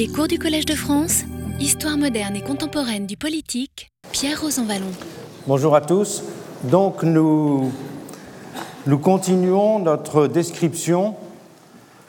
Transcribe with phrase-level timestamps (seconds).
[0.00, 1.24] Les cours du Collège de France,
[1.60, 4.90] Histoire moderne et contemporaine du politique, Pierre Rosanvallon.
[5.46, 6.22] Bonjour à tous.
[6.64, 7.70] Donc nous,
[9.02, 11.16] continuons notre description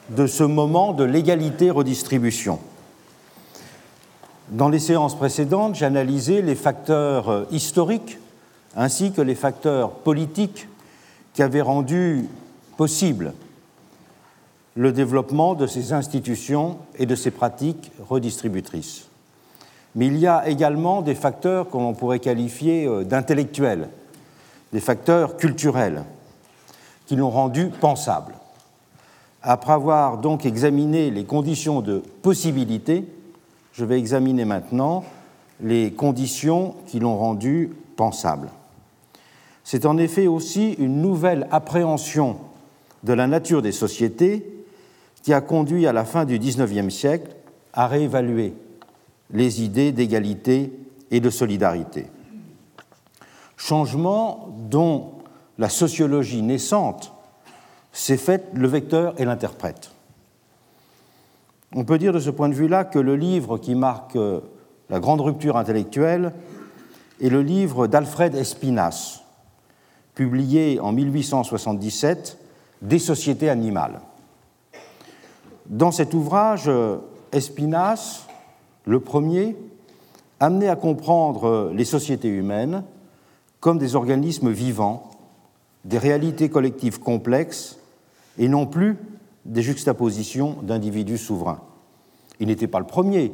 [0.08, 2.60] de ce moment de l'égalité-redistribution.
[4.48, 8.16] Dans les séances précédentes, j'ai analysé les facteurs historiques
[8.74, 10.66] ainsi que les facteurs politiques
[11.34, 12.24] qui avaient rendu
[12.78, 13.34] possible
[14.74, 19.06] le développement de ces institutions et de ces pratiques redistributrices.
[19.94, 23.88] Mais il y a également des facteurs qu'on pourrait qualifier euh, d'intellectuels,
[24.72, 26.04] des facteurs culturels,
[27.06, 28.34] qui l'ont rendu pensable.
[29.42, 33.04] Après avoir donc examiné les conditions de possibilité,
[33.72, 35.04] je vais examiner maintenant
[35.60, 38.48] les conditions qui l'ont rendu pensable.
[39.64, 42.36] C'est en effet aussi une nouvelle appréhension
[43.02, 44.51] de la nature des sociétés
[45.22, 47.34] qui a conduit à la fin du XIXe siècle
[47.72, 48.54] à réévaluer
[49.30, 50.72] les idées d'égalité
[51.10, 52.06] et de solidarité.
[53.56, 55.12] Changement dont
[55.58, 57.12] la sociologie naissante
[57.92, 59.92] s'est faite le vecteur et l'interprète.
[61.74, 64.18] On peut dire de ce point de vue-là que le livre qui marque
[64.90, 66.32] la grande rupture intellectuelle
[67.22, 69.22] est le livre d'Alfred Espinas,
[70.14, 72.38] publié en 1877,
[72.82, 74.00] Des sociétés animales.
[75.72, 76.70] Dans cet ouvrage,
[77.32, 78.26] Espinas,
[78.84, 79.56] le premier,
[80.38, 82.84] amenait à comprendre les sociétés humaines
[83.58, 85.10] comme des organismes vivants,
[85.86, 87.78] des réalités collectives complexes
[88.36, 88.98] et non plus
[89.46, 91.60] des juxtapositions d'individus souverains.
[92.38, 93.32] Il n'était pas le premier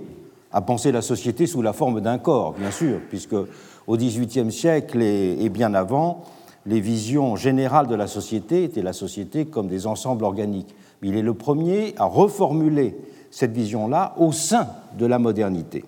[0.52, 5.02] à penser la société sous la forme d'un corps, bien sûr, puisque au XVIIIe siècle
[5.02, 6.25] et bien avant,
[6.67, 10.73] les visions générales de la société étaient la société comme des ensembles organiques.
[11.03, 12.97] Il est le premier à reformuler
[13.31, 15.85] cette vision-là au sein de la modernité.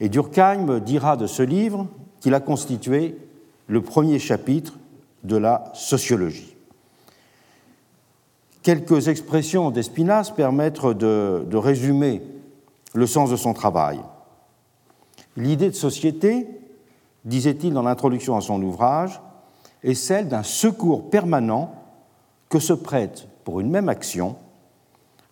[0.00, 1.86] Et Durkheim dira de ce livre
[2.20, 3.16] qu'il a constitué
[3.66, 4.78] le premier chapitre
[5.24, 6.56] de la sociologie.
[8.62, 12.22] Quelques expressions d'Espinasse permettent de, de résumer
[12.94, 14.00] le sens de son travail.
[15.36, 16.48] L'idée de société,
[17.24, 19.20] disait-il dans l'introduction à son ouvrage,
[19.84, 21.74] est celle d'un secours permanent
[22.48, 24.36] que se prêtent pour une même action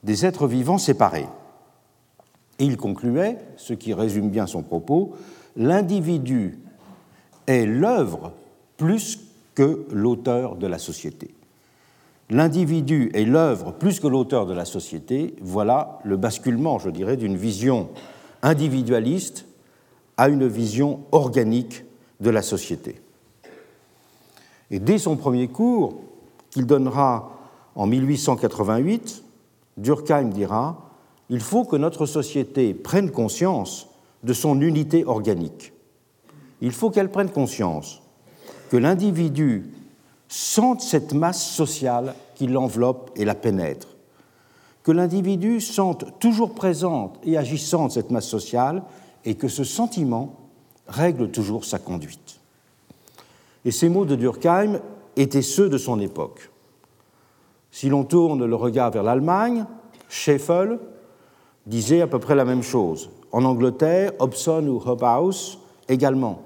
[0.02, 1.26] des êtres vivants séparés.
[2.58, 5.14] Et il concluait, ce qui résume bien son propos,
[5.54, 6.58] l'individu
[7.46, 8.32] est l'œuvre
[8.78, 9.20] plus
[9.54, 11.34] que l'auteur de la société.
[12.30, 17.36] L'individu est l'œuvre plus que l'auteur de la société, voilà le basculement, je dirais, d'une
[17.36, 17.90] vision
[18.40, 19.44] individualiste
[20.16, 21.84] à une vision organique
[22.20, 22.98] de la société.
[24.70, 26.00] Et dès son premier cours,
[26.48, 27.35] qu'il donnera
[27.76, 29.22] en 1888,
[29.76, 30.90] Durkheim dira
[31.28, 33.88] Il faut que notre société prenne conscience
[34.24, 35.72] de son unité organique.
[36.62, 38.02] Il faut qu'elle prenne conscience
[38.70, 39.70] que l'individu
[40.28, 43.88] sente cette masse sociale qui l'enveloppe et la pénètre,
[44.82, 48.82] que l'individu sente toujours présente et agissante cette masse sociale
[49.24, 50.34] et que ce sentiment
[50.88, 52.40] règle toujours sa conduite.
[53.64, 54.80] Et ces mots de Durkheim
[55.16, 56.50] étaient ceux de son époque.
[57.76, 59.66] Si l'on tourne le regard vers l'Allemagne,
[60.08, 60.78] Scheffel
[61.66, 63.10] disait à peu près la même chose.
[63.32, 66.40] En Angleterre, Hobson ou Hobhouse également.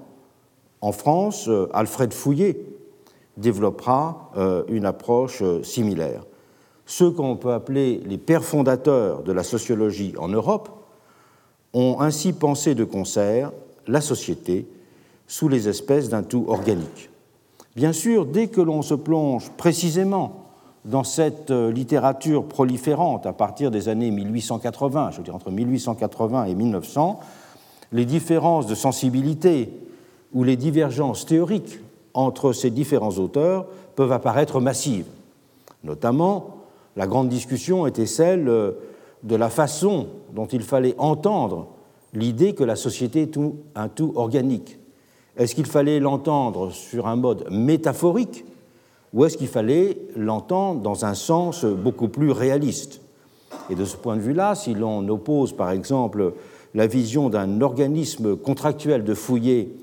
[0.81, 2.59] En France, euh, Alfred Fouillet
[3.37, 6.25] développera euh, une approche euh, similaire.
[6.85, 10.67] Ceux qu'on peut appeler les pères fondateurs de la sociologie en Europe
[11.71, 13.53] ont ainsi pensé de concert
[13.87, 14.67] la société
[15.27, 17.09] sous les espèces d'un tout organique.
[17.77, 20.40] Bien sûr, dès que l'on se plonge précisément
[20.85, 26.45] dans cette euh, littérature proliférante à partir des années 1880, je veux dire entre 1880
[26.45, 27.19] et 1900,
[27.91, 29.69] les différences de sensibilité
[30.33, 31.79] ou les divergences théoriques
[32.13, 35.05] entre ces différents auteurs peuvent apparaître massives.
[35.83, 36.57] Notamment,
[36.95, 38.71] la grande discussion était celle euh,
[39.23, 41.67] de la façon dont il fallait entendre
[42.13, 43.39] l'idée que la société est
[43.75, 44.79] un tout organique,
[45.37, 48.43] est-ce qu'il fallait l'entendre sur un mode métaphorique
[49.13, 53.01] ou est-ce qu'il fallait l'entendre dans un sens beaucoup plus réaliste?
[53.69, 56.33] Et de ce point de vue-là, si l'on oppose par exemple
[56.73, 59.75] la vision d'un organisme contractuel de fouillé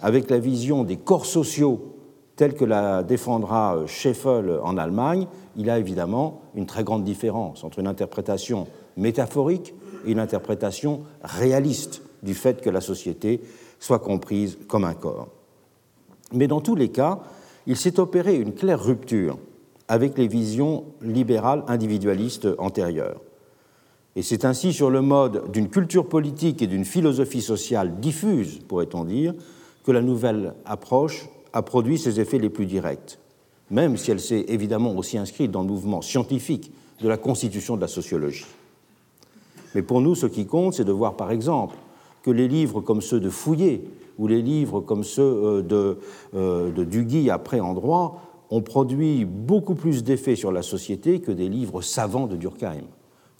[0.00, 1.94] avec la vision des corps sociaux
[2.36, 5.26] telle que la défendra Scheffel en Allemagne,
[5.56, 8.66] il a évidemment une très grande différence entre une interprétation
[8.96, 9.74] métaphorique
[10.06, 13.40] et une interprétation réaliste du fait que la société
[13.78, 15.28] soit comprise comme un corps.
[16.32, 17.20] Mais dans tous les cas,
[17.66, 19.38] il s'est opéré une claire rupture
[19.88, 23.20] avec les visions libérales individualistes antérieures.
[24.16, 29.04] Et c'est ainsi sur le mode d'une culture politique et d'une philosophie sociale diffuse, pourrait-on
[29.04, 29.34] dire,
[29.84, 33.18] que la nouvelle approche a produit ses effets les plus directs,
[33.70, 37.80] même si elle s'est évidemment aussi inscrite dans le mouvement scientifique de la constitution de
[37.80, 38.46] la sociologie.
[39.74, 41.76] Mais pour nous, ce qui compte, c'est de voir par exemple
[42.22, 43.84] que les livres comme ceux de Fouillé
[44.18, 45.98] ou les livres comme ceux euh, de,
[46.34, 48.20] euh, de Duguy après en droit
[48.50, 52.84] ont produit beaucoup plus d'effets sur la société que des livres savants de Durkheim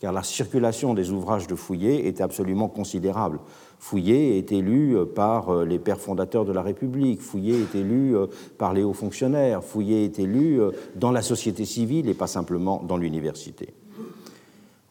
[0.01, 3.39] car la circulation des ouvrages de Fouillé est absolument considérable.
[3.79, 8.13] Fouillé est élu euh, par les pères fondateurs de la République, Fouillé est élu
[8.57, 10.59] par les hauts fonctionnaires, Fouillé est élu
[10.95, 13.73] dans la société civile et pas simplement dans l'université.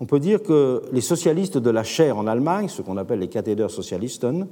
[0.00, 3.28] On peut dire que les socialistes de la chaire en Allemagne, ce qu'on appelle les
[3.28, 4.48] Katheder Sozialisten,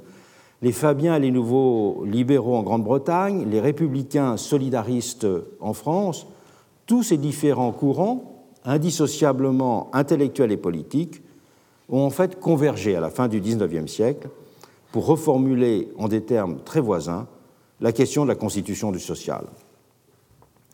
[0.63, 5.27] les Fabiens les nouveaux libéraux en Grande-Bretagne, les républicains solidaristes
[5.59, 6.25] en France,
[6.85, 11.21] tous ces différents courants indissociablement intellectuels et politiques,
[11.89, 14.29] ont en fait convergé à la fin du XIXe siècle
[14.93, 17.27] pour reformuler en des termes très voisins
[17.81, 19.43] la question de la constitution du social.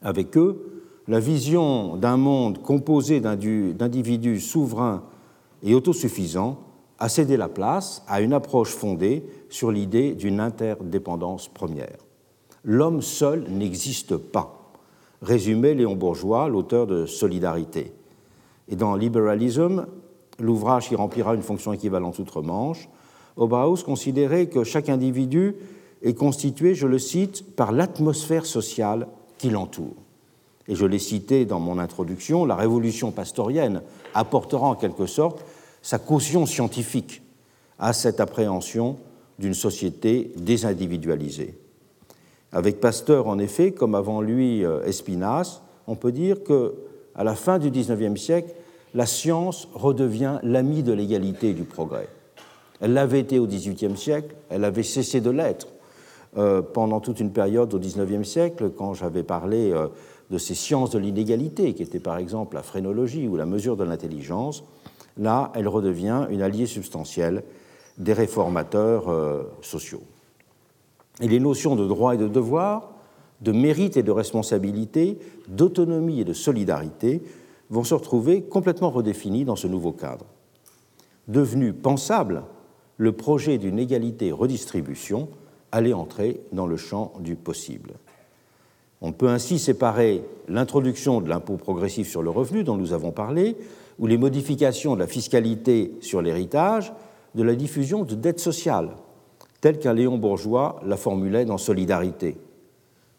[0.04, 5.02] Avec eux, la vision d'un monde composé d'individus souverains
[5.64, 6.60] et autosuffisants
[7.00, 11.98] a cédé la place à une approche fondée sur l'idée d'une interdépendance première.
[12.64, 14.60] L'homme seul n'existe pas
[15.22, 17.92] résumait Léon Bourgeois, l'auteur de Solidarité.
[18.68, 19.86] Et dans Liberalism,
[20.40, 22.90] l'ouvrage qui remplira une fonction équivalente outre-Manche,
[23.36, 25.56] Oberhaus considérait que chaque individu
[26.02, 29.08] est constitué, je le cite, par l'atmosphère sociale
[29.38, 29.96] qui l'entoure.
[30.68, 33.82] Et je l'ai cité dans mon introduction, la révolution pastorienne
[34.14, 35.44] apportera en quelque sorte
[35.82, 37.22] sa caution scientifique
[37.80, 38.98] à cette appréhension
[39.40, 41.56] d'une société désindividualisée.
[42.52, 46.76] Avec Pasteur, en effet, comme avant lui euh, Espinasse, on peut dire que
[47.16, 48.54] à la fin du XIXe siècle,
[48.94, 52.08] la science redevient l'amie de l'égalité et du progrès.
[52.82, 55.68] Elle l'avait été au XVIIIe siècle, elle avait cessé de l'être
[56.38, 59.88] euh, pendant toute une période au XIXe siècle, quand j'avais parlé euh,
[60.30, 63.84] de ces sciences de l'inégalité, qui étaient par exemple la phrénologie ou la mesure de
[63.84, 64.64] l'intelligence.
[65.18, 67.44] Là, elle redevient une alliée substantielle
[68.00, 70.02] des réformateurs sociaux.
[71.22, 72.92] Et les notions de droit et de devoir,
[73.42, 75.18] de mérite et de responsabilité,
[75.48, 77.22] d'autonomie et de solidarité
[77.70, 80.26] vont se retrouver complètement redéfinies dans ce nouveau cadre.
[81.28, 82.44] Devenu pensable,
[82.98, 85.30] le projet d'une égalité-redistribution
[85.72, 87.94] allait entrer dans le champ du possible.
[89.02, 93.56] On peut ainsi séparer l'introduction de l'impôt progressif sur le revenu dont nous avons parlé,
[94.00, 96.92] ou les modifications de la fiscalité sur l'héritage,
[97.40, 98.98] de la diffusion de dettes sociales
[99.62, 102.36] tel qu'un Léon Bourgeois la formulait dans Solidarité.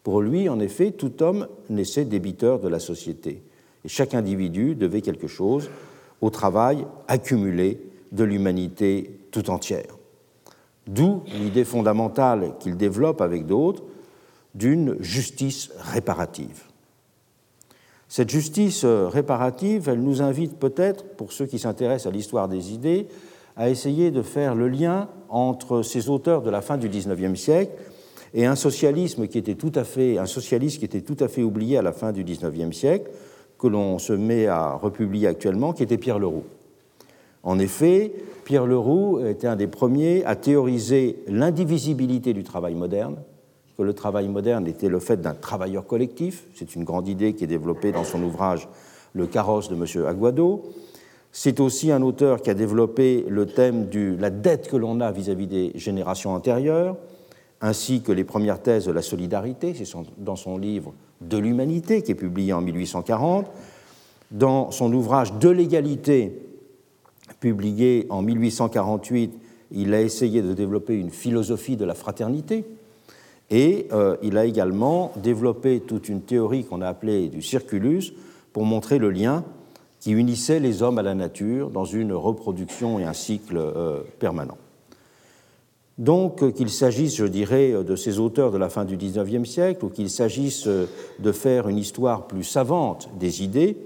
[0.03, 3.41] Pour lui, en effet, tout homme naissait débiteur de la société,
[3.83, 5.71] et chaque individu devait quelque chose
[6.21, 7.81] au travail accumulé
[8.11, 9.97] de l'humanité tout entière.
[10.85, 13.81] D'où l'idée fondamentale qu'il développe avec d'autres
[14.53, 16.61] d'une justice réparative.
[18.07, 23.07] Cette justice réparative, elle nous invite peut-être, pour ceux qui s'intéressent à l'histoire des idées,
[23.61, 27.71] à essayer de faire le lien entre ces auteurs de la fin du XIXe siècle
[28.33, 31.43] et un socialisme qui était tout à fait un socialiste qui était tout à fait
[31.43, 33.11] oublié à la fin du XIXe siècle,
[33.59, 36.43] que l'on se met à republier actuellement, qui était Pierre Leroux.
[37.43, 38.13] En effet,
[38.45, 43.17] Pierre Leroux était un des premiers à théoriser l'indivisibilité du travail moderne,
[43.77, 46.45] que le travail moderne était le fait d'un travailleur collectif.
[46.55, 48.67] C'est une grande idée qui est développée dans son ouvrage
[49.13, 50.07] Le carrosse de M.
[50.07, 50.63] Aguado.
[51.31, 55.11] C'est aussi un auteur qui a développé le thème de la dette que l'on a
[55.11, 56.97] vis-à-vis des générations antérieures,
[57.61, 62.11] ainsi que les premières thèses de la solidarité, c'est dans son livre De l'humanité, qui
[62.11, 63.47] est publié en 1840.
[64.31, 66.41] Dans son ouvrage De l'égalité,
[67.39, 69.33] publié en 1848,
[69.71, 72.65] il a essayé de développer une philosophie de la fraternité,
[73.49, 78.13] et euh, il a également développé toute une théorie qu'on a appelée du circulus
[78.53, 79.45] pour montrer le lien
[80.01, 84.57] qui unissait les hommes à la nature dans une reproduction et un cycle euh, permanent.
[85.99, 89.85] Donc, euh, qu'il s'agisse, je dirais, de ces auteurs de la fin du XIXe siècle,
[89.85, 90.87] ou qu'il s'agisse euh,
[91.19, 93.77] de faire une histoire plus savante des idées,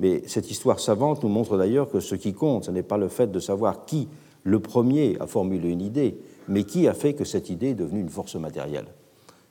[0.00, 3.08] mais cette histoire savante nous montre d'ailleurs que ce qui compte, ce n'est pas le
[3.08, 4.08] fait de savoir qui,
[4.42, 8.00] le premier, a formulé une idée, mais qui a fait que cette idée est devenue
[8.00, 8.86] une force matérielle.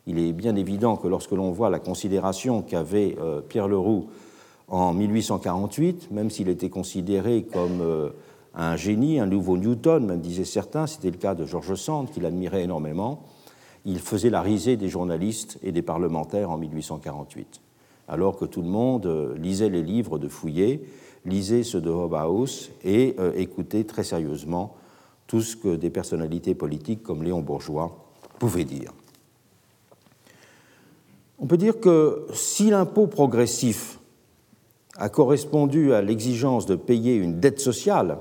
[0.07, 3.15] Il est bien évident que lorsque l'on voit la considération qu'avait
[3.49, 4.07] Pierre Leroux
[4.67, 8.09] en 1848, même s'il était considéré comme euh,
[8.53, 12.25] un génie, un nouveau Newton, même disaient certains, c'était le cas de George Sand, qu'il
[12.25, 13.23] admirait énormément,
[13.85, 17.61] il faisait la risée des journalistes et des parlementaires en 1848,
[18.07, 20.85] alors que tout le monde euh, lisait les livres de Fouillé
[21.25, 24.75] lisez ceux de Hobhouse et euh, écoutez très sérieusement
[25.27, 28.05] tout ce que des personnalités politiques comme Léon Bourgeois
[28.37, 28.93] pouvaient dire.
[31.39, 33.99] On peut dire que si l'impôt progressif
[34.97, 38.17] a correspondu à l'exigence de payer une dette sociale,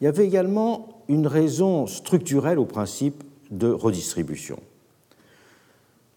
[0.00, 4.58] il y avait également une raison structurelle au principe de redistribution.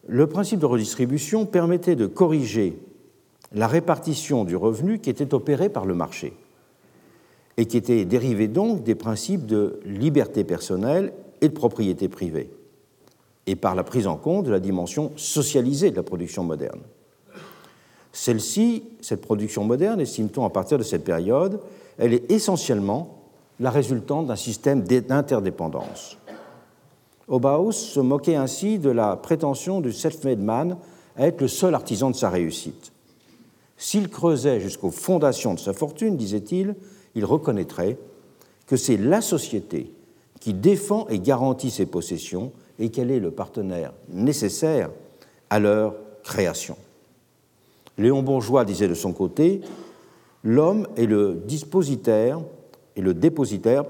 [0.07, 2.77] Le principe de redistribution permettait de corriger
[3.53, 6.33] la répartition du revenu qui était opérée par le marché
[7.57, 12.49] et qui était dérivé donc des principes de liberté personnelle et de propriété privée,
[13.45, 16.81] et par la prise en compte de la dimension socialisée de la production moderne.
[18.13, 21.59] Celle-ci, cette production moderne, estime-t-on à partir de cette période,
[21.97, 23.21] elle est essentiellement
[23.59, 26.17] la résultante d'un système d'interdépendance.
[27.27, 30.77] Obaus se moquait ainsi de la prétention du self-made man
[31.15, 32.91] à être le seul artisan de sa réussite.
[33.77, 36.75] S'il creusait jusqu'aux fondations de sa fortune, disait-il,
[37.15, 37.97] il reconnaîtrait
[38.67, 39.91] que c'est la société
[40.39, 44.89] qui défend et garantit ses possessions et qu'elle est le partenaire nécessaire
[45.49, 46.75] à leur création.
[48.01, 49.62] Léon Bourgeois disait de son côté
[50.43, 52.39] L'homme est le dispositaire
[52.96, 53.84] et le dépositaire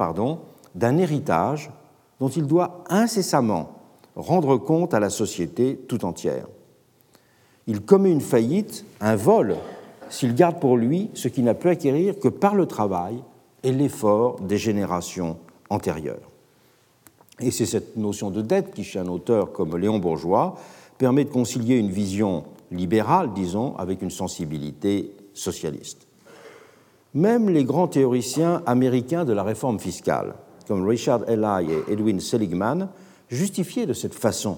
[0.76, 1.72] d'un héritage
[2.20, 3.80] dont il doit incessamment
[4.16, 6.48] rendre compte à la société tout entière.
[7.68, 9.56] Il commet une faillite, un vol,
[10.10, 13.24] s'il garde pour lui ce qu'il n'a pu acquérir que par le travail
[13.64, 15.38] et l'effort des générations
[15.70, 16.30] antérieures.
[17.40, 20.56] Et c'est cette notion de dette qui, chez un auteur comme Léon Bourgeois,
[20.98, 26.08] permet de concilier une vision libérale, disons, avec une sensibilité socialiste.
[27.14, 30.34] Même les grands théoriciens américains de la réforme fiscale,
[30.68, 32.88] comme Richard Ely et Edwin Seligman,
[33.30, 34.58] justifiaient de cette façon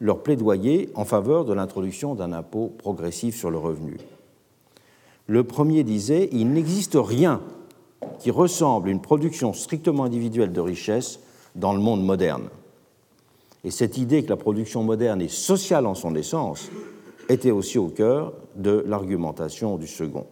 [0.00, 3.96] leur plaidoyer en faveur de l'introduction d'un impôt progressif sur le revenu.
[5.26, 7.40] Le premier disait Il n'existe rien
[8.20, 11.18] qui ressemble à une production strictement individuelle de richesse
[11.56, 12.48] dans le monde moderne.
[13.64, 16.70] Et cette idée que la production moderne est sociale en son essence
[17.28, 20.26] était aussi au cœur de l'argumentation du second.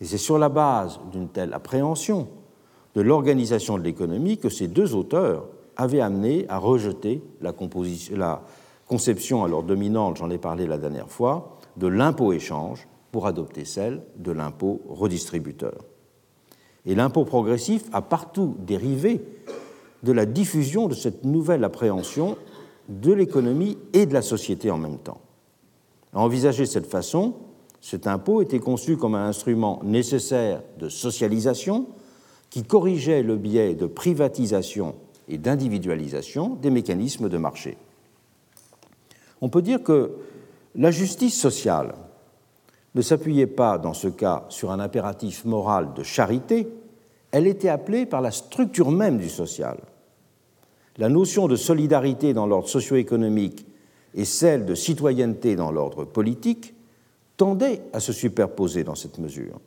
[0.00, 2.28] Et c'est sur la base d'une telle appréhension
[2.94, 5.46] de l'organisation de l'économie que ces deux auteurs
[5.76, 7.52] avaient amené à rejeter la,
[8.86, 14.32] conception alors dominante, j'en ai parlé la dernière fois, de l'impôt-échange pour adopter celle de
[14.32, 15.84] l'impôt redistributeur.
[16.86, 19.22] Et l'impôt progressif a partout dérivé
[20.02, 22.36] de la diffusion de cette nouvelle appréhension
[22.88, 25.20] de l'économie et de la société en même temps.
[26.18, 27.34] À envisager de cette façon,
[27.80, 31.86] cet impôt était conçu comme un instrument nécessaire de socialisation
[32.50, 34.96] qui corrigeait le biais de privatisation
[35.28, 37.78] et d'individualisation des mécanismes de marché.
[39.40, 40.10] On peut dire que
[40.74, 41.94] la justice sociale
[42.96, 46.66] ne s'appuyait pas dans ce cas sur un impératif moral de charité,
[47.30, 49.78] elle était appelée par la structure même du social.
[50.96, 53.67] La notion de solidarité dans l'ordre socio-économique
[54.18, 56.74] et celle de citoyenneté dans l'ordre politique
[57.36, 59.60] tendaient à se superposer dans cette mesure.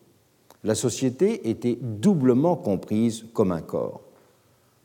[0.65, 4.01] La société était doublement comprise comme un corps,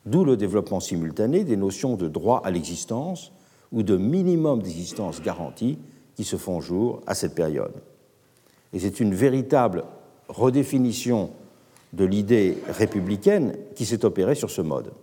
[0.05, 3.33] d'où le développement simultané des notions de droit à l'existence
[3.73, 5.77] ou de minimum d'existence garantie
[6.15, 7.73] qui se font jour à cette période.
[8.71, 9.83] Et c'est une véritable
[10.29, 11.31] redéfinition
[11.91, 14.93] de l'idée républicaine qui s'est opérée sur ce mode.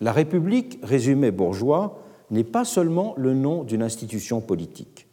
[0.00, 5.06] La République, résumé bourgeois, n'est pas seulement le nom d'une institution politique,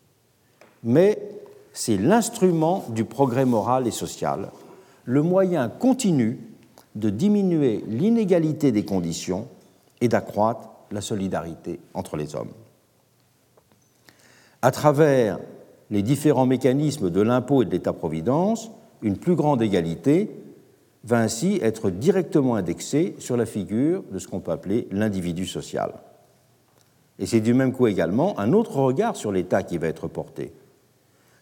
[0.84, 1.20] mais
[1.74, 4.52] c'est l'instrument du progrès moral et social,
[5.06, 6.40] le moyen continu
[6.96, 9.48] de diminuer l'inégalité des conditions
[10.02, 12.52] et d'accroître la solidarité entre les hommes.
[14.62, 15.40] À travers
[15.90, 20.32] les différents mécanismes de l'impôt et de l'État-providence, une plus grande égalité
[21.04, 25.94] va ainsi être directement indexée sur la figure de ce qu'on peut appeler l'individu social.
[27.24, 30.52] Et c'est du même coup également un autre regard sur l'État qui va être porté.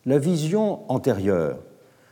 [0.06, 1.58] La vision antérieure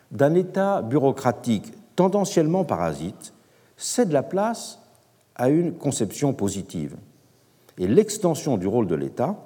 [0.09, 3.31] d'un État bureaucratique tendanciellement parasite
[3.77, 4.79] cède la place
[5.35, 6.95] à une conception positive.
[7.77, 9.37] Et l'extension du rôle de l'État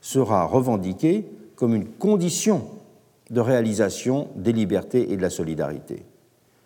[0.00, 2.66] sera revendiquée comme une condition
[3.30, 6.04] de réalisation des libertés et de la solidarité.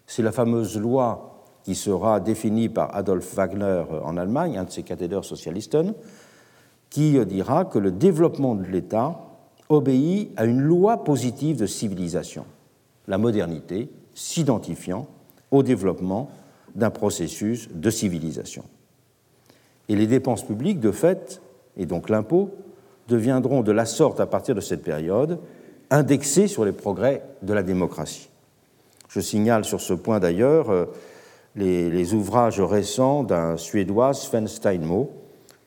[0.07, 4.83] C'est la fameuse loi qui sera définie par Adolf Wagner en Allemagne, un de ses
[4.83, 5.77] cathédres socialistes,
[6.91, 9.21] qui dira que le développement de l'État
[9.69, 12.45] obéit à une loi positive de civilisation,
[13.09, 15.07] la modernité s'identifiant
[15.51, 16.31] au développement
[16.75, 18.65] d'un processus de civilisation.
[19.89, 21.41] Et les dépenses publiques, de fait,
[21.77, 22.51] et donc l'impôt,
[23.09, 25.39] deviendront de la sorte, à partir de cette période,
[25.91, 28.29] indexés sur les progrès de la démocratie.
[29.09, 30.87] Je signale sur ce point d'ailleurs euh,
[31.55, 35.11] les, ouvrages récents d'un Suédois, Sven Steinmo,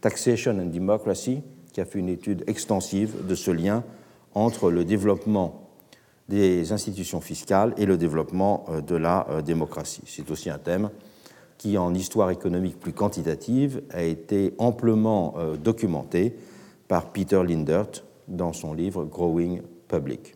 [0.01, 1.41] Taxation and Democracy,
[1.73, 3.83] qui a fait une étude extensive de ce lien
[4.33, 5.69] entre le développement
[6.29, 10.03] des institutions fiscales et le développement euh, de la euh, démocratie.
[10.05, 10.89] C'est aussi un thème
[11.57, 16.35] qui, en histoire économique plus quantitative, a été amplement euh, documenté
[16.87, 20.35] par Peter Lindert dans son livre Growing Public.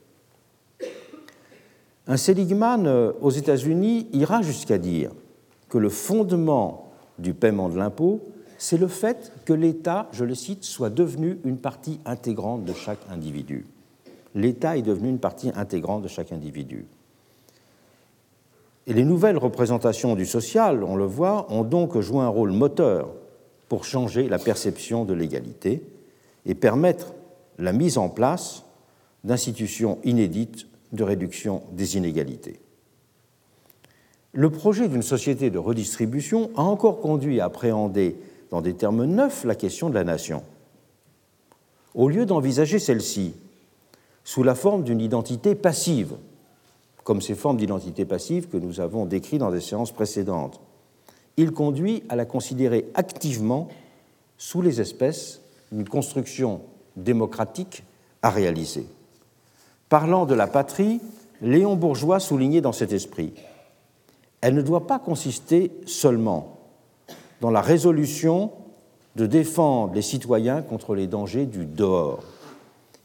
[2.07, 5.11] Un Seligman aux États-Unis ira jusqu'à dire
[5.69, 8.19] que le fondement du paiement de l'impôt,
[8.63, 13.01] c'est le fait que l'État, je le cite, soit devenu une partie intégrante de chaque
[13.11, 13.65] individu
[14.35, 16.85] l'État est devenu une partie intégrante de chaque individu.
[18.87, 23.09] Et les nouvelles représentations du social, on le voit, ont donc joué un rôle moteur
[23.69, 25.81] pour changer la perception de l'égalité
[26.45, 27.13] et permettre
[27.57, 28.63] la mise en place
[29.23, 32.59] d'institutions inédites de réduction des inégalités.
[34.33, 38.17] Le projet d'une société de redistribution a encore conduit à appréhender
[38.53, 40.43] dans des termes neufs la question de la nation.
[41.95, 43.33] Au lieu d'envisager celle-ci
[44.23, 46.13] sous la forme d'une identité passive,
[47.03, 50.61] comme ces formes d'identité passive que nous avons décrites dans des séances précédentes.
[51.35, 53.69] Il conduit à la considérer activement
[54.37, 55.41] sous les espèces
[55.71, 56.61] une construction
[56.95, 57.83] démocratique
[58.21, 58.85] à réaliser.
[59.89, 61.01] Parlant de la patrie,
[61.41, 63.33] Léon Bourgeois soulignait dans cet esprit
[64.41, 66.52] Elle ne doit pas consister seulement
[67.41, 68.51] dans la résolution
[69.15, 72.23] de défendre les citoyens contre les dangers du dehors,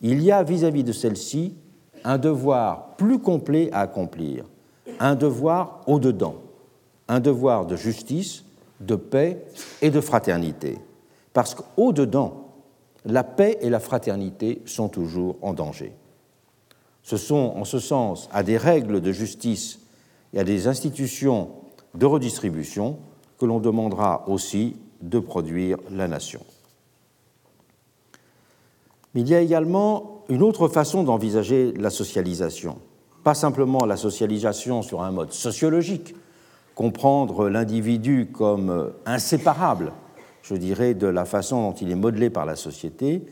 [0.01, 1.57] il y a vis-à-vis de celle-ci
[2.05, 4.45] un devoir plus complet à accomplir,
[5.01, 6.37] un devoir au-dedans,
[7.09, 8.45] un devoir de justice,
[8.81, 9.45] de paix
[9.83, 10.79] et de fraternité.
[11.33, 12.49] Parce qu'au-dedans,
[13.05, 15.93] la paix et la fraternité sont toujours en danger.
[17.03, 19.81] Ce sont, en ce sens, à des règles de justice
[20.35, 21.51] et à des institutions
[21.95, 22.99] de redistribution
[23.39, 26.41] que l'on demandera aussi de produire la nation.
[29.15, 32.79] Il y a également une autre façon d'envisager la socialisation.
[33.25, 36.15] Pas simplement la socialisation sur un mode sociologique,
[36.75, 39.93] comprendre l'individu comme inséparable,
[40.43, 43.25] je dirais, de la façon dont il est modelé par la société,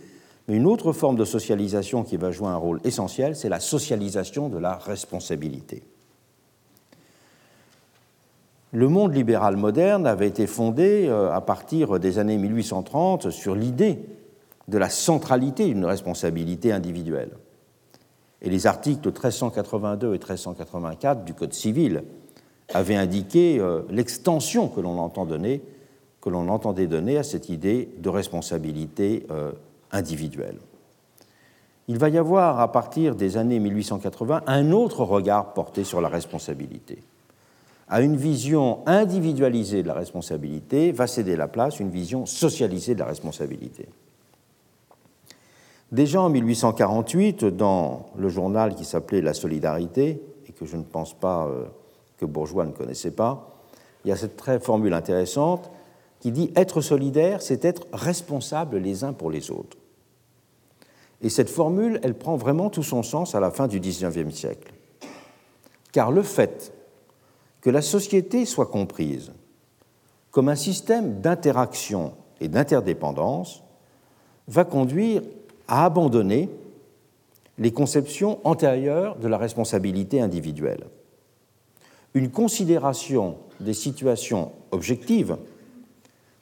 [0.49, 4.49] mais une autre forme de socialisation qui va jouer un rôle essentiel, c'est la socialisation
[4.49, 5.83] de la responsabilité.
[8.73, 14.01] Le monde libéral moderne avait été fondé euh, à partir des années 1830 sur l'idée
[14.69, 17.31] de la centralité d'une responsabilité individuelle.
[18.43, 22.03] Et les articles 1382 et 1384 du Code civil
[22.75, 29.53] avaient indiqué euh, l'extension que l'on entendait donner à cette idée de responsabilité euh,
[29.93, 30.59] individuelle.
[31.89, 36.09] Il va y avoir, à partir des années 1880, un autre regard porté sur la
[36.09, 36.99] responsabilité.
[37.89, 43.01] À une vision individualisée de la responsabilité va céder la place une vision socialisée de
[43.01, 43.89] la responsabilité.
[45.93, 51.15] Déjà en 1848, dans le journal qui s'appelait La Solidarité, et que je ne pense
[51.15, 51.65] pas euh,
[52.19, 53.57] que Bourgeois ne connaissait pas,
[54.05, 55.71] il y a cette formule intéressante
[56.19, 59.77] qui dit Être solidaire, c'est être responsable les uns pour les autres.
[61.23, 64.73] Et cette formule, elle prend vraiment tout son sens à la fin du XIXe siècle.
[65.93, 66.73] Car le fait
[67.67, 69.33] que la société soit comprise
[70.31, 73.65] comme un système d'interaction et d'interdépendance
[74.47, 75.23] va conduire
[75.67, 76.49] à abandonner
[77.59, 80.85] les conceptions antérieures de la responsabilité individuelle.
[82.15, 85.37] Une considération des situations objectives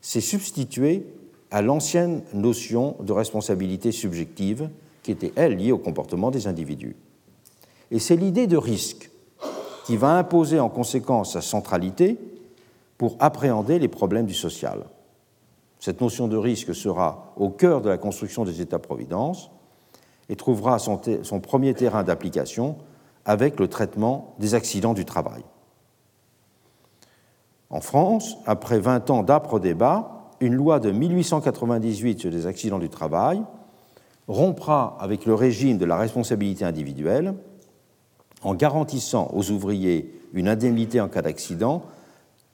[0.03, 1.07] s'est substituée
[1.51, 4.69] à l'ancienne notion de responsabilité subjective
[5.03, 6.97] qui était, elle, liée au comportement des individus.
[7.91, 9.09] Et c'est l'idée de risque
[9.85, 12.19] qui va imposer en conséquence sa centralité
[12.99, 14.85] pour appréhender les problèmes du social.
[15.79, 19.51] Cette notion de risque sera au cœur de la construction des États-providence
[20.31, 20.99] et trouvera son,
[21.41, 22.77] premier terrain d'application
[23.27, 25.43] avec le traitement des accidents du travail.
[27.69, 32.89] En France, après 20 ans d'âpres débats, une loi de 1898 sur les accidents du
[32.89, 33.43] travail
[34.29, 37.35] rompra avec le régime de la responsabilité individuelle
[38.45, 41.83] en garantissant aux ouvriers une indemnité en cas d'accident,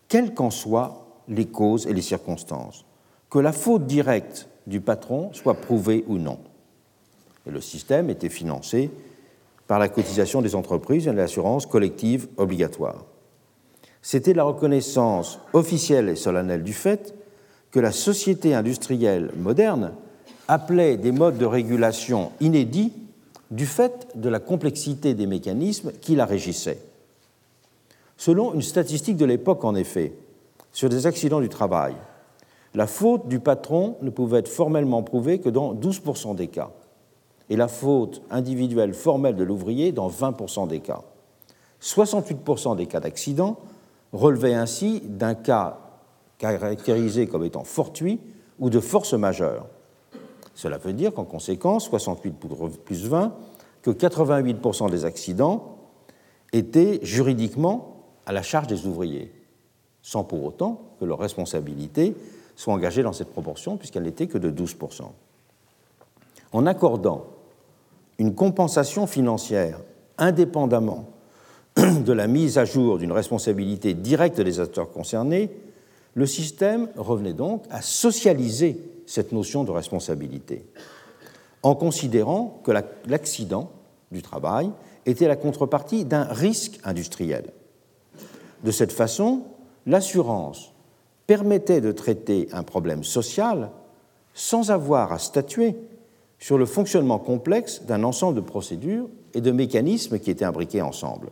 [0.09, 2.85] quelles qu'en soient les causes et les circonstances
[3.29, 6.39] que la faute directe du patron soit prouvée ou non.
[7.47, 8.91] Le système était financé
[9.67, 13.05] par la cotisation des entreprises et l'assurance collective obligatoire.
[14.03, 17.15] C'était la reconnaissance officielle et solennelle du fait
[17.71, 19.93] que la société industrielle moderne
[20.49, 22.93] appelait des modes de régulation inédits
[23.51, 26.83] du fait de la complexité des mécanismes qui la régissaient.
[28.17, 30.13] Selon une statistique de l'époque, en effet,
[30.73, 31.95] sur des accidents du travail,
[32.75, 36.71] la faute du patron ne pouvait être formellement prouvée que dans 12% des cas,
[37.49, 41.03] et la faute individuelle formelle de l'ouvrier dans 20% des cas.
[41.83, 43.59] 68% des cas d'accident
[44.13, 45.79] relevaient ainsi d'un cas
[46.39, 48.21] caractérisé comme étant fortuit
[48.61, 49.67] ou de force majeure.
[50.61, 52.35] Cela veut dire qu'en conséquence, 68
[52.85, 53.33] plus 20,
[53.81, 55.79] que 88% des accidents
[56.53, 59.33] étaient juridiquement à la charge des ouvriers,
[60.03, 62.15] sans pour autant que leur responsabilité
[62.57, 65.05] soit engagée dans cette proportion, puisqu'elle n'était que de 12%.
[66.53, 67.25] En accordant
[68.19, 69.81] une compensation financière
[70.19, 71.09] indépendamment
[71.77, 75.49] de la mise à jour d'une responsabilité directe des acteurs concernés,
[76.13, 78.79] le système revenait donc à socialiser
[79.11, 80.65] cette notion de responsabilité,
[81.65, 82.71] en considérant que
[83.07, 83.73] l'accident
[84.13, 84.71] du travail
[85.05, 87.47] était la contrepartie d'un risque industriel.
[88.63, 89.43] De cette façon,
[89.85, 90.73] l'assurance
[91.27, 93.71] permettait de traiter un problème social
[94.33, 95.75] sans avoir à statuer
[96.39, 101.31] sur le fonctionnement complexe d'un ensemble de procédures et de mécanismes qui étaient imbriqués ensemble.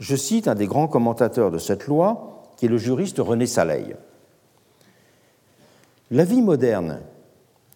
[0.00, 3.94] Je cite un des grands commentateurs de cette loi, qui est le juriste René Saleil.
[6.10, 7.00] La vie moderne,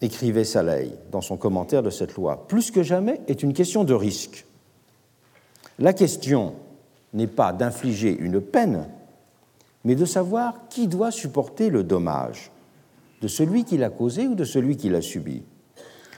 [0.02, 3.94] écrivait Saleil dans son commentaire de cette loi, plus que jamais est une question de
[3.94, 4.46] risque.
[5.78, 6.54] La question
[7.14, 8.86] n'est pas d'infliger une peine,
[9.84, 12.50] mais de savoir qui doit supporter le dommage,
[13.22, 15.42] de celui qui l'a causé ou de celui qui l'a subi.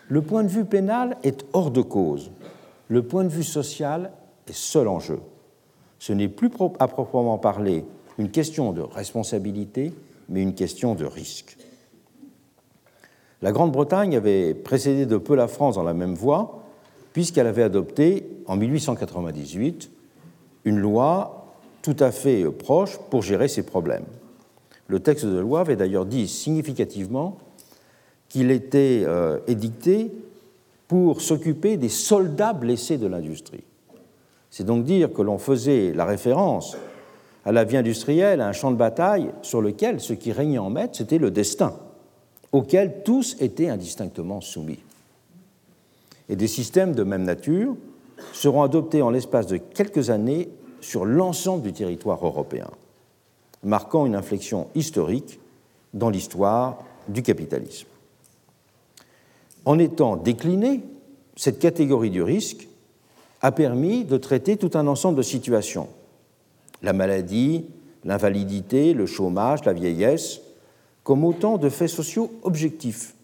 [0.09, 2.33] Le point de vue pénal est hors de cause,
[2.89, 4.11] le point de vue social
[4.49, 5.21] est seul en jeu.
[6.01, 7.85] Ce n'est plus à proprement parler
[8.19, 9.93] une question de responsabilité,
[10.29, 11.57] mais une question de risque.
[13.43, 16.63] La Grande-Bretagne avait précédé de peu la France dans la même voie,
[17.13, 19.91] puisqu'elle avait adopté en 1898
[20.65, 21.47] une loi
[21.83, 24.05] tout à fait proche pour gérer ces problèmes.
[24.89, 27.39] Le texte de loi avait d'ailleurs dit significativement
[28.29, 30.13] qu'il était euh, édicté
[30.89, 33.65] pour s'occuper des soldats blessés de l'industrie.
[34.51, 36.77] C'est donc dire que l'on faisait la référence
[37.45, 40.71] à la vie industrielle, à un champ de bataille sur lequel ce qui régnait en
[40.71, 41.75] maître, c'était le destin,
[42.53, 44.81] auquel tous étaient indistinctement soumis.
[46.29, 47.77] Et des systèmes de même nature
[48.33, 50.49] seront adoptés en l'espace de quelques années
[50.81, 52.71] sur l'ensemble du territoire européen,
[53.63, 55.41] marquant une inflexion historique
[55.95, 57.89] dans l'histoire du capitalisme.
[59.65, 60.83] En étant déclinée,
[61.37, 62.69] cette catégorie du risque
[63.43, 65.89] a permis de traiter tout un ensemble de situations
[66.83, 67.67] la maladie,
[68.05, 70.41] l'invalidité, le chômage, la vieillesse,
[71.05, 73.15] comme autant de faits sociaux objectifs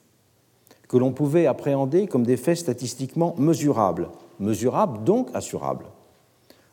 [0.88, 4.08] que l'on pouvait appréhender comme des faits statistiquement mesurables,
[4.38, 5.86] mesurables donc assurables,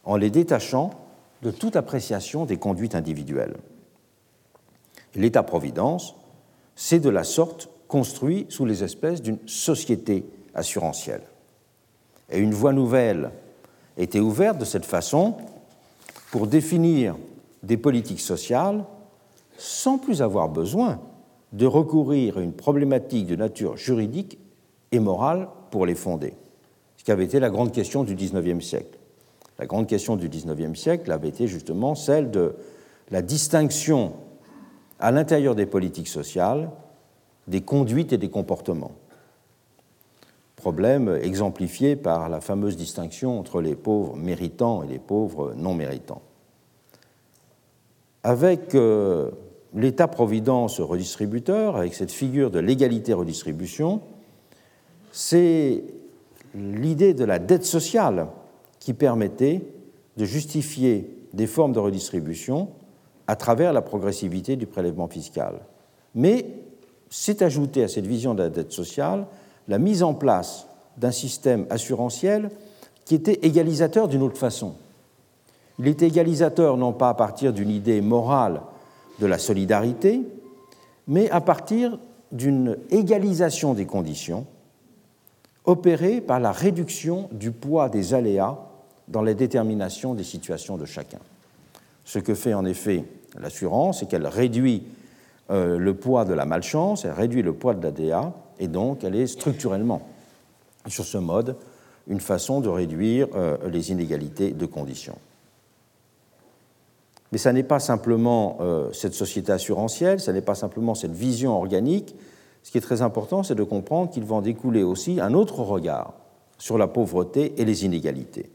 [0.04, 0.92] en les détachant
[1.42, 3.58] de toute appréciation des conduites individuelles.
[5.16, 6.16] L'État-providence
[6.76, 11.24] s'est de la sorte construit sous les espèces d'une société assurantielle.
[12.32, 13.32] Et une voie nouvelle
[13.98, 15.36] était ouverte de cette façon
[16.32, 17.16] pour définir
[17.62, 18.84] des politiques sociales
[19.58, 21.00] sans plus avoir besoin
[21.52, 24.40] de recourir à une problématique de nature juridique
[24.92, 26.34] et morale pour les fonder,
[26.98, 28.98] ce qui avait été la grande question du XIXe siècle.
[29.60, 32.56] La grande question du XIXe siècle avait été justement celle de
[33.12, 34.14] la distinction
[35.00, 36.70] à l'intérieur des politiques sociales
[37.48, 38.92] des conduites et des comportements.
[40.56, 46.22] Problème exemplifié par la fameuse distinction entre les pauvres méritants et les pauvres non méritants.
[48.24, 49.32] Avec euh,
[49.76, 54.02] l'État-providence redistributeur, avec cette figure de l'égalité-redistribution,
[55.12, 55.84] c'est
[56.56, 58.28] l'idée de la dette sociale
[58.80, 59.62] qui permettait
[60.18, 62.70] de justifier des formes de redistribution
[63.28, 65.62] à travers la progressivité du prélèvement fiscal.
[66.14, 66.46] Mais
[67.10, 69.26] s'est ajouté à cette vision de la dette sociale
[69.68, 72.50] la mise en place d'un système assurantiel
[73.06, 74.74] qui était égalisateur d'une autre façon.
[75.80, 78.62] Il était égalisateur non pas à partir d'une idée morale
[79.20, 80.22] de la solidarité,
[81.08, 82.00] mais à partir
[82.32, 84.46] d'une égalisation des conditions
[85.66, 88.58] opérée par la réduction du poids des aléas
[89.08, 91.20] dans la détermination des situations de chacun.
[92.06, 93.06] Ce que fait en effet
[93.40, 94.84] l'assurance, c'est qu'elle réduit
[95.52, 99.16] euh, le poids de la malchance, elle réduit le poids de l'ADA, et donc elle
[99.16, 100.02] est structurellement,
[100.88, 101.56] sur ce mode,
[102.08, 105.18] une façon de réduire euh, les inégalités de conditions.
[107.34, 111.58] Mais ça n'est pas simplement euh, cette société assurantielle, ça n'est pas simplement cette vision
[111.58, 112.16] organique.
[112.62, 115.62] Ce qui est très important, c'est de comprendre qu'il va en découler aussi un autre
[115.62, 116.14] regard
[116.60, 118.52] sur la pauvreté et les inégalités.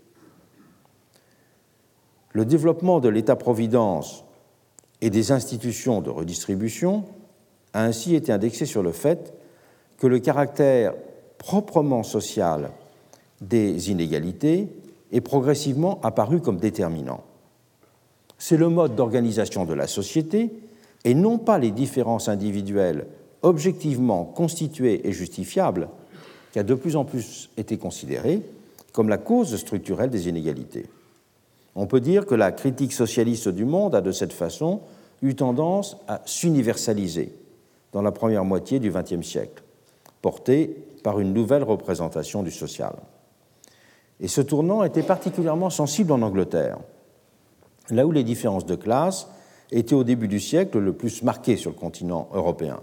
[2.32, 4.24] le développement de l'État-providence
[5.00, 7.04] et des institutions de redistribution
[7.72, 9.34] a ainsi été indexé sur le fait
[9.96, 10.94] que le caractère
[11.38, 12.70] proprement social
[13.40, 14.68] des inégalités
[15.10, 17.24] est progressivement apparu comme déterminant.
[18.38, 20.50] C'est le mode d'organisation de la société
[21.04, 23.06] et non pas les différences individuelles
[23.42, 25.88] objectivement constituées et justifiables
[26.52, 28.42] qui a de plus en plus été considéré
[28.92, 30.86] comme la cause structurelle des inégalités.
[31.74, 34.80] On peut dire que la critique socialiste du monde a de cette façon
[35.22, 37.32] eu tendance à s'universaliser
[37.92, 39.62] dans la première moitié du XXe siècle,
[40.22, 42.94] portée par une nouvelle représentation du social.
[44.20, 46.78] Et ce tournant était particulièrement sensible en Angleterre,
[47.90, 49.28] là où les différences de classe
[49.70, 52.80] étaient au début du siècle le plus marquées sur le continent européen.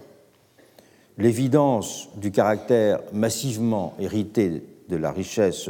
[1.18, 5.70] L'évidence du caractère massivement hérité de la richesse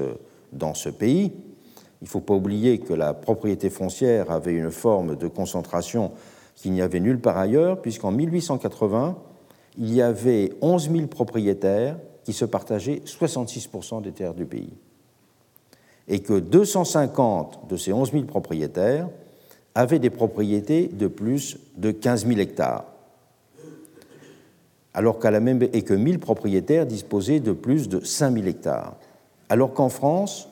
[0.51, 1.31] dans ce pays,
[2.01, 6.11] il ne faut pas oublier que la propriété foncière avait une forme de concentration
[6.55, 9.17] qu'il n'y avait nulle part ailleurs, puisqu'en 1880,
[9.77, 14.73] il y avait 11 000 propriétaires qui se partageaient 66% des terres du pays.
[16.07, 19.09] Et que 250 de ces 11 000 propriétaires
[19.75, 22.85] avaient des propriétés de plus de 15 000 hectares,
[24.93, 28.95] alors qu'à la même et que 1000 propriétaires disposaient de plus de 5 000 hectares,
[29.49, 30.47] alors qu'en France,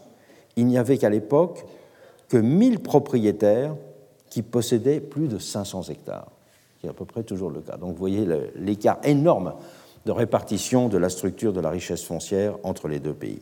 [0.58, 1.66] il n'y avait qu'à l'époque
[2.28, 3.76] que 1000 propriétaires
[4.30, 6.30] qui possédaient plus de 500 hectares,
[6.80, 7.78] qui est à peu près toujours le cas.
[7.78, 9.54] Donc vous voyez l'écart énorme
[10.06, 13.42] de répartition de la structure de la richesse foncière entre les deux pays.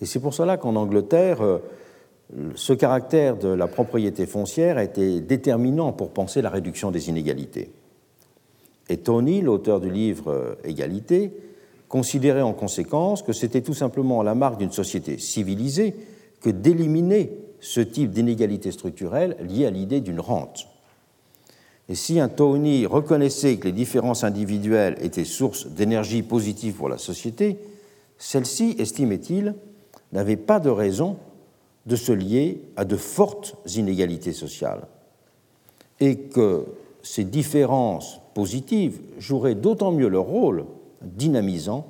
[0.00, 1.58] Et c'est pour cela qu'en Angleterre, euh,
[2.54, 7.70] ce caractère de la propriété foncière a été déterminant pour penser la réduction des inégalités.
[8.88, 11.32] Et Tony, l'auteur du livre Égalité,
[11.88, 15.94] considérait en conséquence que c'était tout simplement la marque d'une société civilisée
[16.40, 20.68] que d'éliminer ce type d'inégalité structurelle liée à l'idée d'une rente.
[21.88, 26.98] Et si un Tony reconnaissait que les différences individuelles étaient source d'énergie positive pour la
[26.98, 27.58] société,
[28.18, 29.54] celle-ci, estimait-il,
[30.12, 31.16] n'avait pas de raison
[31.86, 34.86] de se lier à de fortes inégalités sociales,
[36.00, 36.66] et que
[37.02, 40.66] ces différences positives joueraient d'autant mieux leur rôle
[41.02, 41.86] dynamisant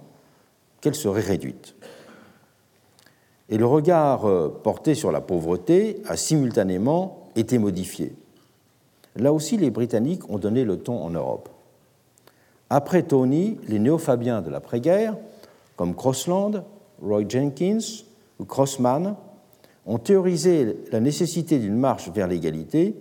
[0.80, 1.74] qu'elles seraient réduites
[3.48, 8.14] et le regard euh, porté sur la pauvreté a simultanément été modifié.
[9.14, 11.48] Là aussi, les Britanniques ont donné le ton en Europe.
[12.70, 15.16] Après Tony, les néo-fabiens de l'après-guerre,
[15.76, 16.64] comme Crossland,
[17.00, 17.78] Roy Jenkins
[18.40, 19.14] ou Crossman,
[19.86, 22.96] ont théorisé la nécessité d'une marche vers l'égalité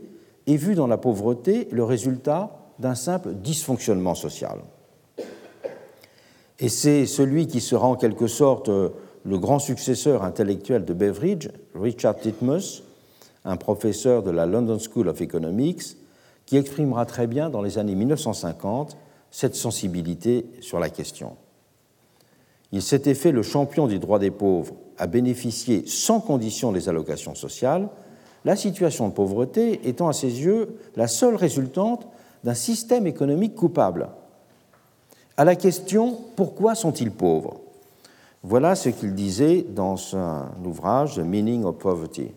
[0.47, 4.59] et vu dans la pauvreté le résultat d'un simple dysfonctionnement social.
[6.59, 8.89] Et c'est celui qui sera en quelque sorte euh,
[9.25, 12.83] le grand successeur intellectuel de Beveridge, Richard Titmuss,
[13.43, 15.97] un professeur de la London School of Economics,
[16.45, 18.95] qui exprimera très bien dans les années 1950
[19.31, 21.35] cette sensibilité sur la question.
[22.71, 27.36] Il s'était fait le champion des droits des pauvres à bénéficier sans condition des allocations
[27.36, 27.89] sociales,
[28.45, 32.08] la situation de pauvreté étant à ses yeux la seule résultante
[32.43, 34.10] d'un système économique coupable.
[35.38, 37.60] À la question pourquoi sont-ils pauvres?
[38.43, 42.31] Voilà ce qu'il disait dans son ouvrage The Meaning of Poverty.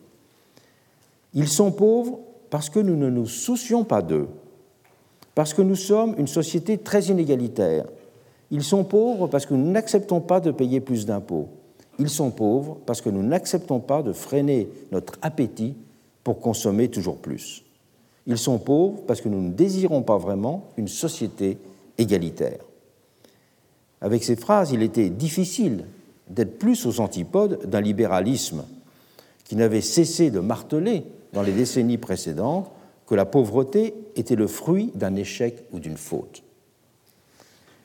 [1.34, 4.28] Ils sont pauvres parce que nous ne nous soucions pas d'eux,
[5.34, 7.84] parce que nous sommes une société très inégalitaire.
[8.50, 11.48] Ils sont pauvres parce que nous n'acceptons pas de payer plus d'impôts.
[11.98, 15.76] Ils sont pauvres parce que nous n'acceptons pas de freiner notre appétit
[16.22, 17.64] pour consommer toujours plus.
[18.26, 21.58] Ils sont pauvres parce que nous ne désirons pas vraiment une société
[21.96, 22.60] égalitaire.
[24.00, 25.86] Avec ces phrases, il était difficile
[26.28, 28.64] d'être plus aux antipodes d'un libéralisme
[29.44, 32.70] qui n'avait cessé de marteler dans les décennies précédentes
[33.06, 36.42] que la pauvreté était le fruit d'un échec ou d'une faute.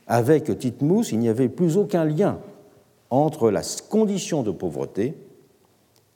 [0.06, 2.40] Avec Titmus, il n'y avait plus aucun lien
[3.14, 5.16] entre la condition de pauvreté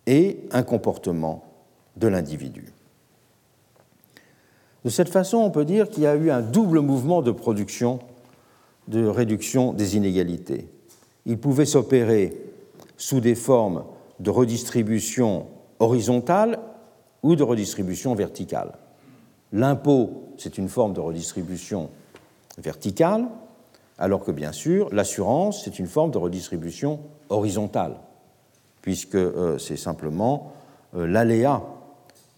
[0.06, 1.44] et un comportement
[1.96, 2.74] de l'individu.
[4.86, 8.00] De cette façon, on peut dire qu'il y a eu un double mouvement de production,
[8.88, 10.70] de réduction des inégalités
[11.28, 12.36] il pouvait s'opérer
[12.96, 13.84] sous des formes
[14.20, 15.46] de redistribution
[15.78, 16.58] horizontale
[17.22, 18.72] ou de redistribution verticale.
[19.52, 21.90] L'impôt, c'est une forme de redistribution
[22.58, 23.26] verticale,
[23.98, 27.96] alors que bien sûr, l'assurance, c'est une forme de redistribution horizontale,
[28.82, 30.54] puisque euh, c'est simplement
[30.96, 31.64] euh, l'aléa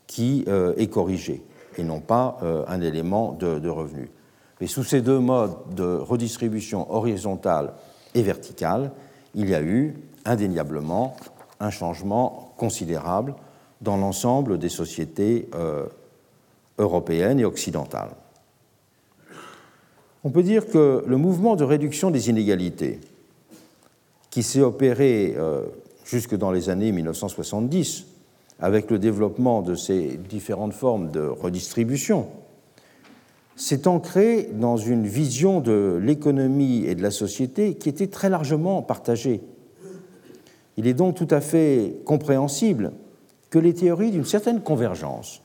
[0.08, 1.44] qui euh, est corrigé
[1.78, 4.10] et non pas un élément de, revenu.
[4.60, 7.72] Mais sous ces deux modes de redistribution horizontale
[8.16, 8.92] et verticale,
[9.34, 9.96] il y a eu
[10.26, 11.16] indéniablement
[11.62, 13.34] un changement considérable
[13.80, 15.50] dans l'ensemble des sociétés
[16.78, 18.12] européennes et occidentales.
[20.24, 23.00] On peut dire que le mouvement de réduction des inégalités,
[24.30, 25.64] qui s'est opéré euh,
[26.04, 28.06] jusque dans les années 1970,
[28.60, 32.28] avec le développement de ces différentes formes de redistribution,
[33.56, 38.82] s'est ancré dans une vision de l'économie et de la société qui était très largement
[38.82, 39.42] partagée.
[40.78, 42.94] Il est donc tout à fait compréhensible
[43.50, 45.42] que les théories d'une certaine convergence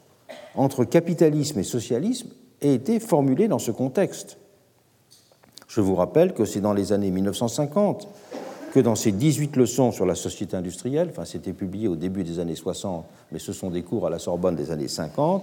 [0.55, 2.29] entre capitalisme et socialisme
[2.61, 4.39] aient été formulées dans ce contexte.
[5.75, 8.07] Je vous rappelle que c'est dans les années 1950
[8.73, 12.39] que dans ces 18 leçons sur la société industrielle, enfin c'était publié au début des
[12.39, 15.43] années 60, mais ce sont des cours à la Sorbonne des années 50,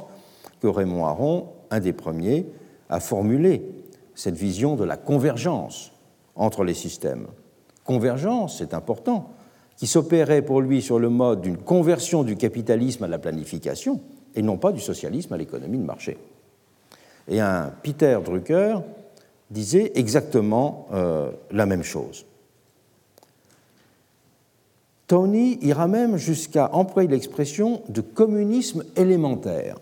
[0.62, 2.46] que Raymond Aron, un des premiers,
[2.90, 3.62] a formulé
[4.16, 5.92] cette vision de la convergence
[6.38, 7.28] entre les systèmes.
[7.84, 9.32] Convergence, c'est important,
[9.76, 14.00] qui s'opérait pour lui sur le mode d'une conversion du capitalisme à la planification
[14.34, 16.18] et non pas du socialisme à l'économie de marché.
[17.28, 18.78] Et un Peter Drucker
[19.52, 22.26] disait exactement euh, la même chose.
[25.08, 29.76] Tony ira même jusqu'à employer l'expression de communisme élémentaire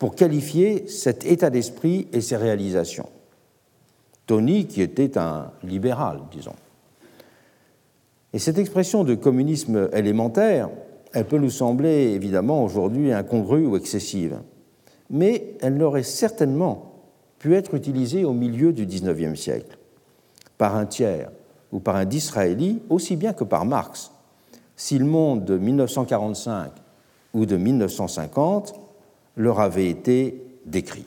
[0.00, 3.08] pour qualifier cet état d'esprit et ses réalisations.
[4.26, 6.56] Tony, qui était un libéral, disons.
[8.32, 10.70] Et cette expression de communisme élémentaire,
[11.12, 14.40] elle peut nous sembler évidemment aujourd'hui incongrue ou excessive,
[15.08, 16.91] mais elle n'aurait certainement
[17.42, 19.76] pu être utilisée au milieu du XIXe siècle
[20.58, 21.28] par un tiers
[21.72, 24.12] ou par un Disraéli aussi bien que par Marx,
[24.76, 26.70] si le monde de 1945
[27.34, 28.76] ou de 1950
[29.36, 31.04] leur avait été décrit.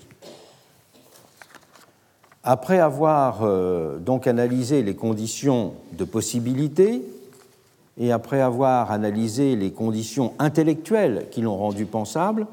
[2.44, 7.02] Après avoir euh, donc analysé les conditions de possibilité
[7.98, 12.46] et après avoir analysé les conditions intellectuelles qui l'ont rendu pensable,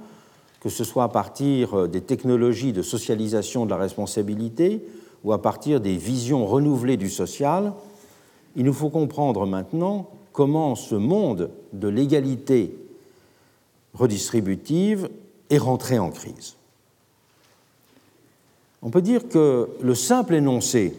[0.62, 4.80] que ce soit à partir euh, des technologies de socialisation de la responsabilité
[5.24, 7.72] ou à partir des visions renouvelées du social,
[8.54, 12.76] il nous faut comprendre maintenant comment ce monde de l'égalité
[13.94, 15.10] redistributive
[15.50, 16.54] est rentré en crise.
[18.82, 20.94] On peut dire que le simple énoncé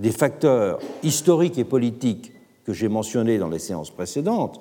[0.00, 2.32] des facteurs historiques et politiques
[2.64, 4.60] que j'ai mentionnés dans les séances précédentes,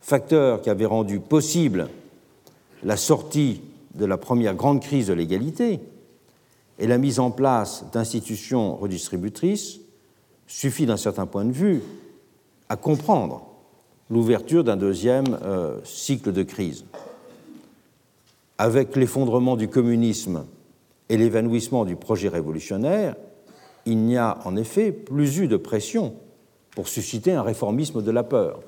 [0.00, 1.88] facteurs qui avaient rendu possible
[2.84, 3.62] la sortie
[3.94, 5.80] de la première grande crise de l'égalité
[6.78, 9.80] et la mise en place d'institutions redistributrices,
[10.46, 11.82] suffit d'un certain point de vue
[12.68, 13.46] à comprendre
[14.10, 16.84] l'ouverture d'un deuxième euh, cycle de crise.
[18.58, 20.44] Avec l'effondrement du communisme
[21.08, 23.16] et l'évanouissement du projet révolutionnaire,
[23.86, 26.14] il n'y a en effet plus eu de pression
[26.72, 28.60] pour susciter un réformisme de la peur.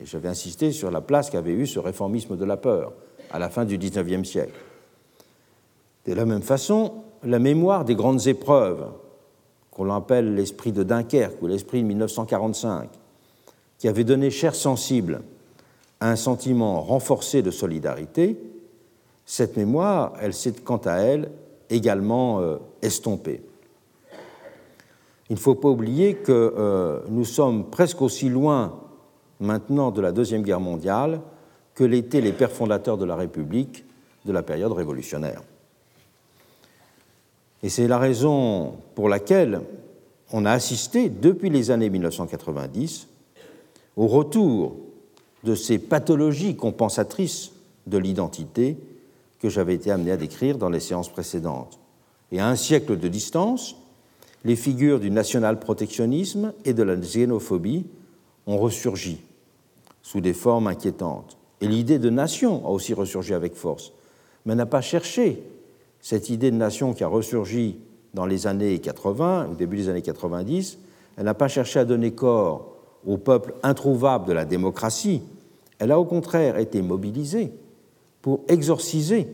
[0.00, 2.92] Et j'avais insisté sur la place qu'avait eu ce réformisme de la peur
[3.30, 4.58] à la fin du XIXe siècle.
[6.06, 8.88] De la même façon, la mémoire des grandes épreuves,
[9.70, 12.88] qu'on appelle l'esprit de Dunkerque ou l'esprit de 1945,
[13.78, 15.22] qui avait donné chair sensible
[16.00, 18.38] à un sentiment renforcé de solidarité,
[19.26, 21.30] cette mémoire, elle s'est quant à elle
[21.68, 23.42] également euh, estompée.
[25.28, 28.80] Il ne faut pas oublier que euh, nous sommes presque aussi loin
[29.38, 31.20] maintenant de la Deuxième Guerre mondiale
[31.80, 33.86] que l'étaient les pères fondateurs de la République
[34.26, 35.40] de la période révolutionnaire.
[37.62, 39.62] Et c'est la raison pour laquelle
[40.30, 43.08] on a assisté depuis les années 1990
[43.96, 44.76] au retour
[45.42, 47.52] de ces pathologies compensatrices
[47.86, 48.76] de l'identité
[49.38, 51.78] que j'avais été amené à décrire dans les séances précédentes.
[52.30, 53.74] Et à un siècle de distance,
[54.44, 57.86] les figures du national-protectionnisme et de la xénophobie
[58.46, 59.22] ont ressurgi
[60.02, 61.39] sous des formes inquiétantes.
[61.60, 63.92] Et l'idée de nation a aussi ressurgi avec force,
[64.46, 65.42] mais n'a pas cherché.
[66.00, 67.78] Cette idée de nation qui a ressurgi
[68.14, 70.78] dans les années 80, au début des années 90,
[71.16, 75.22] elle n'a pas cherché à donner corps au peuple introuvable de la démocratie,
[75.78, 77.52] elle a au contraire été mobilisée
[78.22, 79.28] pour exorciser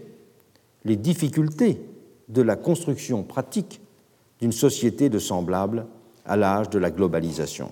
[0.84, 1.80] les difficultés
[2.28, 3.80] de la construction pratique
[4.40, 5.86] d'une société de semblable
[6.24, 7.70] à l'âge de la globalisation.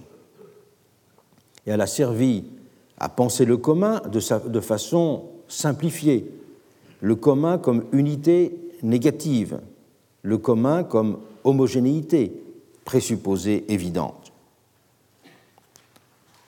[1.66, 2.44] Et elle a servi
[2.98, 6.30] à penser le commun de, de façon simplifiée,
[7.00, 9.60] le commun comme unité négative,
[10.22, 12.32] le commun comme homogénéité
[12.84, 14.32] présupposée évidente.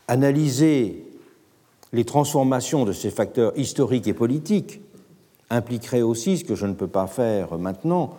[0.08, 1.04] Analyser
[1.92, 4.80] les transformations de ces facteurs historiques et politiques
[5.50, 8.16] impliquerait aussi, ce que je ne peux pas faire maintenant,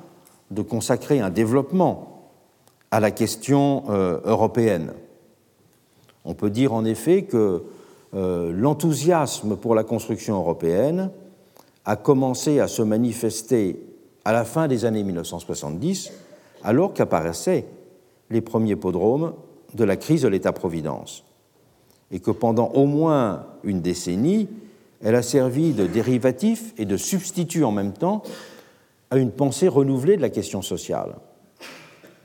[0.51, 2.29] de consacrer un développement
[2.91, 4.93] à la question euh, européenne.
[6.23, 7.63] On peut dire en effet que
[8.17, 11.11] l'enthousiasme pour la construction européenne
[11.85, 13.79] a commencé à se manifester
[14.25, 16.11] à la fin des années 1970,
[16.63, 17.65] alors qu'apparaissaient
[18.29, 19.33] les premiers podromes
[19.73, 21.23] de la crise de l'État-providence,
[22.11, 24.49] et que pendant au moins une décennie,
[25.03, 28.23] elle a servi de dérivatif et de substitut en même temps
[29.11, 31.15] à une pensée renouvelée de la question sociale.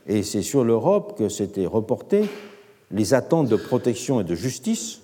[0.07, 2.29] Et c'est sur l'Europe que s'étaient reportées
[2.91, 5.02] les attentes de protection et de justice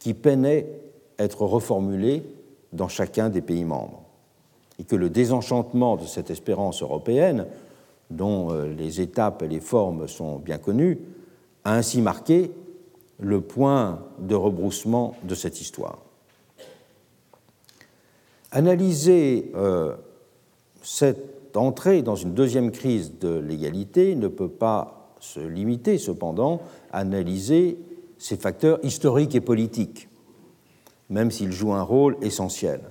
[0.00, 0.66] qui peinaient
[1.18, 2.24] à être reformulées
[2.72, 4.02] dans chacun des pays membres.
[4.80, 7.46] Et que le désenchantement de cette espérance européenne,
[8.10, 10.98] dont euh, les étapes et les formes sont bien connues,
[11.64, 12.50] a ainsi marqué
[13.20, 15.98] le point de rebroussement de cette histoire.
[18.50, 19.94] Analyser euh,
[20.82, 27.00] cette entrée dans une deuxième crise de l'égalité ne peut pas se limiter cependant à
[27.00, 27.78] analyser
[28.20, 30.08] ces facteurs historiques et politiques,
[31.08, 32.82] même s'ils jouent un rôle essentiel.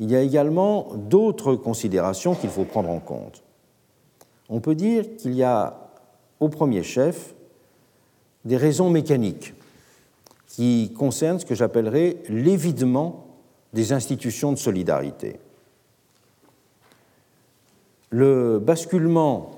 [0.00, 3.44] Il y a également d'autres considérations qu'il faut prendre en compte.
[4.48, 5.92] On peut dire qu'il y a
[6.40, 7.34] au premier chef
[8.44, 9.54] des raisons mécaniques
[10.48, 13.26] qui concernent ce que j'appellerais l'évidement
[13.72, 15.38] des institutions de solidarité.
[18.10, 19.52] Le basculement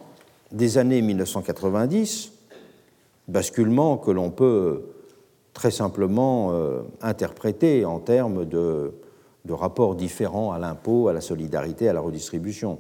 [0.51, 2.32] des années 1990,
[3.33, 4.83] basculement que l'on peut
[5.53, 8.93] très simplement euh, interpréter en termes de,
[9.45, 12.79] de rapports différents à l'impôt, à la solidarité, à la redistribution.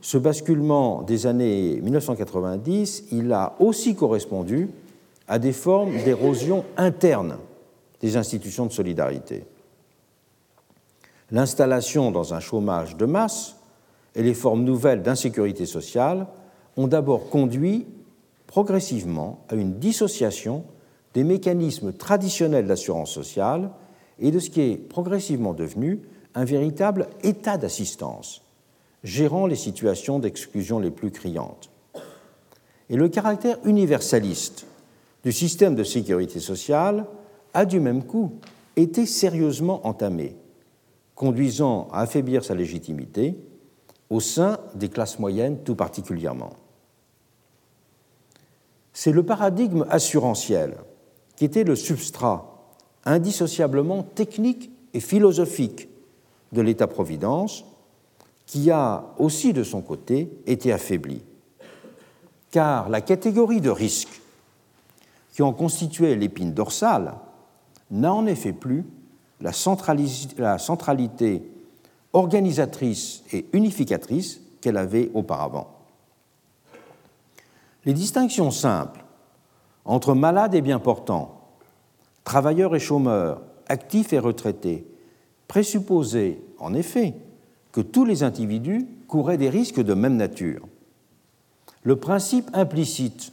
[0.00, 4.70] Ce basculement des années 1990, il a aussi correspondu
[5.26, 7.38] à des formes d'érosion interne
[8.00, 9.44] des institutions de solidarité
[11.30, 13.56] l'installation dans un chômage de masse
[14.14, 16.26] et les formes nouvelles d'insécurité sociale
[16.76, 17.86] ont d'abord conduit
[18.54, 20.62] progressivement à une dissociation
[21.12, 23.72] des mécanismes traditionnels d'assurance sociale
[24.20, 26.02] et de ce qui est progressivement devenu
[26.36, 28.44] un véritable état d'assistance,
[29.02, 31.68] gérant les situations d'exclusion les plus criantes.
[32.90, 34.66] Et le caractère universaliste
[35.24, 37.06] du système de sécurité sociale
[37.54, 38.34] a du même coup
[38.76, 40.36] été sérieusement entamé
[41.16, 43.34] conduisant à affaiblir sa légitimité
[44.10, 46.52] au sein des classes moyennes tout particulièrement.
[48.94, 50.78] C'est le paradigme assurantiel
[51.36, 52.64] qui était le substrat
[53.04, 55.88] indissociablement technique et philosophique
[56.52, 57.64] de l'État-providence
[58.46, 61.22] qui a aussi de son côté été affaibli.
[62.50, 64.20] Car la catégorie de risques
[65.32, 67.14] qui en constituait l'épine dorsale
[67.90, 68.84] n'a en effet plus
[69.40, 69.52] la,
[70.58, 71.42] centralité
[72.12, 75.68] organisatrice et unificatrice qu'elle avait auparavant.
[77.84, 79.04] Les distinctions simples
[79.84, 81.40] entre malades et bien portants,
[82.24, 84.86] travailleurs et chômeurs, actifs et retraités,
[85.48, 87.14] présupposaient en effet
[87.72, 90.66] que tous les individus couraient des risques de même nature.
[91.82, 93.32] Le principe implicite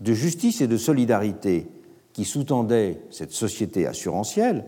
[0.00, 1.68] de justice et de solidarité
[2.12, 4.66] qui sous-tendait cette société assurantielle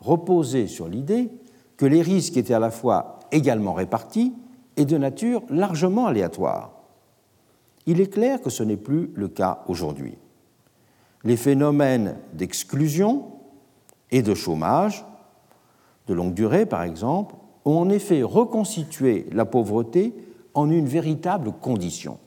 [0.00, 1.30] reposait sur l'idée
[1.76, 4.32] que les risques étaient à la fois également répartis
[4.76, 6.73] et de nature largement aléatoire.
[7.86, 10.16] Il est clair que ce n'est plus le cas aujourd'hui.
[11.22, 13.26] Les phénomènes d'exclusion
[14.10, 15.04] et de chômage,
[16.06, 20.14] de longue durée par exemple, ont en effet reconstitué la pauvreté
[20.54, 22.18] en une véritable condition.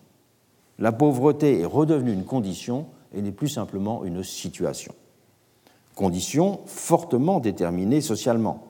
[0.79, 4.93] La pauvreté est redevenue une condition et n'est plus simplement une situation
[5.97, 8.63] condition fortement déterminée socialement,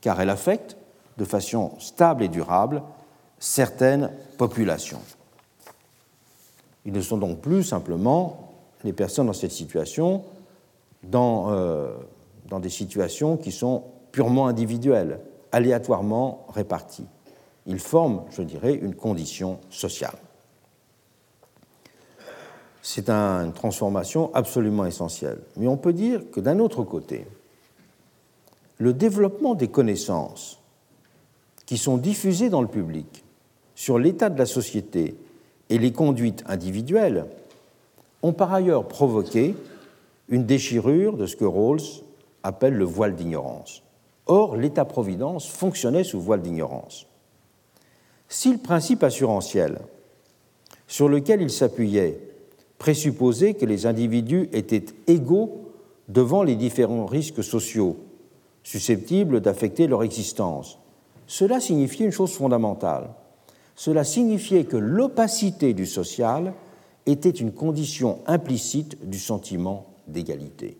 [0.00, 0.78] car elle affecte
[1.18, 2.82] de façon stable et durable
[3.38, 5.00] certaines populations.
[6.84, 8.52] Ils ne sont donc plus simplement
[8.84, 10.24] les personnes dans cette situation
[11.02, 11.92] dans, euh,
[12.48, 15.20] dans des situations qui sont purement individuelles,
[15.52, 17.06] aléatoirement réparties.
[17.66, 20.16] Ils forment, je dirais, une condition sociale
[22.86, 25.38] c'est une transformation absolument essentielle.
[25.56, 27.26] Mais on peut dire que d'un autre côté,
[28.76, 30.60] le développement des connaissances
[31.64, 33.24] qui sont diffusées dans le public
[33.74, 35.16] sur l'état de la société
[35.74, 37.26] et les conduites individuelles
[38.22, 39.56] ont par ailleurs provoqué
[40.28, 42.04] une déchirure de ce que Rawls
[42.44, 43.82] appelle le voile d'ignorance.
[44.26, 47.08] Or, l'État-providence fonctionnait sous voile d'ignorance.
[48.28, 49.80] Si le principe assurantiel
[50.86, 52.20] sur lequel il s'appuyait
[52.78, 55.72] présupposer que les individus étaient égaux
[56.06, 57.96] devant les différents risques sociaux
[58.62, 60.78] susceptibles d'affecter leur existence.
[61.26, 63.10] Cela signifiait une chose fondamentale.
[63.76, 66.52] Cela signifiait que l'opacité du social
[67.06, 70.78] était une condition implicite du sentiment d'égalité.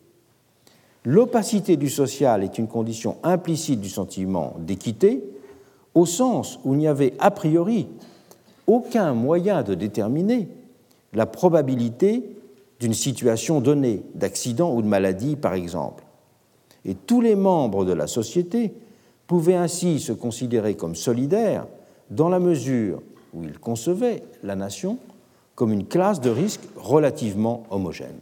[1.04, 5.22] l'opacité du social est une condition implicite du sentiment d'équité,
[5.94, 7.88] au sens où il n'y avait a priori
[8.66, 10.48] aucun moyen de déterminer
[11.12, 12.36] la probabilité
[12.80, 16.04] d'une situation donnée, d'accident ou de maladie par exemple.
[16.84, 18.74] Et tous les membres de la société
[19.26, 21.66] pouvaient ainsi se considérer comme solidaires
[22.10, 23.02] dans la mesure
[23.32, 24.98] où ils concevaient la nation
[25.54, 28.18] comme une classe de risque relativement homogène.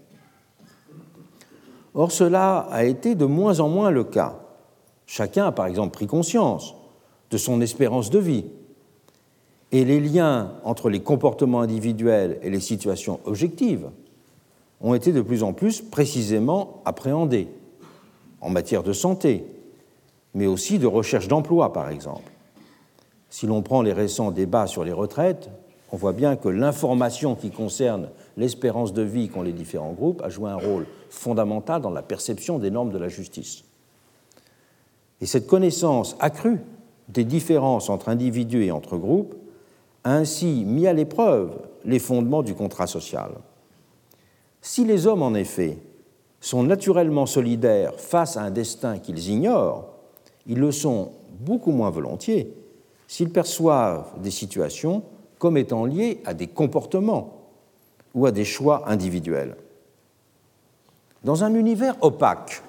[1.95, 4.39] Or, cela a été de moins en moins le cas.
[5.07, 6.75] Chacun a par exemple pris conscience
[7.31, 8.45] de son espérance de vie,
[9.73, 13.89] et les liens entre les comportements individuels et les situations objectives
[14.83, 17.49] ont été de plus en plus précisément appréhendés
[18.41, 19.47] en matière de santé,
[20.35, 22.32] mais aussi de recherche d'emploi, par exemple.
[23.33, 25.49] Si l'on prend les récents débats sur les retraites,
[25.91, 30.29] on voit bien que l'information qui concerne l'espérance de vie qu'ont les différents groupes a
[30.29, 33.65] joué un rôle fondamental dans la perception des normes de la justice.
[35.23, 36.61] Et cette connaissance accrue
[37.09, 39.35] des différences entre individus et entre groupes
[40.05, 43.31] a ainsi mis à l'épreuve les fondements du contrat social.
[44.61, 45.79] Si les hommes, en effet,
[46.39, 49.87] sont naturellement solidaires face à un destin qu'ils ignorent,
[50.47, 52.55] ils le sont beaucoup moins volontiers
[53.13, 55.03] s'ils perçoivent des situations
[55.39, 57.43] comme étant liées à des comportements
[58.15, 59.55] ou à des choix individuels.
[61.23, 62.63] Dans un univers opaque,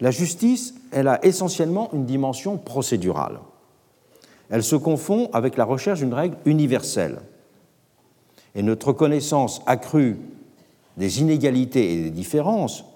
[0.00, 3.40] la justice, elle a essentiellement une dimension procédurale.
[4.48, 7.20] Elle se confond avec la recherche d'une règle universelle.
[8.54, 10.16] Et notre connaissance accrue
[10.96, 12.86] des inégalités et des différences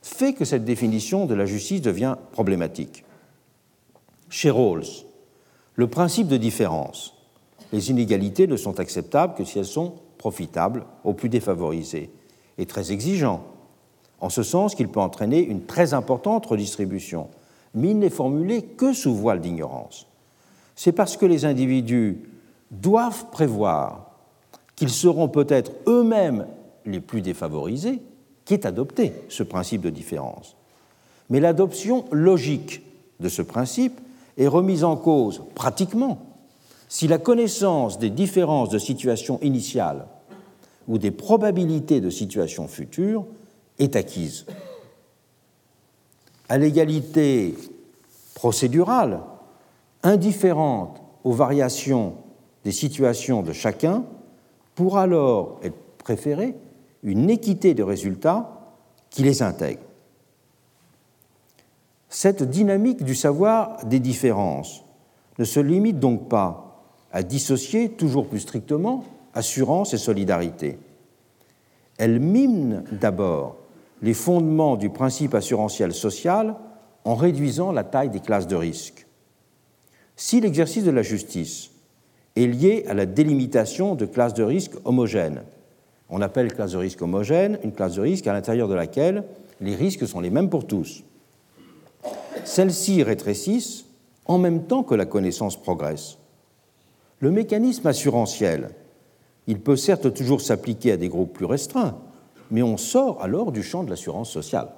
[0.00, 3.04] fait que cette définition de la justice devient problématique.
[4.30, 4.86] Chez Rawls,
[5.76, 7.14] le principe de différence,
[7.72, 12.10] les inégalités ne sont acceptables que si elles sont profitables aux plus défavorisés,
[12.58, 13.44] est très exigeant,
[14.20, 17.28] en ce sens qu'il peut entraîner une très importante redistribution,
[17.74, 20.06] mais il n'est formulé que sous voile d'ignorance.
[20.76, 22.20] C'est parce que les individus
[22.70, 24.12] doivent prévoir
[24.76, 26.46] qu'ils seront peut-être eux-mêmes
[26.86, 28.00] les plus défavorisés
[28.44, 30.56] qui est adopté ce principe de différence.
[31.30, 32.82] Mais l'adoption logique
[33.20, 34.00] de ce principe
[34.36, 36.18] est remise en cause pratiquement
[36.88, 40.06] si la connaissance des différences de situation initiale
[40.86, 43.24] ou des probabilités de situation future
[43.78, 44.46] est acquise.
[46.48, 47.54] À l'égalité
[48.34, 49.22] procédurale,
[50.02, 52.14] indifférente aux variations
[52.64, 54.04] des situations de chacun,
[54.74, 56.54] pourra alors être préférée
[57.02, 58.50] une équité de résultats
[59.10, 59.83] qui les intègre.
[62.16, 64.84] Cette dynamique du savoir des différences
[65.40, 69.02] ne se limite donc pas à dissocier toujours plus strictement
[69.34, 70.78] assurance et solidarité.
[71.98, 73.56] Elle mime d'abord
[74.00, 76.54] les fondements du principe assurantiel social
[77.04, 79.08] en réduisant la taille des classes de risque.
[80.14, 81.72] Si l'exercice de la justice
[82.36, 85.42] est lié à la délimitation de classes de risque homogènes,
[86.08, 89.24] on appelle classe de risque homogène une classe de risque à l'intérieur de laquelle
[89.60, 91.02] les risques sont les mêmes pour tous.
[92.44, 93.86] Celles-ci rétrécissent
[94.26, 96.18] en même temps que la connaissance progresse.
[97.20, 98.70] Le mécanisme assurantiel,
[99.46, 101.98] il peut certes toujours s'appliquer à des groupes plus restreints,
[102.50, 104.68] mais on sort alors du champ de l'assurance sociale.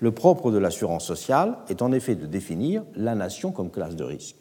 [0.00, 4.04] Le propre de l'assurance sociale est en effet de définir la nation comme classe de
[4.04, 4.36] risque.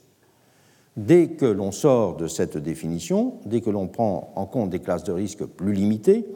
[0.98, 5.04] Dès que l'on sort de cette définition, dès que l'on prend en compte des classes
[5.04, 6.28] de risque plus limitées,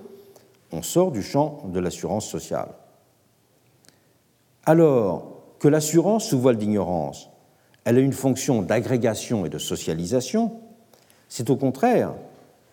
[0.72, 2.70] on sort du champ de l'assurance sociale.
[4.66, 7.30] Alors que l'assurance sous voile d'ignorance,
[7.84, 10.54] elle a une fonction d'agrégation et de socialisation,
[11.30, 12.14] c'est au contraire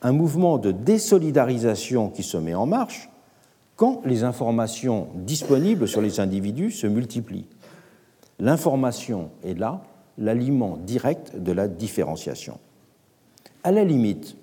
[0.03, 3.09] un mouvement de désolidarisation qui se met en marche
[3.77, 7.47] quand les informations disponibles sur les individus se multiplient.
[8.39, 9.83] L'information est là
[10.19, 12.59] l'aliment direct de la différenciation.
[13.65, 14.37] À la limite,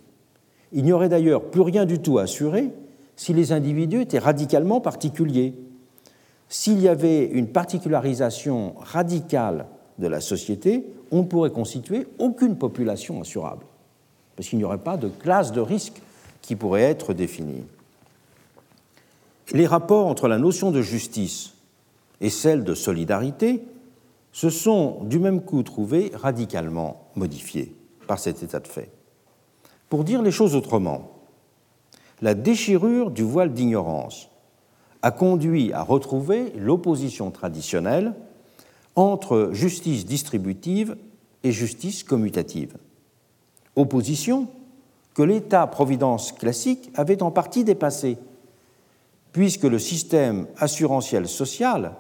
[0.74, 2.72] il n'y aurait d'ailleurs plus rien du tout à assurer
[3.16, 5.54] si les individus étaient radicalement particuliers.
[6.52, 9.68] S'il y avait une particularisation radicale
[10.00, 13.66] de la société, on ne pourrait constituer aucune population assurable,
[14.36, 16.02] parce qu'il n'y aurait pas de classe de risque
[16.42, 17.64] qui pourrait être définie.
[19.54, 21.54] Les rapports entre la notion de justice
[22.20, 23.64] et celle de solidarité
[24.34, 27.74] se sont du même coup trouvés radicalement modifiés
[28.08, 28.92] par cet état de fait.
[29.88, 31.12] Pour dire les choses autrement,
[32.22, 34.31] la déchirure du voile d'ignorance
[35.02, 38.14] a conduit à retrouver l'opposition traditionnelle
[38.96, 40.96] entre justice distributive
[41.44, 42.76] et justice commutative.
[43.76, 44.48] Opposition
[45.14, 48.18] que l'État-providence classique avait en partie dépassée,
[49.32, 51.94] puisque le système assurantiel social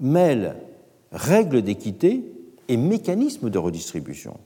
[0.00, 0.56] mêle
[1.12, 2.24] règles d'équité
[2.68, 4.38] et mécanismes de redistribution.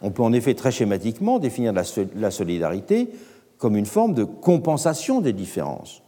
[0.00, 3.10] On peut en effet très schématiquement définir la solidarité
[3.58, 6.01] comme une forme de compensation des différences.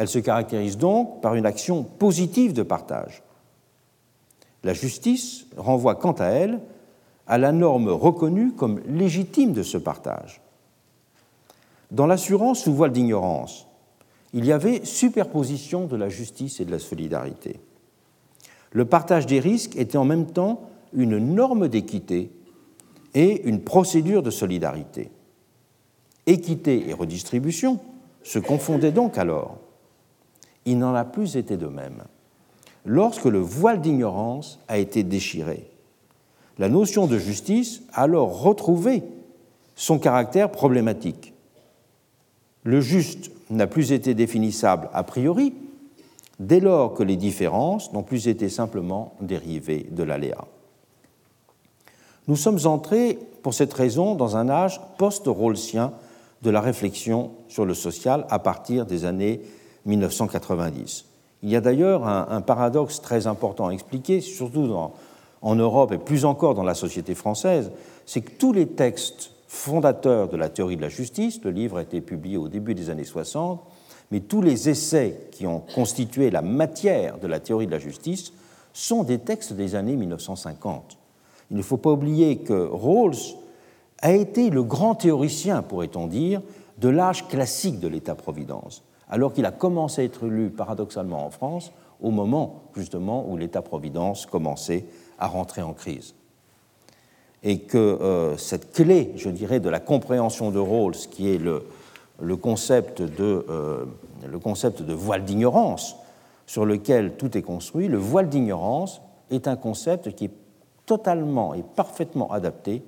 [0.00, 3.22] Elle se caractérise donc par une action positive de partage.
[4.64, 6.60] La justice renvoie quant à elle
[7.26, 10.40] à la norme reconnue comme légitime de ce partage.
[11.90, 13.66] Dans l'assurance sous voile d'ignorance,
[14.32, 17.60] il y avait superposition de la justice et de la solidarité.
[18.72, 20.62] Le partage des risques était en même temps
[20.94, 22.30] une norme d'équité
[23.12, 25.10] et une procédure de solidarité.
[26.24, 27.80] Équité et redistribution
[28.22, 29.58] se confondaient donc alors.
[30.66, 32.02] Il n'en a plus été de même.
[32.84, 35.70] Lorsque le voile d'ignorance a été déchiré,
[36.58, 39.02] la notion de justice a alors retrouvé
[39.76, 41.32] son caractère problématique.
[42.64, 45.54] Le juste n'a plus été définissable a priori
[46.38, 50.44] dès lors que les différences n'ont plus été simplement dérivées de l'aléa.
[52.28, 55.92] Nous sommes entrés, pour cette raison, dans un âge post-rawlsien
[56.42, 59.40] de la réflexion sur le social à partir des années
[59.86, 61.06] 1990.
[61.42, 64.74] Il y a d'ailleurs un, paradoxe très important à expliquer, surtout
[65.42, 67.70] en Europe et plus encore dans la société française,
[68.04, 71.82] c'est que tous les textes fondateurs de la théorie de la justice, le livre a
[71.82, 73.60] été publié au début des années 60,
[74.10, 78.32] mais tous les essais qui ont constitué la matière de la théorie de la justice
[78.72, 80.98] sont des textes des années 1950.
[81.50, 83.36] Il ne faut pas oublier que Rawls
[84.02, 86.42] a été le grand théoricien, pourrait-on dire,
[86.78, 91.72] de l'âge classique de l'État-providence, alors qu'il a commencé à être lu paradoxalement en France
[92.00, 94.86] au moment justement où l'État-providence commençait
[95.18, 96.14] à rentrer en crise.
[97.42, 101.62] Et que euh, cette clé, je dirais, de la compréhension de Rawls, qui est le,
[102.36, 103.84] concept, de, euh,
[104.26, 105.96] le concept de voile d'ignorance
[106.46, 109.00] sur lequel tout est construit, le voile d'ignorance
[109.30, 110.32] est un concept qui est
[110.84, 112.82] totalement et parfaitement adapté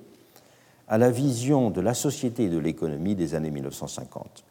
[0.87, 4.43] à la vision de la société et de l'économie des années 1950,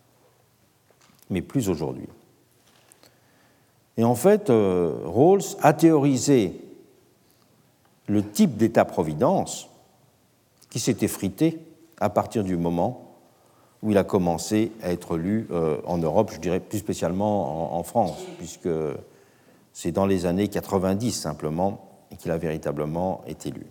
[1.33, 2.09] mais plus aujourd'hui.
[3.97, 6.61] Et en fait, euh, Rawls a théorisé
[8.07, 9.68] le type d'État-providence
[10.70, 11.61] qui s'est effrité
[11.99, 13.16] à partir du moment
[13.83, 17.83] où il a commencé à être lu euh, en Europe, je dirais plus spécialement en
[17.83, 18.68] France, puisque
[19.72, 23.66] c'est dans les années 90 simplement qu'il a véritablement été lu.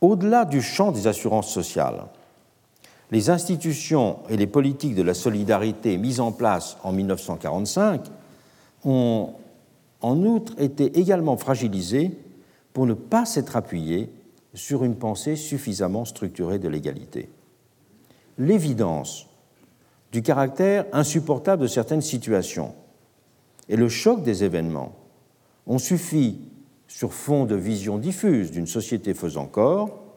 [0.00, 2.04] Au-delà du champ des assurances sociales,
[3.10, 8.02] les institutions et les politiques de la solidarité mises en place en 1945
[8.84, 9.30] ont
[10.00, 12.12] en outre été également fragilisées
[12.72, 14.10] pour ne pas s'être appuyées
[14.54, 17.28] sur une pensée suffisamment structurée de l'égalité.
[18.38, 19.26] L'évidence
[20.12, 22.74] du caractère insupportable de certaines situations
[23.68, 24.94] et le choc des événements
[25.66, 26.40] ont suffi
[26.86, 30.07] sur fond de vision diffuse d'une société faisant corps,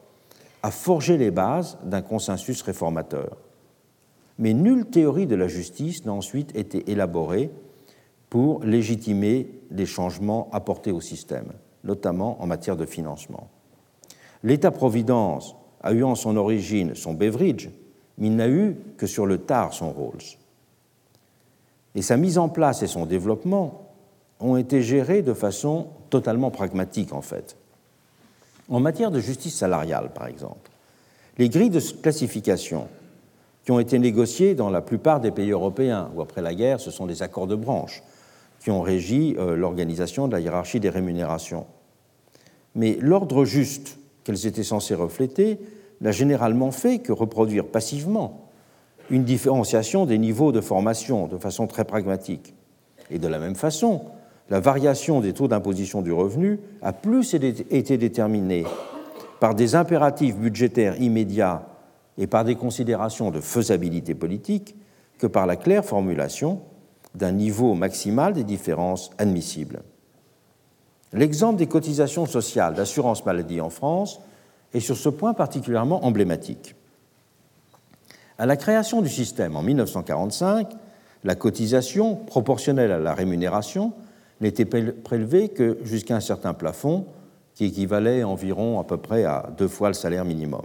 [0.62, 3.36] à forger les bases d'un consensus réformateur.
[4.38, 7.50] Mais nulle théorie de la justice n'a ensuite été élaborée
[8.30, 11.52] pour légitimer les changements apportés au système,
[11.84, 13.48] notamment en matière de financement.
[14.42, 17.68] L'État-providence a eu en son origine son Beveridge,
[18.18, 20.38] mais il n'a eu que sur le tard son Rawls.
[21.94, 23.90] Et sa mise en place et son développement
[24.40, 27.56] ont été gérés de façon totalement pragmatique en fait.
[28.72, 30.70] En matière de justice salariale, par exemple,
[31.36, 32.88] les grilles de classification
[33.64, 36.90] qui ont été négociées dans la plupart des pays européens, ou après la guerre, ce
[36.90, 38.02] sont des accords de branche
[38.60, 41.66] qui ont régi euh, l'organisation de la hiérarchie des rémunérations.
[42.74, 45.58] Mais l'ordre juste qu'elles étaient censées refléter
[46.00, 48.48] n'a généralement fait que reproduire passivement
[49.10, 52.54] une différenciation des niveaux de formation de façon très pragmatique.
[53.10, 54.00] Et de la même façon,
[54.52, 58.66] la variation des taux d'imposition du revenu a plus été déterminée
[59.40, 61.66] par des impératifs budgétaires immédiats
[62.18, 64.76] et par des considérations de faisabilité politique
[65.16, 66.60] que par la claire formulation
[67.14, 69.80] d'un niveau maximal des différences admissibles.
[71.14, 74.20] L'exemple des cotisations sociales d'assurance maladie en France
[74.74, 76.74] est sur ce point particulièrement emblématique.
[78.36, 80.68] À la création du système en 1945,
[81.24, 83.94] la cotisation, proportionnelle à la rémunération,
[84.42, 87.06] n'était prélevé que jusqu'à un certain plafond
[87.54, 90.64] qui équivalait environ à peu près à deux fois le salaire minimum.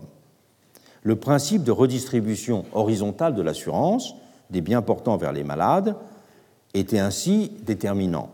[1.04, 4.16] Le principe de redistribution horizontale de l'assurance
[4.50, 5.96] des biens portant vers les malades
[6.74, 8.30] était ainsi déterminant.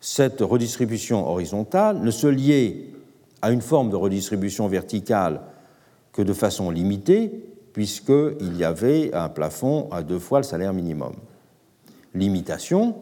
[0.00, 2.90] Cette redistribution horizontale ne se liait
[3.40, 5.40] à une forme de redistribution verticale
[6.12, 7.30] que de façon limitée,
[7.72, 11.14] puisqu'il y avait un plafond à deux fois le salaire minimum.
[12.14, 12.94] Limitation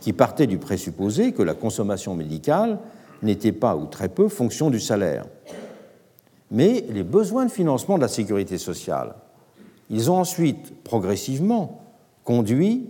[0.00, 2.78] qui partait du présupposé que la consommation médicale
[3.22, 5.24] n'était pas ou très peu fonction du salaire.
[6.50, 9.14] Mais les besoins de financement de la sécurité sociale,
[9.90, 11.82] ils ont ensuite progressivement
[12.24, 12.88] conduit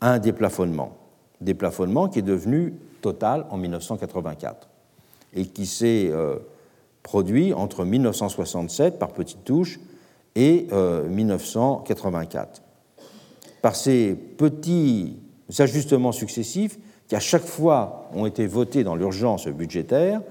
[0.00, 0.96] à un déplafonnement,
[1.40, 4.68] déplafonnement qui est devenu total en 1984
[5.34, 6.36] et qui s'est euh,
[7.02, 9.80] produit entre 1967 par petites touches
[10.34, 10.68] et
[11.08, 12.58] 1984.
[12.58, 13.02] Euh,
[13.62, 15.16] par ces petits
[15.58, 16.78] ajustements successifs
[17.08, 20.22] qui à chaque fois ont été votés dans l'urgence budgétaire,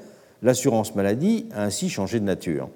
[0.42, 2.70] l'assurance maladie a ainsi changé de nature.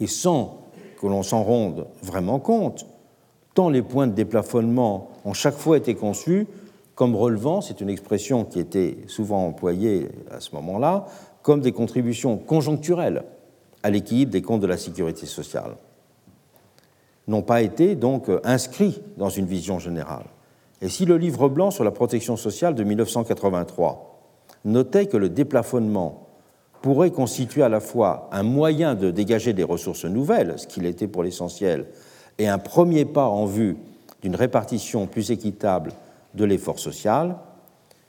[0.00, 0.66] Et sans
[1.00, 2.86] que l'on s'en ronde vraiment compte,
[3.54, 6.46] tant les points de déplafonnement ont chaque fois été conçus
[6.94, 11.06] comme relevant, c'est une expression qui était souvent employée à ce moment-là,
[11.42, 13.24] comme des contributions conjoncturelles
[13.82, 15.76] à l'équilibre des comptes de la sécurité sociale,
[17.26, 20.26] n'ont pas été donc inscrits dans une vision générale.
[20.82, 24.06] Et si le livre blanc sur la protection sociale de 1983
[24.64, 26.26] notait que le déplafonnement
[26.82, 31.08] pourrait constituer à la fois un moyen de dégager des ressources nouvelles, ce qu'il était
[31.08, 31.86] pour l'essentiel,
[32.38, 33.76] et un premier pas en vue
[34.22, 35.92] d'une répartition plus équitable
[36.34, 37.36] de l'effort social,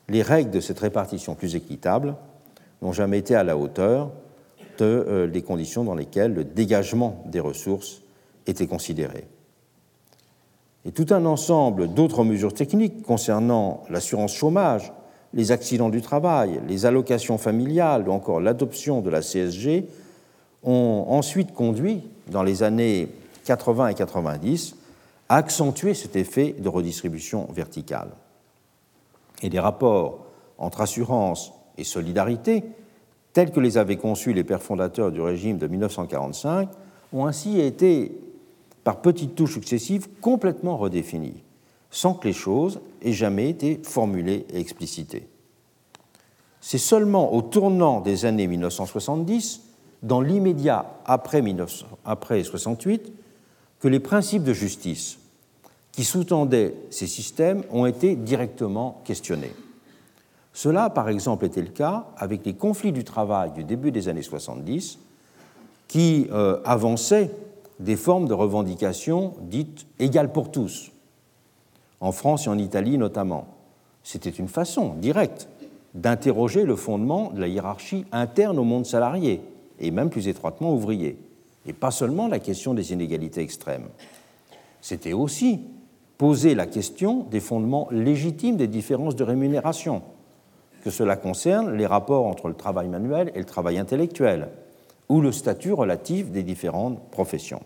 [0.07, 2.15] les règles de cette répartition plus équitable
[2.81, 4.11] n'ont jamais été à la hauteur
[4.77, 8.01] de, euh, des conditions dans lesquelles le dégagement des ressources
[8.47, 9.27] était considéré.
[10.85, 14.91] Et tout un ensemble d'autres mesures techniques concernant l'assurance chômage,
[15.33, 19.85] les accidents du travail, les allocations familiales ou encore l'adoption de la CSG
[20.63, 23.09] ont ensuite conduit, dans les années
[23.45, 24.75] 80 et 90,
[25.29, 28.09] à accentuer cet effet de redistribution verticale.
[29.41, 30.25] Et les rapports
[30.57, 32.63] entre assurance et solidarité,
[33.33, 36.69] tels que les avaient conçus les pères fondateurs du régime de 1945,
[37.13, 38.11] ont ainsi été,
[38.83, 41.43] par petites touches successives, complètement redéfinis,
[41.89, 45.27] sans que les choses aient jamais été formulées et explicitées.
[46.61, 49.61] C'est seulement au tournant des années 1970,
[50.03, 53.11] dans l'immédiat après, 1968,
[53.79, 55.19] que les principes de justice
[55.91, 59.53] qui sous-tendaient ces systèmes ont été directement questionnés.
[60.53, 64.21] Cela, par exemple, était le cas avec les conflits du travail du début des années
[64.21, 64.99] 70
[65.87, 67.31] qui euh, avançaient
[67.81, 70.91] des formes de revendication dites égales pour tous,
[71.99, 73.47] en France et en Italie notamment.
[74.03, 75.49] C'était une façon directe
[75.95, 79.41] d'interroger le fondement de la hiérarchie interne au monde salarié,
[79.79, 81.17] et même plus étroitement ouvrier,
[81.65, 83.89] et pas seulement la question des inégalités extrêmes.
[84.79, 85.61] C'était aussi
[86.19, 90.03] poser la question des fondements légitimes des différences de rémunération,
[90.83, 94.49] que cela concerne les rapports entre le travail manuel et le travail intellectuel,
[95.09, 97.63] ou le statut relatif des différentes professions.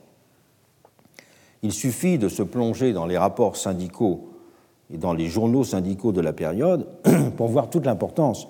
[1.66, 4.30] Il suffit de se plonger dans les rapports syndicaux
[4.94, 6.86] et dans les journaux syndicaux de la période
[7.38, 8.48] pour voir toute l'importance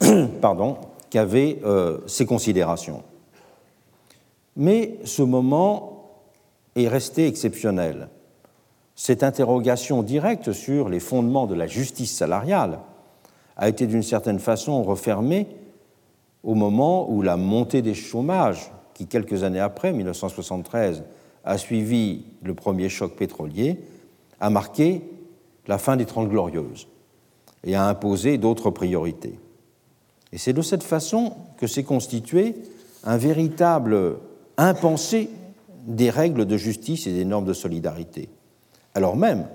[1.10, 3.02] qu'avaient euh, ces considérations.
[4.54, 6.12] Mais ce moment
[6.76, 8.08] est resté exceptionnel
[8.96, 12.78] cette interrogation directe sur les fondements de la justice salariale
[13.56, 15.48] a été d'une certaine façon refermée
[16.44, 21.02] au moment où la montée des chômages, qui quelques années après, 1973,
[21.44, 23.78] a suivi le premier choc pétrolier,
[24.40, 25.02] a marqué
[25.66, 26.88] la fin des Trente Glorieuses
[27.64, 29.38] et a imposé d'autres priorités.
[30.32, 32.56] Et c'est de cette façon que s'est constitué
[33.04, 34.16] un véritable
[34.56, 35.30] impensé
[35.86, 38.28] des règles de justice et des normes de solidarité
[38.94, 39.46] alors même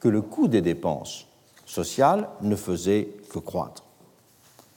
[0.00, 1.26] que le coût des dépenses
[1.66, 3.84] sociales ne faisait que croître.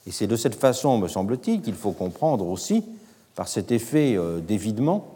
[0.08, 2.86] Et c'est de cette façon, me semble-t-il, qu'il faut comprendre aussi,
[3.34, 5.15] par cet effet euh, d'évidement,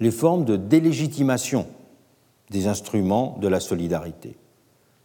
[0.00, 1.66] les formes de délégitimation
[2.50, 4.36] des instruments de la solidarité,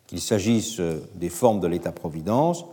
[0.08, 2.66] qu'il s'agisse euh, des formes de l'État-providence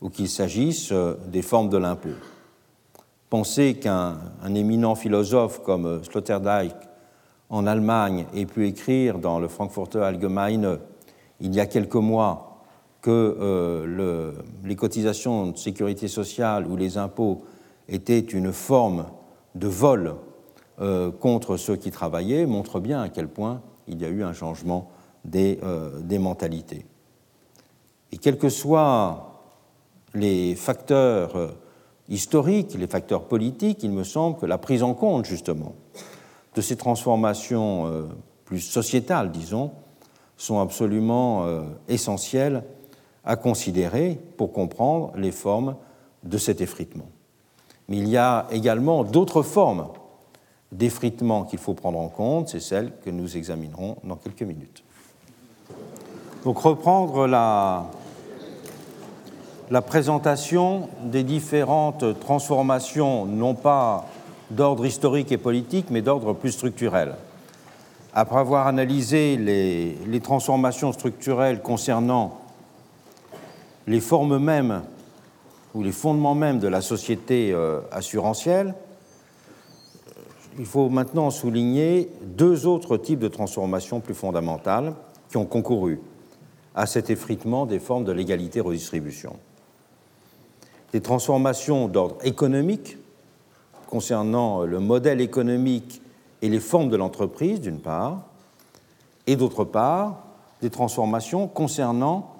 [0.00, 2.14] ou qu'il s'agisse euh, des formes de l'impôt.
[3.28, 4.18] Pensez qu'un
[4.54, 6.74] éminent philosophe comme Sloterdijk
[7.50, 10.78] en Allemagne ait pu écrire dans le Frankfurter Allgemeine
[11.40, 12.62] il y a quelques mois
[13.02, 14.32] que euh,
[14.64, 17.44] les cotisations de sécurité sociale ou les impôts
[17.88, 19.06] étaient une forme
[19.54, 20.14] de vol
[20.80, 24.32] euh, contre ceux qui travaillaient montre bien à quel point il y a eu un
[24.32, 24.90] changement
[25.24, 26.86] des, euh, des mentalités.
[28.12, 29.42] Et quels que soient
[30.14, 31.54] les facteurs
[32.08, 35.74] historiques, les facteurs politiques, il me semble que la prise en compte justement
[36.54, 38.02] de ces transformations euh,
[38.44, 39.72] plus sociétales, disons,
[40.36, 42.62] sont absolument euh, essentielles
[43.24, 45.76] à considérer pour comprendre les formes
[46.22, 47.08] de cet effritement.
[47.88, 49.88] Mais il y a également d'autres formes
[50.76, 54.84] d'effritement qu'il faut prendre en compte, c'est celles que nous examinerons dans quelques minutes.
[56.44, 57.86] Donc reprendre la,
[59.70, 64.06] la présentation des différentes transformations, non pas
[64.50, 67.14] d'ordre historique et politique, mais d'ordre plus structurel.
[68.14, 72.40] Après avoir analysé les, les, transformations structurelles concernant
[73.86, 74.82] les formes mêmes
[75.74, 78.74] ou les fondements mêmes de la société euh, assurantielle,
[80.58, 84.94] il faut maintenant souligner deux autres types de transformations plus fondamentales
[85.28, 86.00] qui ont concouru
[86.74, 89.36] à cet effritement des formes de l'égalité-redistribution.
[90.92, 92.96] Des transformations d'ordre économique
[93.86, 96.02] concernant le modèle économique
[96.42, 98.26] et les formes de l'entreprise, d'une part,
[99.26, 100.22] et d'autre part,
[100.60, 102.34] des transformations concernant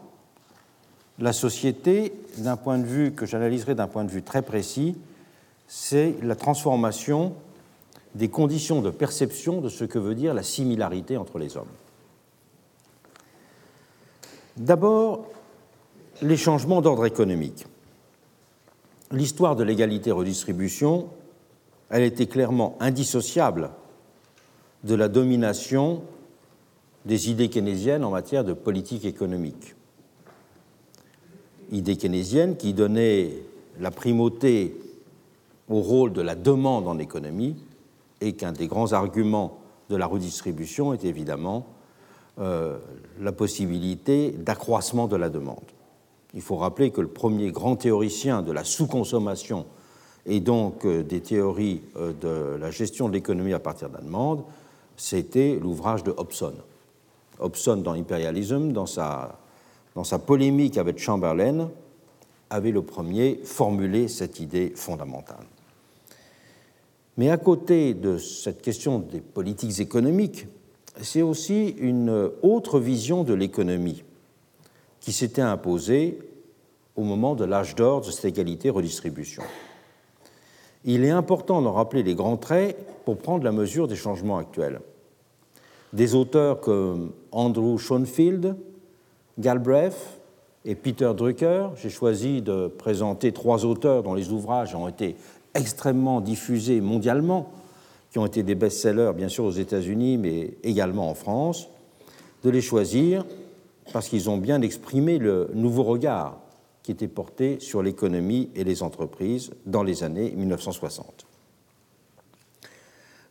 [1.18, 4.96] la société d'un point de vue que j'analyserai d'un point de vue très précis,
[5.66, 7.34] c'est la transformation
[8.16, 11.66] des conditions de perception de ce que veut dire la similarité entre les hommes.
[14.56, 15.26] D'abord,
[16.22, 17.66] les changements d'ordre économique.
[19.12, 21.10] L'histoire de l'égalité-redistribution,
[21.90, 23.70] elle était clairement indissociable
[24.82, 26.02] de la domination
[27.04, 29.74] des idées keynésiennes en matière de politique économique.
[31.70, 33.32] Idées keynésiennes qui donnaient
[33.78, 34.74] la primauté
[35.68, 37.56] au rôle de la demande en économie
[38.20, 39.58] et qu'un des grands arguments
[39.90, 41.66] de la redistribution est évidemment
[42.38, 42.78] euh,
[43.20, 45.64] la possibilité d'accroissement de la demande.
[46.34, 49.64] Il faut rappeler que le premier grand théoricien de la sous-consommation
[50.26, 54.02] et donc euh, des théories euh, de la gestion de l'économie à partir de la
[54.02, 54.44] demande,
[54.96, 56.54] c'était l'ouvrage de Hobson.
[57.38, 59.38] Hobson, dans Imperialism, dans sa,
[59.94, 61.70] dans sa polémique avec Chamberlain,
[62.50, 65.44] avait le premier formulé cette idée fondamentale.
[67.16, 70.46] Mais à côté de cette question des politiques économiques,
[71.00, 74.02] c'est aussi une autre vision de l'économie
[75.00, 76.18] qui s'était imposée
[76.96, 79.42] au moment de l'âge d'or de cette égalité-redistribution.
[80.84, 84.80] Il est important d'en rappeler les grands traits pour prendre la mesure des changements actuels.
[85.92, 88.56] Des auteurs comme Andrew Schoenfield,
[89.38, 90.20] Galbraith
[90.64, 95.16] et Peter Drucker, j'ai choisi de présenter trois auteurs dont les ouvrages ont été
[95.58, 97.50] extrêmement diffusés mondialement,
[98.10, 101.68] qui ont été des best-sellers bien sûr aux États-Unis, mais également en France,
[102.42, 103.24] de les choisir
[103.92, 106.38] parce qu'ils ont bien exprimé le nouveau regard
[106.82, 111.26] qui était porté sur l'économie et les entreprises dans les années 1960.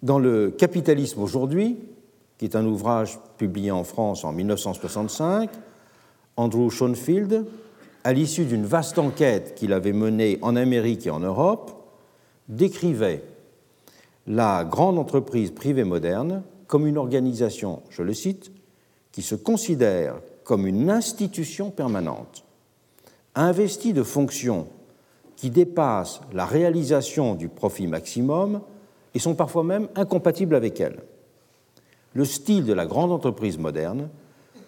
[0.03, 1.77] Dans le Capitalisme aujourd'hui,
[2.37, 5.49] qui est un ouvrage publié en France en 1965,
[6.37, 7.45] Andrew Schoenfield,
[8.03, 11.74] à l'issue d'une vaste enquête qu'il avait menée en Amérique et en Europe,
[12.47, 13.23] décrivait
[14.27, 18.51] la grande entreprise privée moderne comme une organisation, je le cite,
[19.11, 22.43] qui se considère comme une institution permanente,
[23.35, 24.67] investie de fonctions
[25.35, 28.61] qui dépassent la réalisation du profit maximum
[29.13, 31.03] et sont parfois même incompatibles avec elle.
[32.13, 34.09] Le style de la grande entreprise moderne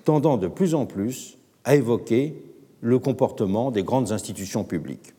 [0.04, 2.42] tendant de plus en plus à évoquer
[2.82, 5.14] le comportement des grandes institutions publiques.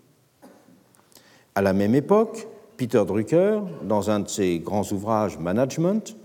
[1.59, 2.46] À la même époque,
[2.76, 6.16] Peter Drucker, dans un de ses grands ouvrages Management,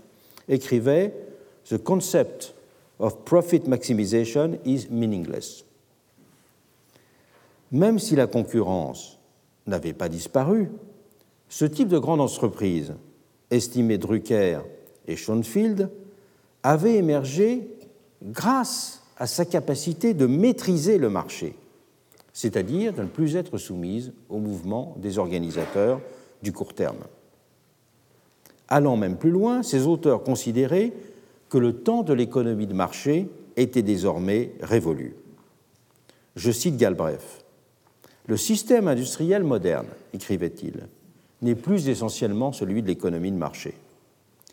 [0.48, 1.12] écrivait
[1.68, 2.54] The concept
[3.00, 5.64] of profit maximization is meaningless.
[7.72, 9.18] Même si la concurrence
[9.66, 10.70] n'avait pas disparu,
[11.48, 12.94] ce type de grande entreprise,
[13.50, 14.60] estimé Drucker
[15.08, 15.90] et Schoenfield,
[16.62, 17.76] avait émergé
[18.22, 21.56] grâce à sa capacité de maîtriser le marché,
[22.34, 26.00] c'est-à-dire de ne plus être soumise au mouvement des organisateurs
[26.42, 26.98] du court terme.
[28.68, 30.92] Allant même plus loin, ces auteurs considéraient
[31.48, 35.14] que le temps de l'économie de marché était désormais révolu.
[36.34, 37.44] Je cite Galbraith.
[38.26, 40.88] Le système industriel moderne, écrivait-il,
[41.40, 43.74] n'est plus essentiellement celui de l'économie de marché.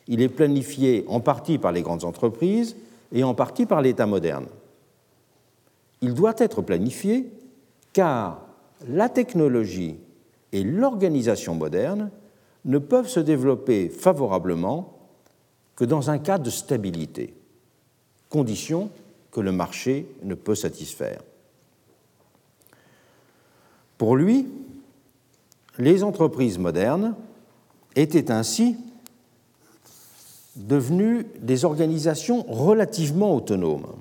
[0.08, 2.76] Il est planifié en partie par les grandes entreprises
[3.12, 4.46] et en partie par l'État moderne.
[6.02, 7.32] Il doit être planifié
[7.94, 8.42] car
[8.88, 9.98] la technologie
[10.52, 12.12] et l'organisation moderne
[12.66, 14.98] ne peuvent se développer favorablement
[15.76, 17.34] que dans un cadre de stabilité,
[18.30, 18.90] condition
[19.32, 21.22] que le marché ne peut satisfaire.
[23.98, 24.48] Pour lui,
[25.78, 27.16] les entreprises modernes
[27.96, 28.76] étaient ainsi
[30.56, 33.96] devenues des organisations relativement autonomes,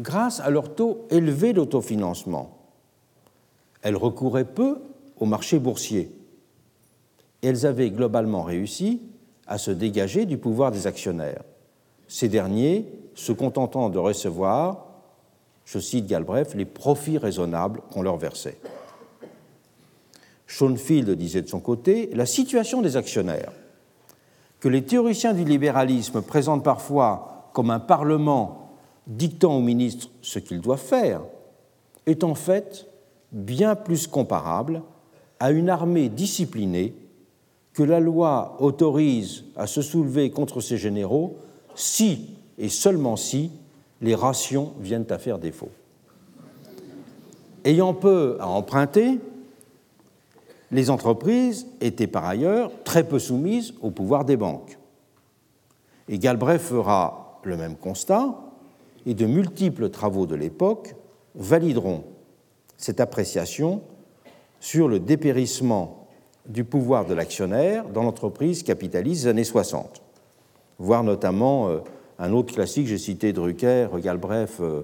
[0.00, 2.58] grâce à leur taux élevé d'autofinancement.
[3.82, 4.78] Elles recouraient peu
[5.18, 6.12] au marché boursier
[7.42, 9.02] elles avaient globalement réussi
[9.46, 11.42] à se dégager du pouvoir des actionnaires.
[12.08, 14.86] Ces derniers se contentant de recevoir,
[15.64, 18.58] je cite Galbraith, les profits raisonnables qu'on leur versait.
[20.46, 23.52] Schoenfield disait de son côté la situation des actionnaires,
[24.60, 28.61] que les théoriciens du libéralisme présentent parfois comme un Parlement
[29.06, 31.22] dictant aux ministres ce qu'ils doivent faire,
[32.06, 32.86] est en fait
[33.32, 34.82] bien plus comparable
[35.40, 36.94] à une armée disciplinée
[37.72, 41.36] que la loi autorise à se soulever contre ses généraux
[41.74, 43.50] si et seulement si
[44.00, 45.70] les rations viennent à faire défaut.
[47.64, 49.20] Ayant peu à emprunter,
[50.70, 54.78] les entreprises étaient par ailleurs très peu soumises au pouvoir des banques.
[56.08, 58.34] Et Galbraith fera le même constat,
[59.06, 60.94] et de multiples travaux de l'époque
[61.34, 62.04] valideront
[62.76, 63.82] cette appréciation
[64.60, 66.06] sur le dépérissement
[66.46, 70.02] du pouvoir de l'actionnaire dans l'entreprise capitaliste des années 60,
[70.78, 71.78] voire notamment euh,
[72.18, 74.82] un autre classique, j'ai cité Drucker, Galbraith euh,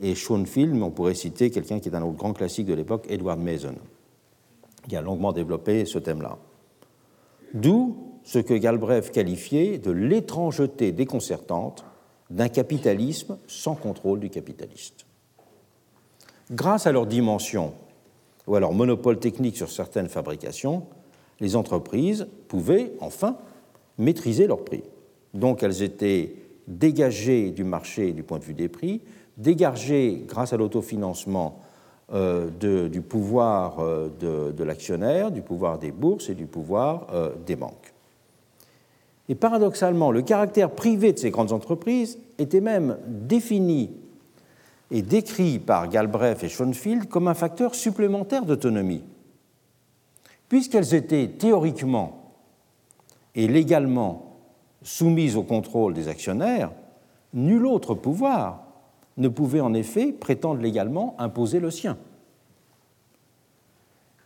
[0.00, 3.06] et Schoenfield, mais on pourrait citer quelqu'un qui est un autre grand classique de l'époque,
[3.08, 3.74] Edward Mason,
[4.88, 6.38] qui a longuement développé ce thème-là.
[7.54, 11.84] D'où ce que Galbraith qualifiait de l'étrangeté déconcertante
[12.30, 15.06] d'un capitalisme sans contrôle du capitaliste.
[16.50, 17.74] Grâce à leur dimension
[18.46, 20.86] ou à leur monopole technique sur certaines fabrications,
[21.40, 23.36] les entreprises pouvaient enfin
[23.98, 24.82] maîtriser leurs prix.
[25.34, 26.34] Donc elles étaient
[26.66, 29.02] dégagées du marché du point de vue des prix,
[29.36, 31.60] dégagées grâce à l'autofinancement
[32.12, 32.48] euh,
[32.88, 37.92] du pouvoir euh, de, l'actionnaire, du pouvoir des bourses et du pouvoir euh, des banques.
[39.28, 43.90] Et paradoxalement, le caractère privé de ces grandes entreprises était même défini
[44.90, 49.04] et décrit par Galbraith et Schoenfield comme un facteur supplémentaire d'autonomie,
[50.48, 52.32] puisqu'elles étaient théoriquement
[53.34, 54.36] et légalement
[54.82, 56.70] soumises au contrôle des actionnaires,
[57.34, 58.64] nul autre pouvoir
[59.18, 61.98] ne pouvait en effet prétendre légalement imposer le sien.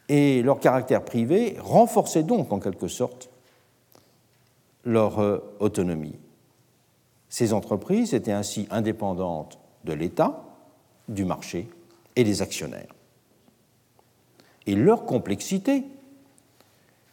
[0.09, 3.32] Et leur caractère privé renforçait donc en quelque sorte
[4.85, 6.19] leur euh, autonomie.
[7.29, 10.45] Ces entreprises étaient ainsi indépendantes de l'État,
[11.09, 11.69] du marché
[12.17, 12.95] et des actionnaires.
[14.67, 15.85] Et leur complexité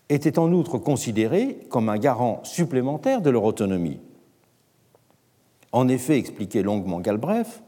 [0.10, 4.00] était en outre considérée comme un garant supplémentaire de leur autonomie.
[5.72, 7.62] En effet, expliquait longuement Galbraith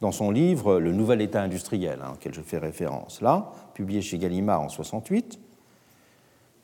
[0.00, 4.18] dans son livre Le Nouvel État industriel, hein, auquel je fais référence là, publié chez
[4.18, 5.40] Gallimard en 68,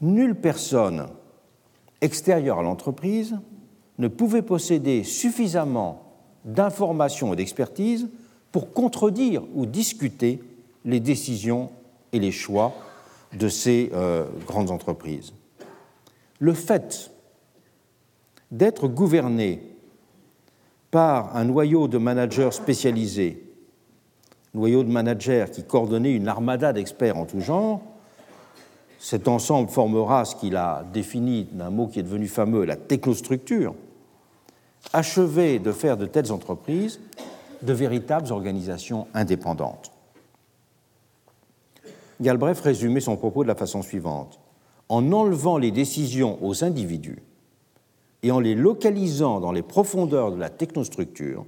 [0.00, 1.06] nulle personne
[2.04, 3.38] extérieure à l'entreprise
[3.98, 6.02] ne pouvait posséder suffisamment
[6.44, 8.08] d'informations et d'expertise
[8.52, 10.40] pour contredire ou discuter
[10.84, 11.70] les décisions
[12.12, 12.72] et les choix
[13.32, 15.32] de ces euh, grandes entreprises.
[16.38, 17.10] Le fait
[18.50, 19.62] d'être gouverné
[20.90, 23.42] par un noyau de managers spécialisés,
[24.52, 27.82] noyau de managers qui coordonnait une armada d'experts en tout genre,
[29.04, 33.74] cet ensemble formera ce qu'il a défini d'un mot qui est devenu fameux, la technostructure,
[34.94, 37.00] achevé de faire de telles entreprises
[37.60, 39.92] de véritables organisations indépendantes.
[42.22, 44.40] Galbraith résumait son propos de la façon suivante.
[44.88, 47.22] En enlevant les décisions aux individus
[48.22, 51.44] et en les localisant dans les profondeurs de la technostructure,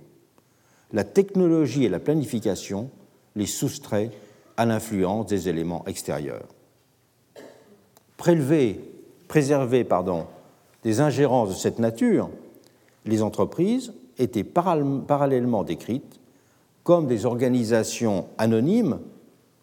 [0.92, 2.90] la technologie et la planification
[3.34, 4.10] les soustraient
[4.58, 6.48] à l'influence des éléments extérieurs.
[8.16, 8.80] Prélever,
[9.28, 10.26] préserver pardon,
[10.82, 12.30] des ingérences de cette nature,
[13.04, 16.20] les entreprises étaient parallèlement décrites
[16.84, 19.00] comme des organisations anonymes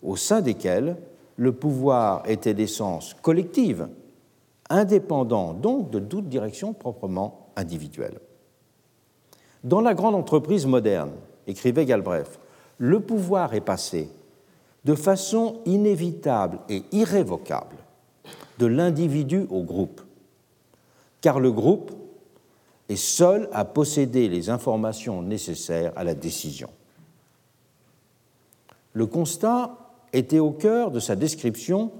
[0.02, 0.98] au sein desquelles
[1.38, 3.88] le pouvoir était d'essence collective,
[4.70, 8.20] indépendant donc de toute direction proprement individuelle.
[9.64, 11.12] Dans la grande entreprise moderne,
[11.48, 12.40] écrivait Galbraith,
[12.78, 14.10] le pouvoir est passé
[14.84, 17.78] de façon inévitable et irrévocable
[18.60, 20.02] de l'individu au groupe,
[21.22, 21.92] car le groupe
[22.90, 26.70] est seul à posséder les informations nécessaires à la décision.
[28.94, 29.78] Le constat
[30.12, 31.92] était au cœur de sa description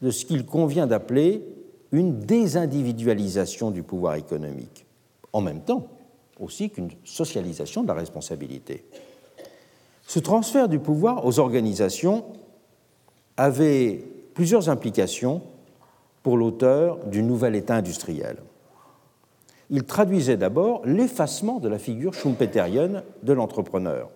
[0.00, 1.44] de ce qu'il convient d'appeler
[1.92, 4.86] une désindividualisation du pouvoir économique,
[5.32, 5.88] en même temps
[6.38, 8.84] aussi qu'une socialisation de la responsabilité.
[10.06, 12.24] Ce transfert du pouvoir aux organisations
[13.36, 14.02] avait
[14.34, 15.42] plusieurs implications
[16.22, 18.36] pour l'auteur du nouvel État industriel
[19.70, 24.10] il traduisait d'abord l'effacement de la figure schumpeterienne de l'entrepreneur.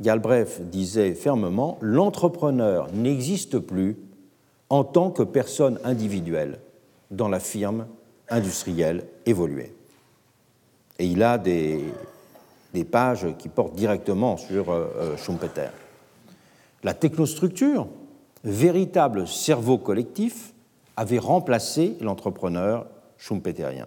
[0.00, 3.96] Galbraith disait fermement L'entrepreneur n'existe plus
[4.68, 6.60] en tant que personne individuelle
[7.10, 7.86] dans la firme
[8.28, 9.74] industrielle évoluée.
[10.98, 11.82] Et il a des,
[12.74, 15.70] des pages qui portent directement sur euh, euh, Schumpeter.
[16.84, 17.88] La technostructure,
[18.44, 20.54] véritable cerveau collectif,
[20.96, 22.86] avait remplacé l'entrepreneur
[23.18, 23.86] schumpeterien.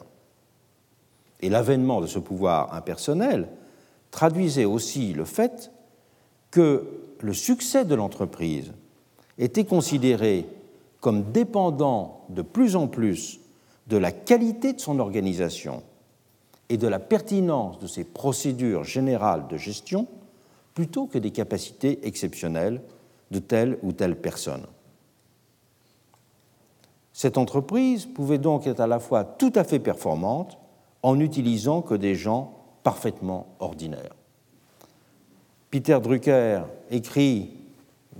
[1.42, 3.50] Et l'avènement de ce pouvoir impersonnel
[4.12, 5.72] traduisait aussi le fait
[6.52, 6.88] que
[7.20, 8.74] le succès de l'entreprise
[9.38, 10.46] était considéré
[11.00, 13.40] comme dépendant de plus en plus
[13.88, 15.84] de la qualité de son organisation
[16.70, 20.08] et de la pertinence de ses procédures générales de gestion
[20.74, 22.82] plutôt que des capacités exceptionnelles
[23.32, 24.68] de telle ou telle personne.
[27.14, 30.58] Cette entreprise pouvait donc être à la fois tout à fait performante
[31.04, 32.54] en n'utilisant que des gens
[32.84, 34.16] parfaitement ordinaires.
[35.70, 37.52] Peter Drucker écrit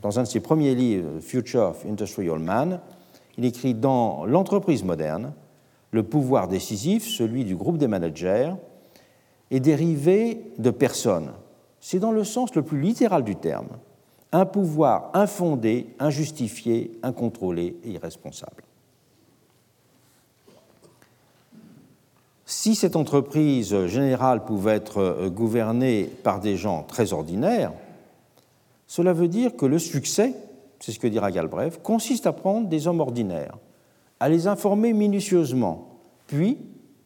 [0.02, 2.80] dans un de ses premiers livres, Future of Industrial Man,
[3.38, 5.34] il écrit dans l'entreprise moderne,
[5.92, 8.54] le pouvoir décisif, celui du groupe des managers,
[9.52, 11.32] est dérivé de personnes.
[11.80, 13.68] C'est dans le sens le plus littéral du terme,
[14.32, 18.64] un pouvoir infondé, injustifié, incontrôlé et irresponsable.
[22.46, 27.72] Si cette entreprise générale pouvait être euh, gouvernée par des gens très ordinaires,
[28.88, 30.34] cela veut dire que le succès,
[30.80, 33.58] c'est ce que dira Galbraith, consiste à prendre des hommes ordinaires,
[34.20, 35.92] à les informer minutieusement,
[36.28, 36.58] puis,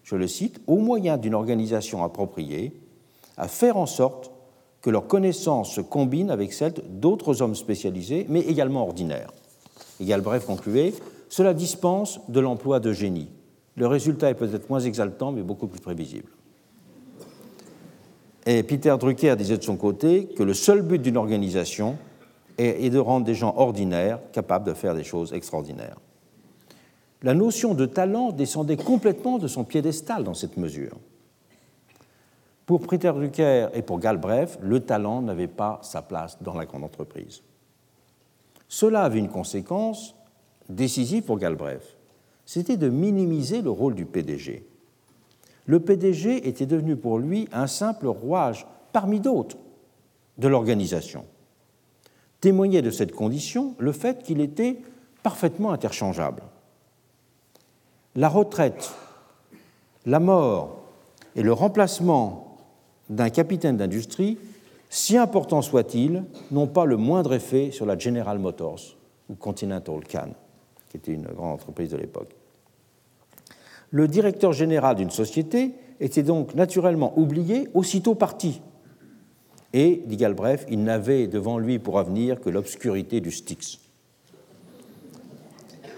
[0.03, 2.73] je le cite, au moyen d'une organisation appropriée,
[3.37, 4.31] à faire en sorte
[4.85, 9.31] que leurs connaissances se combinent avec celles d'autres hommes spécialisés, mais également ordinaires.
[9.99, 10.93] Et Galbraith concluait
[11.27, 13.29] Cela dispense de l'emploi de génie.
[13.77, 16.29] Le résultat est peut-être moins exaltant, mais beaucoup plus prévisible.
[18.45, 21.97] Et Peter Drucker disait de son côté que le seul but d'une organisation
[22.59, 25.97] est de rendre des gens ordinaires capables de faire des choses extraordinaires.
[27.23, 30.95] La notion de talent descendait complètement de son piédestal dans cette mesure.
[32.65, 36.83] Pour Peter Drucker et pour Galbraith, le talent n'avait pas sa place dans la grande
[36.83, 37.41] entreprise.
[38.67, 40.15] Cela avait une conséquence
[40.67, 41.95] décisive pour Galbraith
[42.45, 44.65] c'était de minimiser le rôle du PDG.
[45.65, 49.57] Le PDG était devenu pour lui un simple rouage parmi d'autres
[50.37, 51.25] de l'organisation.
[52.39, 54.77] Témoignait de cette condition le fait qu'il était
[55.23, 56.43] parfaitement interchangeable.
[58.15, 58.93] La retraite,
[60.05, 60.83] la mort
[61.35, 62.44] et le remplacement
[63.09, 64.37] d'un capitaine d'industrie,
[64.89, 68.97] si important soit-il, n'ont pas le moindre effet sur la General Motors
[69.29, 70.29] ou Continental Can
[70.95, 72.35] qui était une grande entreprise de l'époque.
[73.91, 78.61] Le directeur général d'une société était donc naturellement oublié aussitôt parti.
[79.73, 83.79] Et, dit Galbraith, il n'avait devant lui pour avenir que l'obscurité du Styx.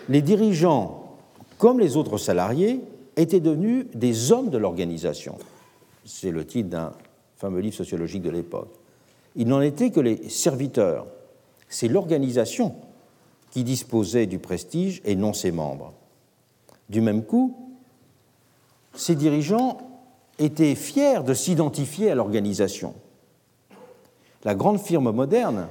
[0.10, 1.18] Les dirigeants,
[1.58, 2.82] comme les autres salariés,
[3.18, 5.38] étaient devenus des hommes de l'organisation.
[6.08, 6.94] C'est le titre d'un
[7.36, 8.74] fameux livre sociologique de l'époque.
[9.36, 11.06] Ils n'en étaient que les serviteurs.
[11.68, 12.76] C'est l'organisation
[13.52, 15.94] qui disposait du prestige et non ses membres.
[16.90, 17.76] Du même coup,
[18.96, 19.80] ces dirigeants
[20.40, 22.94] étaient fiers de s'identifier à l'organisation.
[24.46, 25.68] La grande firme moderne,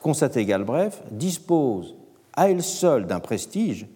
[0.00, 1.94] constatait Galbraith, dispose
[2.32, 3.86] à elle seule d'un prestige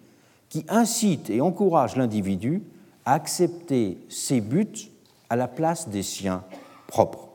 [0.49, 2.61] qui incite et encourage l'individu
[3.05, 4.91] à accepter ses buts
[5.29, 6.43] à la place des siens
[6.87, 7.27] propres.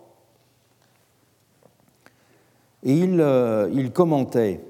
[2.82, 4.60] Et il, euh, il commentait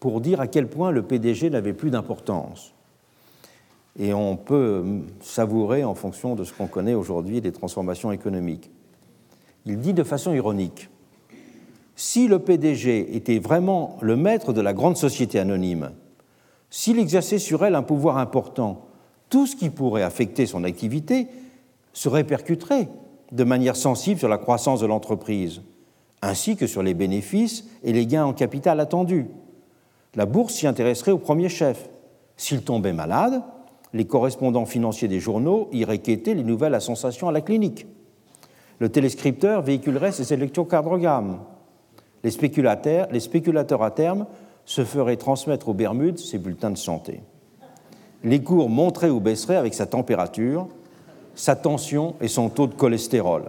[0.00, 2.74] pour dire à quel point le PDG n'avait plus d'importance.
[3.98, 4.84] Et on peut
[5.20, 8.70] savourer, en fonction de ce qu'on connaît aujourd'hui, des transformations économiques.
[9.66, 10.88] Il dit de façon ironique,
[11.94, 15.90] si le PDG était vraiment le maître de la grande société anonyme,
[16.70, 18.86] s'il exerçait sur elle un pouvoir important,
[19.28, 21.28] tout ce qui pourrait affecter son activité
[21.92, 22.88] se répercuterait
[23.30, 25.62] de manière sensible sur la croissance de l'entreprise,
[26.20, 29.26] ainsi que sur les bénéfices et les gains en capital attendus
[30.14, 31.88] la bourse s'y intéresserait au premier chef.
[32.36, 33.42] S'il tombait malade,
[33.94, 37.86] les correspondants financiers des journaux iraient quêter les nouvelles à sensation à la clinique.
[38.78, 41.40] Le téléscripteur véhiculerait ses électrocardiogrammes.
[42.24, 44.26] Les spéculateurs, les spéculateurs à terme
[44.64, 47.20] se feraient transmettre aux Bermudes ses bulletins de santé.
[48.22, 50.68] Les cours monteraient ou baisseraient avec sa température,
[51.34, 53.44] sa tension et son taux de cholestérol.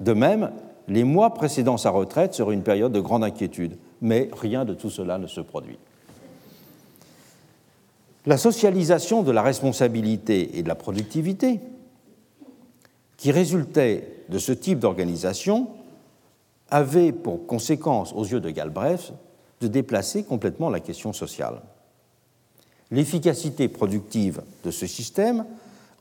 [0.00, 0.50] De même,
[0.88, 4.90] les mois précédant sa retraite seraient une période de grande inquiétude mais rien de tout
[4.90, 5.78] cela ne se produit.
[8.26, 11.60] La socialisation de la responsabilité et de la productivité
[13.16, 15.68] qui résultait de ce type d'organisation
[16.70, 19.12] avait pour conséquence, aux yeux de Galbraith,
[19.60, 21.60] de déplacer complètement la question sociale.
[22.90, 25.44] L'efficacité productive de ce système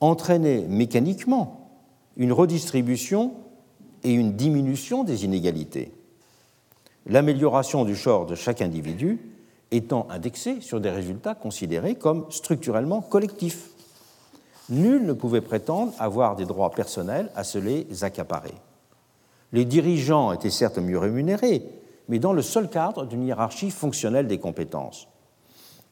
[0.02, 1.70] entraînait mécaniquement
[2.18, 3.34] une redistribution
[4.04, 5.92] et une diminution des inégalités.
[7.06, 9.20] L'amélioration du genre de chaque individu
[9.72, 13.70] étant indexée sur des résultats considérés comme structurellement collectifs.
[14.70, 18.54] Nul ne pouvait prétendre avoir des droits personnels à se les accaparer.
[19.52, 21.64] Les dirigeants étaient certes mieux rémunérés,
[22.08, 25.08] mais dans le seul cadre d'une hiérarchie fonctionnelle des compétences.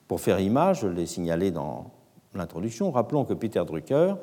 [0.07, 1.91] Pour faire image, je l'ai signalé dans
[2.35, 4.15] l'introduction, rappelons que Peter Drucker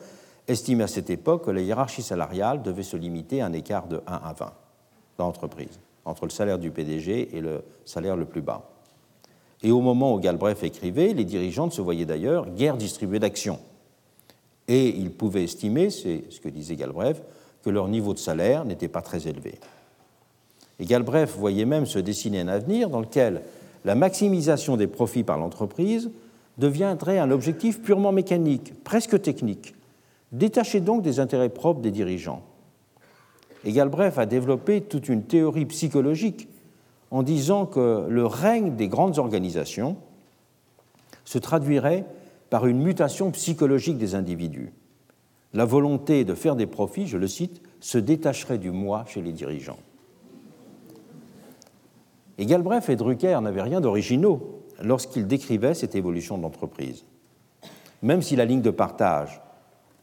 [0.47, 4.03] estimait à cette époque que la hiérarchie salariale devait se limiter à un écart de
[4.07, 4.53] 1 à 20
[5.19, 8.71] dans l'entreprise, entre le salaire du PDG et le salaire le plus bas.
[9.63, 13.59] Et au moment où Galbraith écrivait, les dirigeants se voyaient d'ailleurs guère distribués d'actions.
[14.69, 17.23] Et ils pouvaient estimer, c'est ce que disait Galbraith,
[17.63, 19.59] que leur niveau de salaire n'était pas très élevé.
[20.79, 23.43] Et Galbraith voyait même se dessiner un avenir dans lequel
[23.85, 26.11] la maximisation des profits par l'entreprise
[26.59, 29.75] deviendrait un objectif purement mécanique, presque technique,
[30.33, 32.43] détaché donc des intérêts propres des dirigeants.
[33.65, 36.49] Et Galbraith a développé toute une théorie psychologique
[37.11, 39.97] en disant que le règne des grandes organisations
[41.25, 42.05] se traduirait
[42.51, 44.73] par une mutation psychologique des individus
[45.55, 49.33] la volonté de faire des profits, je le cite, se détacherait du moi chez les
[49.33, 49.79] dirigeants.
[52.39, 57.05] Et et Drucker n'avaient rien d'originaux lorsqu'ils décrivaient cette évolution de l'entreprise.
[58.03, 59.41] Même si la ligne de partage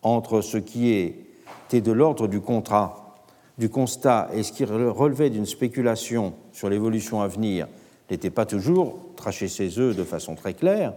[0.02, 3.16] entre ce qui était de l'ordre du contrat,
[3.58, 7.68] du constat et ce qui relevait d'une spéculation sur l'évolution à venir
[8.10, 10.94] n'était pas toujours traché chez eux de façon très claire,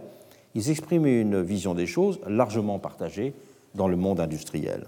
[0.55, 3.33] ils exprimaient une vision des choses largement partagée
[3.75, 4.87] dans le monde industriel.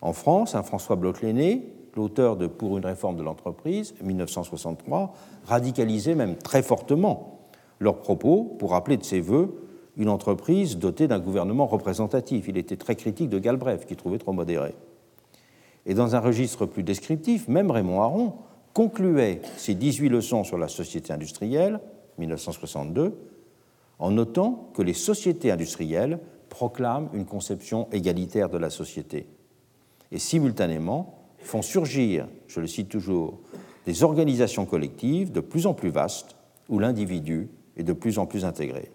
[0.00, 1.62] En France, un François Bloch-Léné,
[1.94, 5.14] l'auteur de Pour une réforme de l'entreprise, 1963,
[5.46, 7.37] radicalisait même très fortement
[7.80, 9.64] leurs propos pour rappeler de ses voeux
[9.96, 12.46] une entreprise dotée d'un gouvernement représentatif.
[12.48, 14.74] Il était très critique de Galbraith, qui trouvait trop modéré.
[15.86, 18.34] Et dans un registre plus descriptif, même Raymond Aron
[18.74, 21.80] concluait ses 18 leçons sur la société industrielle,
[22.18, 23.18] 1962,
[23.98, 29.26] en notant que les sociétés industrielles proclament une conception égalitaire de la société
[30.10, 33.38] et simultanément font surgir, je le cite toujours,
[33.86, 36.36] des organisations collectives de plus en plus vastes
[36.68, 37.48] où l'individu
[37.78, 38.90] est de plus en plus intégré.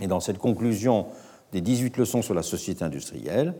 [0.00, 1.06] Et dans cette conclusion
[1.52, 3.54] des 18 leçons sur la société industrielle,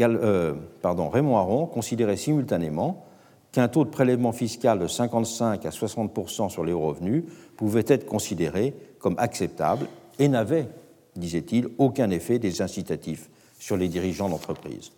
[0.00, 3.06] euh, Raymond Aron considérait simultanément
[3.52, 7.24] qu'un taux de prélèvement fiscal de 55 à 60% sur les revenus
[7.56, 9.86] pouvait être considéré comme acceptable
[10.18, 10.68] et n'avait
[11.16, 14.92] disait-il, aucun effet des incitatifs sur les dirigeants d'entreprise,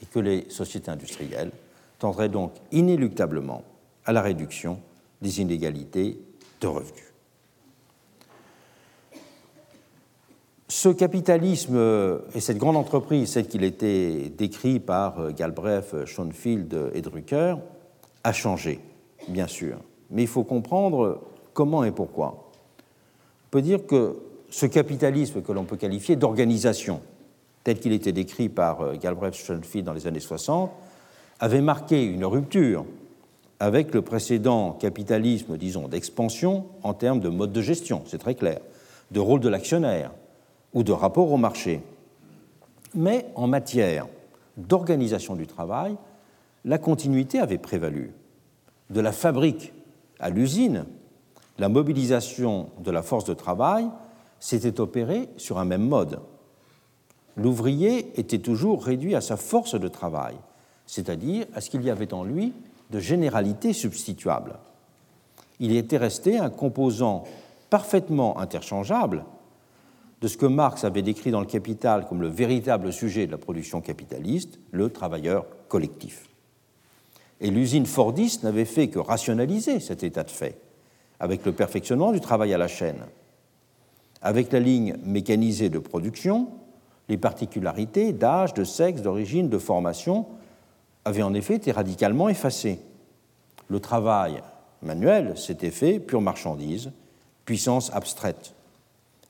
[0.00, 1.52] et que les sociétés industrielles
[1.98, 3.62] tendraient donc inéluctablement
[4.04, 4.80] à la réduction
[5.20, 6.18] des inégalités
[6.60, 7.11] de revenus.
[10.74, 11.78] Ce capitalisme
[12.34, 17.56] et cette grande entreprise, celle qu'il était décrit par Galbraith, Schoenfield et Drucker,
[18.24, 18.80] a changé,
[19.28, 19.76] bien sûr.
[20.10, 21.20] Mais il faut comprendre
[21.52, 22.48] comment et pourquoi.
[22.78, 24.16] On peut dire que
[24.48, 27.02] ce capitalisme que l'on peut qualifier d'organisation,
[27.64, 30.70] tel qu'il était décrit par euh, Galbraith Schoenfield dans les années 60,
[31.38, 32.86] avait marqué une rupture
[33.60, 38.60] avec le précédent capitalisme, disons, d'expansion en termes de mode de gestion, c'est très clair,
[39.10, 40.12] de rôle de l'actionnaire
[40.74, 41.82] ou de rapport au marché.
[42.94, 44.06] Mais en matière
[44.56, 45.96] d'organisation du travail,
[46.64, 48.12] la continuité avait prévalu.
[48.90, 49.72] De la fabrique
[50.20, 50.84] à l'usine,
[51.58, 53.88] la mobilisation de la force de travail
[54.40, 56.20] s'était opéré sur un même mode.
[57.36, 60.36] L'ouvrier était toujours réduit à sa force de travail,
[60.86, 62.52] c'est-à-dire à ce qu'il y avait en lui
[62.90, 64.58] de généralité substituable.
[65.60, 67.24] Il était resté un composant
[67.70, 69.24] parfaitement interchangeable
[70.22, 73.38] de ce que Marx avait décrit dans le Capital comme le véritable sujet de la
[73.38, 76.28] production capitaliste, le travailleur collectif.
[77.40, 80.60] Et l'usine Fordiste n'avait fait que rationaliser cet état de fait,
[81.18, 83.00] avec le perfectionnement du travail à la chaîne,
[84.22, 86.50] avec la ligne mécanisée de production,
[87.08, 90.26] les particularités d'âge, de sexe, d'origine, de formation
[91.04, 92.78] avaient en effet été radicalement effacées.
[93.66, 94.40] Le travail
[94.82, 96.92] manuel s'était fait pure marchandise,
[97.44, 98.54] puissance abstraite.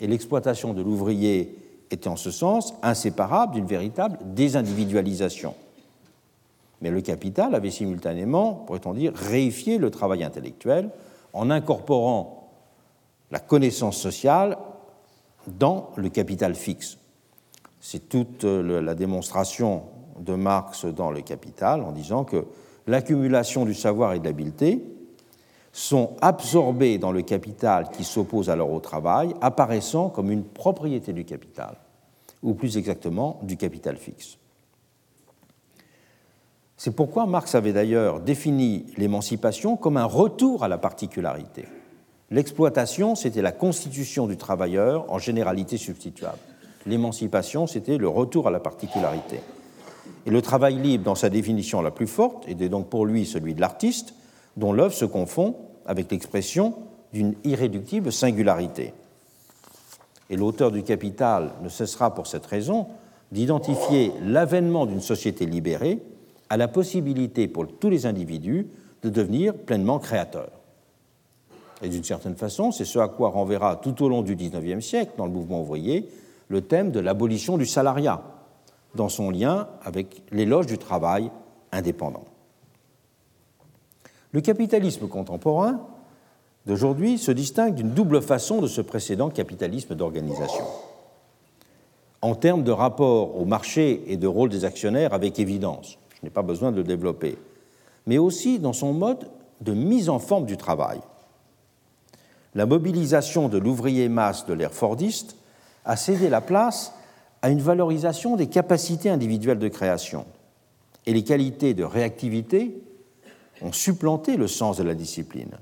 [0.01, 1.56] Et l'exploitation de l'ouvrier
[1.90, 5.55] était en ce sens inséparable d'une véritable désindividualisation.
[6.81, 10.90] Mais le capital avait simultanément, pourrait-on dire, réifié le travail intellectuel
[11.32, 12.51] en incorporant
[13.31, 14.59] la connaissance sociale
[15.47, 16.98] dans le capital fixe.
[17.81, 19.85] C'est toute la démonstration
[20.19, 22.47] de Marx dans le Capital en disant que
[22.86, 24.82] l'accumulation du savoir et de l'habileté
[25.72, 31.24] sont absorbés dans le capital qui s'oppose alors au travail, apparaissant comme une propriété du
[31.24, 31.76] capital,
[32.42, 34.36] ou plus exactement du capital fixe.
[36.76, 41.64] C'est pourquoi Marx avait d'ailleurs défini l'émancipation comme un retour à la particularité.
[42.30, 46.38] L'exploitation, c'était la constitution du travailleur en généralité substituable.
[46.86, 49.40] L'émancipation, c'était le retour à la particularité.
[50.26, 53.54] Et le travail libre, dans sa définition la plus forte, était donc pour lui celui
[53.54, 54.14] de l'artiste,
[54.56, 55.56] dont l'œuvre se confond
[55.86, 56.74] avec l'expression
[57.12, 58.94] d'une irréductible singularité.
[60.30, 62.86] Et l'auteur du Capital ne cessera pour cette raison
[63.32, 66.02] d'identifier l'avènement d'une société libérée
[66.48, 68.66] à la possibilité pour tous les individus
[69.02, 70.52] de devenir pleinement créateurs.
[71.82, 75.12] Et d'une certaine façon, c'est ce à quoi renverra tout au long du XIXe siècle,
[75.16, 76.08] dans le mouvement ouvrier,
[76.48, 78.22] le thème de l'abolition du salariat,
[78.94, 81.30] dans son lien avec l'éloge du travail
[81.72, 82.24] indépendant.
[84.32, 85.80] Le capitalisme contemporain
[86.66, 90.64] d'aujourd'hui se distingue d'une double façon de ce précédent capitalisme d'organisation.
[92.20, 96.30] En termes de rapport au marché et de rôle des actionnaires, avec évidence, je n'ai
[96.30, 97.36] pas besoin de le développer,
[98.06, 99.28] mais aussi dans son mode
[99.60, 101.00] de mise en forme du travail
[102.54, 105.36] la mobilisation de l'ouvrier masse de l'ère fordiste
[105.84, 106.92] a cédé la place
[107.40, 110.26] à une valorisation des capacités individuelles de création.
[111.06, 112.82] Et les qualités de réactivité
[113.60, 115.52] ont supplanté le sens de la discipline.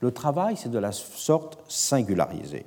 [0.00, 2.64] Le travail s'est de la sorte singularisé.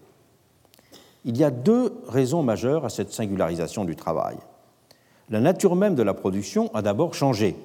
[1.23, 4.37] Il y a deux raisons majeures à cette singularisation du travail.
[5.29, 7.55] La nature même de la production a d'abord changé.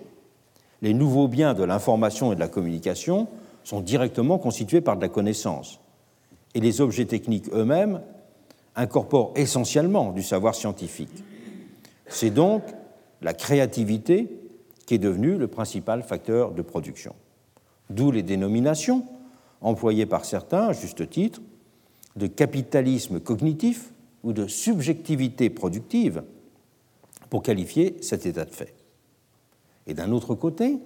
[0.82, 3.28] Les nouveaux biens de l'information et de la communication
[3.64, 5.80] sont directement constitués par de la connaissance
[6.56, 8.00] et les objets techniques eux-mêmes
[8.76, 11.22] incorporent essentiellement du savoir scientifique.
[12.06, 12.62] C'est donc
[13.20, 14.30] la créativité
[14.86, 17.14] qui est devenue le principal facteur de production.
[17.90, 19.04] D'où les dénominations
[19.60, 21.40] employées par certains, à juste titre,
[22.14, 23.92] de capitalisme cognitif
[24.22, 26.22] ou de subjectivité productive
[27.28, 28.74] pour qualifier cet état de fait.
[29.86, 30.78] Et d'un autre côté,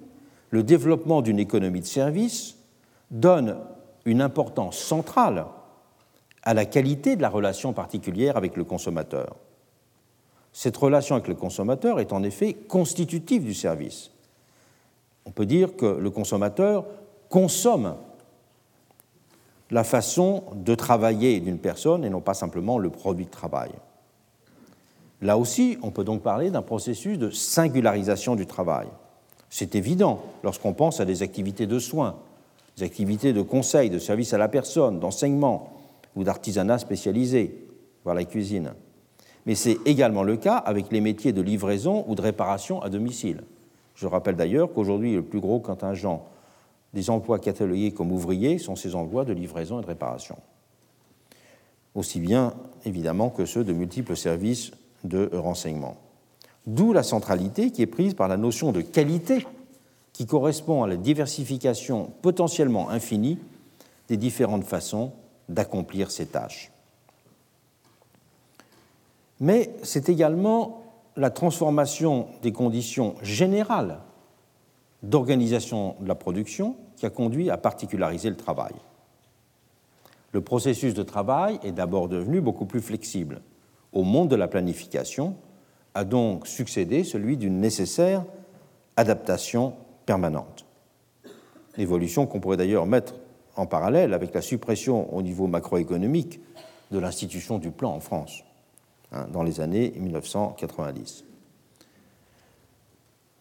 [0.50, 2.56] le développement d'une économie de service
[3.10, 3.56] donne
[4.04, 5.46] une importance centrale
[6.42, 9.36] à la qualité de la relation particulière avec le consommateur.
[10.52, 14.10] Cette relation avec le consommateur est en effet constitutive du service.
[15.26, 16.86] On peut dire que le consommateur
[17.28, 17.94] consomme
[19.70, 23.70] la façon de travailler d'une personne et non pas simplement le produit de travail.
[25.22, 28.88] Là aussi, on peut donc parler d'un processus de singularisation du travail.
[29.50, 32.16] C'est évident lorsqu'on pense à des activités de soins,
[32.76, 35.72] des activités de conseil, de service à la personne, d'enseignement,
[36.16, 37.66] ou d'artisanat spécialisé,
[38.02, 38.72] voire la cuisine.
[39.46, 43.42] Mais c'est également le cas avec les métiers de livraison ou de réparation à domicile.
[43.94, 46.24] Je rappelle d'ailleurs qu'aujourd'hui, le plus gros contingent
[46.94, 50.36] des emplois catalogués comme ouvriers sont ces emplois de livraison et de réparation.
[51.94, 52.54] Aussi bien,
[52.84, 54.72] évidemment, que ceux de multiples services
[55.04, 55.96] de renseignement.
[56.66, 59.46] D'où la centralité qui est prise par la notion de qualité
[60.12, 63.38] qui correspond à la diversification potentiellement infinie
[64.08, 65.12] des différentes façons
[65.48, 66.69] d'accomplir ces tâches.
[69.40, 70.82] Mais c'est également
[71.16, 74.00] la transformation des conditions générales
[75.02, 78.74] d'organisation de la production qui a conduit à particulariser le travail.
[80.32, 83.40] Le processus de travail est d'abord devenu beaucoup plus flexible.
[83.92, 85.36] Au monde de la planification
[85.94, 88.24] a donc succédé celui d'une nécessaire
[88.96, 89.74] adaptation
[90.06, 90.66] permanente.
[91.78, 93.14] Évolution qu'on pourrait d'ailleurs mettre
[93.56, 96.40] en parallèle avec la suppression au niveau macroéconomique
[96.90, 98.44] de l'institution du plan en France
[99.12, 101.24] hein, dans les années 1990.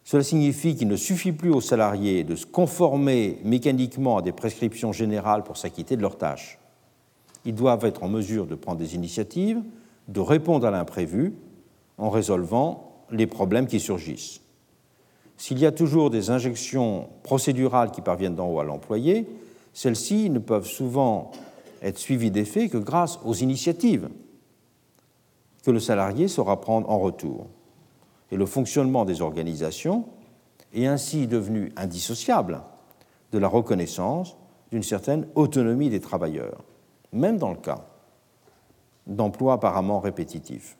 [0.03, 4.91] Cela signifie qu'il ne suffit plus aux salariés de se conformer mécaniquement à des prescriptions
[4.91, 6.57] générales pour s'acquitter de leurs tâches.
[7.45, 9.61] Ils doivent être en mesure de prendre des initiatives,
[10.07, 11.35] de répondre à l'imprévu
[11.99, 14.41] en résolvant les problèmes qui surgissent.
[15.37, 19.27] S'il y a toujours des injections procédurales qui parviennent d'en haut à l'employé,
[19.73, 21.31] celles-ci ne peuvent souvent
[21.81, 24.09] être suivies d'effets que grâce aux initiatives
[25.63, 27.47] que le salarié saura prendre en retour.
[28.31, 30.05] Et le fonctionnement des organisations
[30.73, 32.61] est ainsi devenu indissociable
[33.31, 34.37] de la reconnaissance
[34.71, 36.63] d'une certaine autonomie des travailleurs,
[37.11, 37.85] même dans le cas
[39.07, 40.77] d'emplois apparemment répétitifs.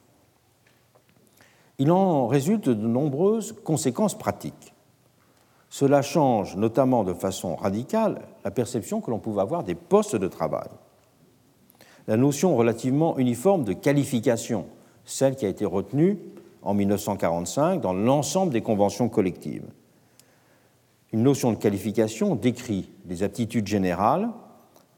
[1.79, 4.73] Il en résulte de nombreuses conséquences pratiques.
[5.69, 10.27] Cela change notamment de façon radicale la perception que l'on pouvait avoir des postes de
[10.27, 10.67] travail.
[12.09, 14.65] La notion relativement uniforme de qualification,
[15.05, 16.17] celle qui a été retenue
[16.63, 19.67] en 1945 dans l'ensemble des conventions collectives.
[21.13, 24.27] Une notion de qualification décrit des aptitudes générales,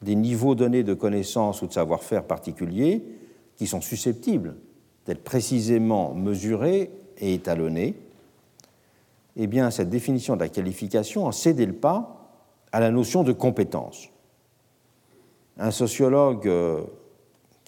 [0.02, 3.04] des niveaux donnés de connaissances ou de savoir-faire particuliers
[3.58, 4.56] qui sont susceptibles
[5.06, 7.98] d'être précisément mesurés et étalonnés
[9.36, 12.32] eh bien, cette définition de la qualification a cédé le pas
[12.72, 14.08] à la notion de compétence.
[15.58, 16.82] Un sociologue euh,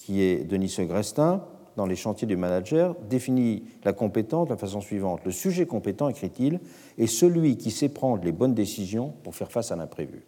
[0.04, 1.46] qui est Denis Segrestin,
[1.78, 5.22] dans les chantiers du manager, définit la compétence de la façon suivante.
[5.24, 6.60] Le sujet compétent, écrit-il,
[6.98, 10.26] est celui qui sait prendre les bonnes décisions pour faire face à l'imprévu.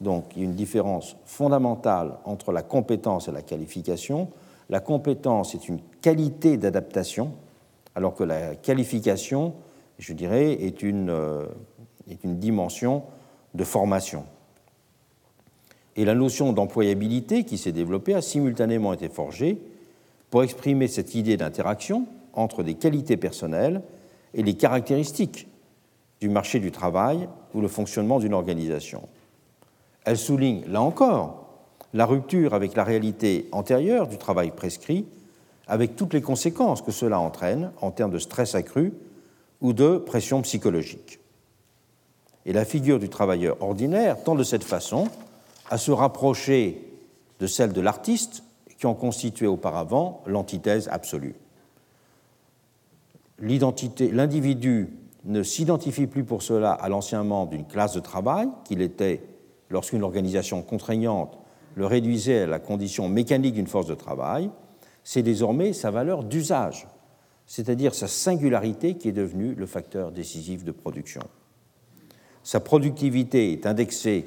[0.00, 4.28] Donc il y a une différence fondamentale entre la compétence et la qualification.
[4.70, 7.32] La compétence est une qualité d'adaptation,
[7.96, 9.54] alors que la qualification,
[9.98, 11.46] je dirais, est une, euh,
[12.08, 13.02] est une dimension
[13.54, 14.24] de formation.
[15.96, 19.58] Et la notion d'employabilité qui s'est développée a simultanément été forgée
[20.30, 23.82] pour exprimer cette idée d'interaction entre des qualités personnelles
[24.34, 25.48] et les caractéristiques
[26.20, 29.08] du marché du travail ou le fonctionnement d'une organisation.
[30.04, 31.46] Elle souligne, là encore,
[31.94, 35.06] la rupture avec la réalité antérieure du travail prescrit,
[35.66, 38.92] avec toutes les conséquences que cela entraîne en termes de stress accru
[39.60, 41.18] ou de pression psychologique.
[42.44, 45.08] Et la figure du travailleur ordinaire tend de cette façon
[45.70, 46.82] à se rapprocher
[47.38, 48.42] de celle de l'artiste
[48.78, 51.34] qui en constituait auparavant l'antithèse absolue.
[53.38, 54.88] L'individu
[55.24, 59.22] ne s'identifie plus pour cela à l'ancien membre d'une classe de travail qu'il était
[59.70, 61.38] lorsqu'une organisation contraignante
[61.74, 64.50] le réduisait à la condition mécanique d'une force de travail,
[65.04, 66.86] c'est désormais sa valeur d'usage,
[67.46, 71.20] c'est-à-dire sa singularité qui est devenue le facteur décisif de production.
[72.42, 74.26] Sa productivité est indexée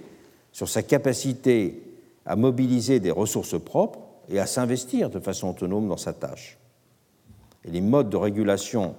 [0.52, 1.84] sur sa capacité
[2.26, 4.00] à mobiliser des ressources propres
[4.30, 6.58] et à s'investir de façon autonome dans sa tâche.
[7.66, 8.96] Et les modes de régulation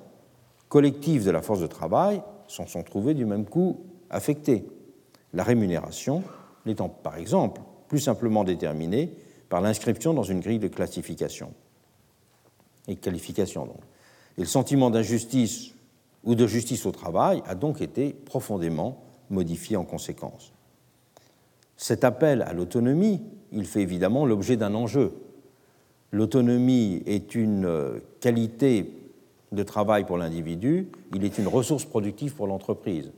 [0.69, 4.65] collective de la force de travail s'en sont trouvés du même coup affectés
[5.33, 6.23] la rémunération
[6.67, 9.13] n'étant par exemple plus simplement déterminée
[9.49, 11.53] par l'inscription dans une grille de classification
[12.89, 13.69] et qualification.
[14.37, 15.73] Et le sentiment d'injustice
[16.25, 20.53] ou de justice au travail a donc été profondément modifié en conséquence.
[21.81, 25.15] Cet appel à l'autonomie, il fait évidemment l'objet d'un enjeu.
[26.13, 28.93] L'autonomie est une euh, qualité
[29.51, 33.11] de travail pour l'individu, il est une ressource productive pour l'entreprise,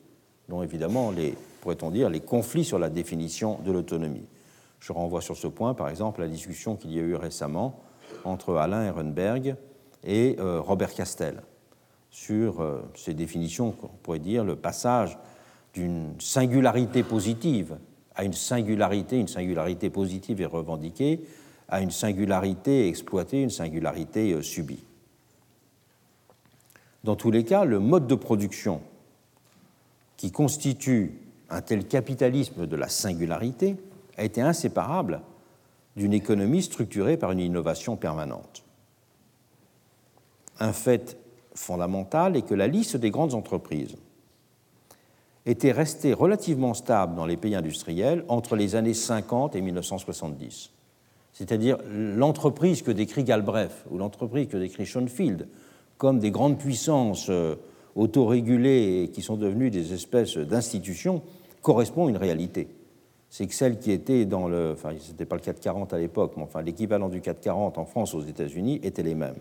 [0.49, 4.29] dont évidemment les pourrait-on dire, les conflits sur la définition de l'autonomie.
[4.79, 7.81] Je renvoie sur ce point, par exemple, à la discussion qu'il y a eu récemment
[8.25, 9.57] entre Alain Ehrenberg
[10.05, 11.43] et euh, Robert Castel
[12.11, 15.19] sur euh, ces définitions, qu'on pourrait dire le passage
[15.75, 17.77] d'une singularité positive
[18.15, 21.21] à une singularité, une singularité positive et revendiquée,
[21.69, 24.85] à une singularité exploitée, une singularité euh, subie.
[27.05, 28.81] Dans tous les cas, le mode de production
[30.17, 31.19] qui constitue
[31.51, 33.77] un tel capitalisme de la singularité
[34.17, 35.21] a été inséparable
[35.97, 38.65] d'une économie structurée par une innovation permanente.
[40.61, 41.19] Un fait
[41.55, 43.97] fondamental est que la liste des grandes entreprises
[45.47, 50.71] était restée relativement stable dans les pays industriels entre les années 50 et 1970.
[51.33, 55.49] C'est-à-dire l'entreprise que décrit Galbraith ou l'entreprise que décrit Schoenfield
[55.99, 57.57] comme des grandes puissances euh,
[57.97, 61.23] autorégulées et qui sont devenues des espèces d'institutions
[61.63, 62.69] correspond à une réalité.
[63.31, 64.73] C'est que celle qui était dans le.
[64.75, 68.15] Enfin, ce n'était pas le 440 à l'époque, mais enfin, l'équivalent du 440 en France,
[68.15, 69.37] aux États-Unis, était les mêmes.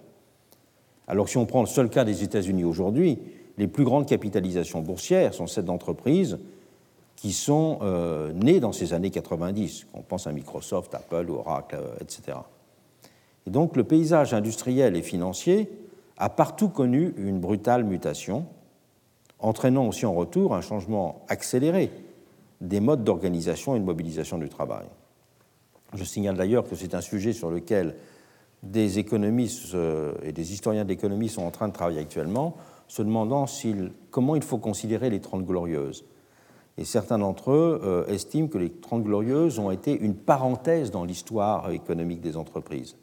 [1.07, 3.19] Alors, si on prend le seul cas des États-Unis aujourd'hui,
[3.61, 6.39] les plus grandes capitalisations boursières sont celles d'entreprises
[7.15, 9.85] qui sont euh, nées dans ces années 90.
[9.93, 12.39] On pense à Microsoft, Apple, Oracle, euh, etc.
[13.45, 15.69] Et donc, le paysage industriel et financier
[16.17, 18.47] a partout connu une brutale mutation,
[19.37, 21.91] entraînant aussi en retour un changement accéléré
[22.61, 24.87] des modes d'organisation et de mobilisation du travail.
[25.93, 27.95] Je signale d'ailleurs que c'est un sujet sur lequel
[28.63, 32.57] des économistes euh, et des historiens de l'économie sont en train de travailler actuellement,
[32.91, 33.45] se demandant
[34.09, 36.03] comment il faut considérer les Trente Glorieuses.
[36.77, 41.05] Et certains d'entre eux euh, estiment que les Trente Glorieuses ont été une parenthèse dans
[41.05, 42.97] l'histoire économique des entreprises.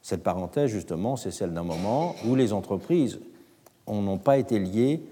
[0.00, 3.20] Cette parenthèse, justement, c'est celle d'un moment où les entreprises
[3.86, 5.02] n'ont pas été liées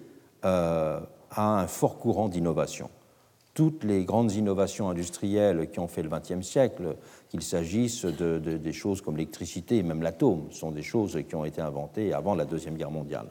[0.46, 2.88] euh, à un fort courant d'innovation
[3.52, 6.96] toutes les grandes innovations industrielles qui ont fait le XXe siècle,
[7.28, 11.44] qu'il s'agisse de, des choses comme l'électricité et même l'atome, sont des choses qui ont
[11.44, 13.28] été inventées avant la Deuxième Guerre mondiale.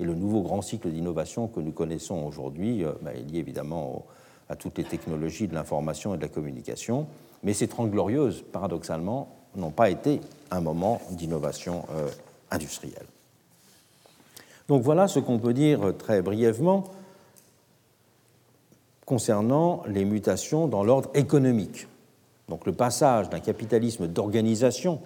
[0.00, 4.04] Et le nouveau grand cycle d'innovation que nous connaissons aujourd'hui euh, bah, est lié évidemment
[4.48, 7.06] à toutes les technologies de l'information et de la communication.
[7.42, 12.08] Mais ces Trente Glorieuses, paradoxalement, n'ont pas été un moment d'innovation euh,
[12.50, 13.06] industrielle.
[14.68, 16.84] Donc voilà ce qu'on peut dire très brièvement
[19.04, 21.86] concernant les mutations dans l'ordre économique.
[22.48, 25.00] Donc le passage d'un capitalisme d'organisation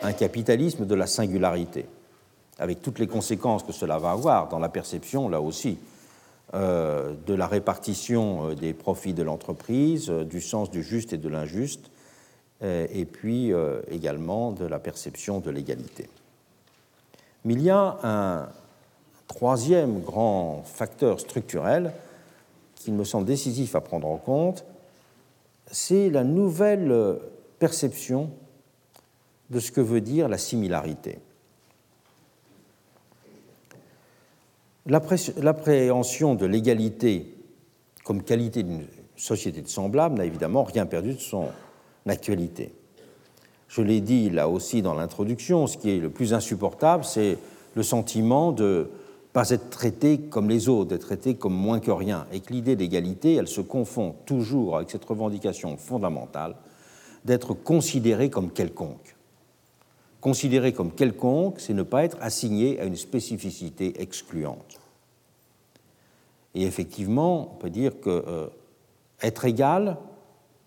[0.00, 1.86] à un capitalisme de la singularité.
[2.60, 5.78] Avec toutes les conséquences que cela va avoir dans la perception, là aussi,
[6.52, 11.18] euh, de la répartition euh, des profits de l'entreprise, euh, du sens du juste et
[11.18, 11.90] de l'injuste,
[12.62, 13.54] et puis
[13.90, 16.10] également de la perception de l'égalité.
[17.46, 18.50] Mais il y a un
[19.28, 21.90] troisième grand facteur structurel
[22.74, 24.66] qui me semble décisif à prendre en compte,
[25.72, 27.18] c'est la nouvelle
[27.58, 28.28] perception
[29.48, 31.18] de ce que veut dire la similarité.
[34.86, 37.34] L'appréhension de l'égalité
[38.04, 38.86] comme qualité d'une
[39.16, 41.48] société de semblable n'a évidemment rien perdu de son
[42.06, 42.72] actualité.
[43.68, 47.38] Je l'ai dit là aussi dans l'introduction, ce qui est le plus insupportable, c'est
[47.74, 48.90] le sentiment de
[49.32, 52.74] pas être traité comme les autres, d'être traité comme moins que rien, et que l'idée
[52.74, 56.56] d'égalité, elle se confond toujours avec cette revendication fondamentale
[57.24, 59.16] d'être considéré comme quelconque.
[60.20, 64.80] Considéré comme quelconque, c'est ne pas être assigné à une spécificité excluante.
[66.54, 68.48] Et effectivement, on peut dire que euh,
[69.22, 69.96] être égal,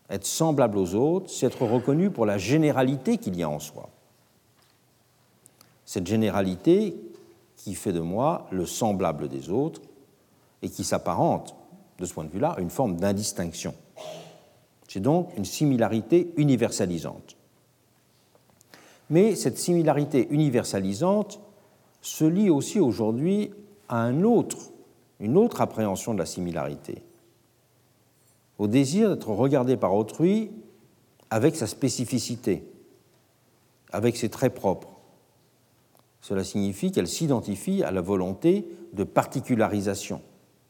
[0.10, 3.90] être semblable aux autres, c'est être reconnu pour la généralité qu'il y a en soi.
[5.86, 6.96] Cette généralité
[7.58, 9.82] qui fait de moi le semblable des autres
[10.62, 11.56] et qui s'apparente,
[12.00, 13.76] de ce point de vue-là, à une forme d'indistinction.
[14.88, 17.36] C'est donc une similarité universalisante.
[19.10, 21.40] Mais cette similarité universalisante
[22.02, 23.52] se lie aussi aujourd'hui
[23.90, 27.04] à une autre appréhension de la similarité,
[28.58, 30.52] au désir d'être regardé par autrui
[31.30, 32.64] avec sa spécificité,
[33.92, 34.90] avec ses traits propres.
[36.22, 40.22] Cela signifie qu'elle s'identifie à la volonté de particularisation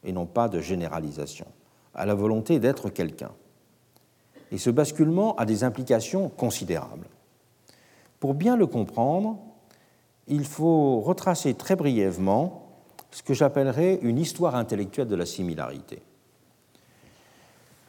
[0.02, 1.46] et non pas de généralisation,
[1.94, 3.32] à la volonté d'être quelqu'un.
[4.52, 7.08] Et ce basculement a des implications considérables.
[8.24, 9.36] Pour bien le comprendre,
[10.28, 12.70] il faut retracer très brièvement
[13.10, 16.00] ce que j'appellerais une histoire intellectuelle de la similarité.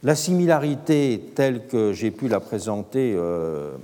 [0.03, 3.77] La similarité telle que j'ai pu la présenter euh,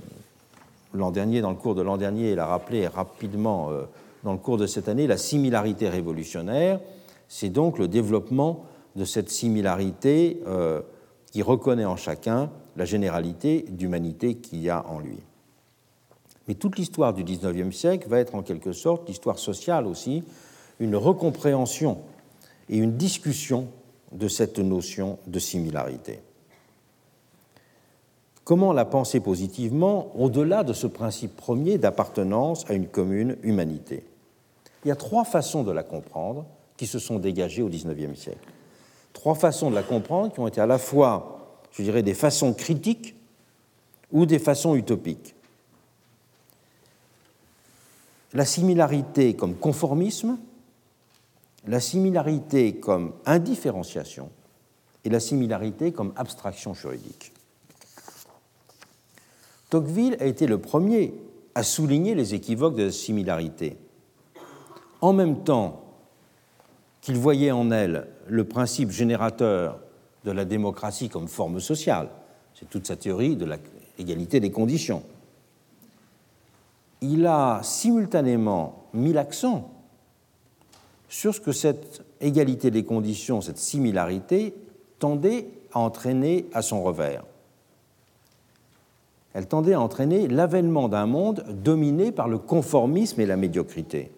[0.92, 3.84] l'an dernier, dans le cours de l'an dernier, et la rappeler rapidement euh,
[4.22, 6.80] dans le cours de cette année, la similarité révolutionnaire,
[7.28, 10.82] c'est donc le développement de cette similarité euh,
[11.30, 15.16] qui reconnaît en chacun la généralité d'humanité qu'il y a en lui.
[16.48, 20.24] Mais toute l'histoire du XIXe siècle va être en quelque sorte, l'histoire sociale aussi,
[20.80, 21.98] une recompréhension
[22.68, 23.68] et une discussion
[24.12, 26.20] de cette notion de similarité.
[28.44, 34.04] Comment la penser positivement au-delà de ce principe premier d'appartenance à une commune humanité?
[34.84, 36.44] Il y a trois façons de la comprendre
[36.76, 38.48] qui se sont dégagées au XIXe siècle.
[39.12, 41.38] Trois façons de la comprendre qui ont été à la fois
[41.72, 43.14] je dirais, des façons critiques
[44.12, 45.34] ou des façons utopiques.
[48.34, 50.38] La similarité comme conformisme,
[51.66, 54.30] la similarité comme indifférenciation
[55.04, 57.32] et la similarité comme abstraction juridique.
[59.70, 61.14] Tocqueville a été le premier
[61.54, 63.76] à souligner les équivoques de la similarité.
[65.00, 65.82] En même temps
[67.00, 69.80] qu'il voyait en elle le principe générateur
[70.24, 72.08] de la démocratie comme forme sociale.
[72.54, 73.46] C'est toute sa théorie de
[73.98, 75.02] l'égalité des conditions.
[77.02, 79.70] Il a simultanément mis l'accent
[81.08, 84.54] sur ce que cette égalité des conditions, cette similarité,
[84.98, 87.24] tendait à entraîner à son revers.
[89.34, 94.12] Elle tendait à entraîner l'avènement d'un monde dominé par le conformisme et la médiocrité.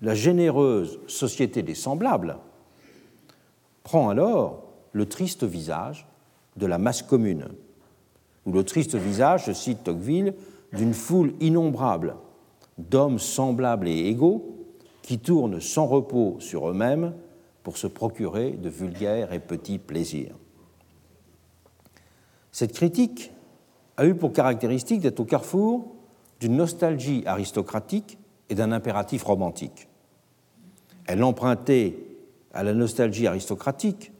[0.00, 2.38] La généreuse société des semblables
[3.82, 6.06] prend alors le triste visage
[6.56, 7.48] de la masse commune,
[8.46, 10.34] ou le triste visage, je cite Tocqueville,
[10.72, 12.16] d'une foule innombrable
[12.76, 14.54] d'hommes semblables et égaux
[15.02, 17.14] qui tournent sans repos sur eux-mêmes
[17.62, 20.34] pour se procurer de vulgaires et petits plaisirs.
[22.52, 23.32] Cette critique
[23.96, 25.94] a eu pour caractéristique d'être au carrefour
[26.40, 28.18] d'une nostalgie aristocratique
[28.48, 29.88] et d'un impératif romantique.
[31.06, 31.96] Elle empruntait
[32.52, 34.12] à la nostalgie aristocratique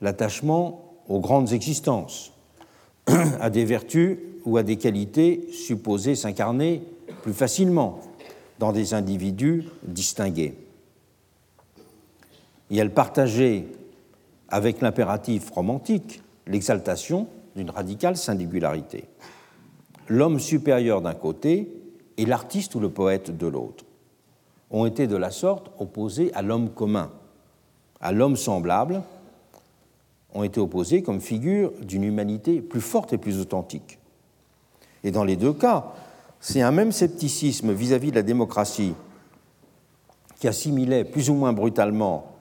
[0.00, 2.32] l'attachement aux grandes existences,
[3.40, 6.82] à des vertus ou à des qualités supposées s'incarner
[7.22, 8.00] plus facilement
[8.58, 10.54] dans des individus distingués.
[12.70, 13.64] Et elle partageait
[14.48, 19.04] avec l'impératif romantique l'exaltation d'une radicale singularité.
[20.08, 21.72] L'homme supérieur d'un côté
[22.16, 23.84] et l'artiste ou le poète de l'autre
[24.70, 27.10] ont été de la sorte opposés à l'homme commun,
[28.00, 29.02] à l'homme semblable,
[30.34, 33.99] ont été opposés comme figure d'une humanité plus forte et plus authentique.
[35.04, 35.92] Et dans les deux cas,
[36.40, 38.94] c'est un même scepticisme vis-à-vis de la démocratie
[40.38, 42.32] qui assimilait plus ou moins brutalement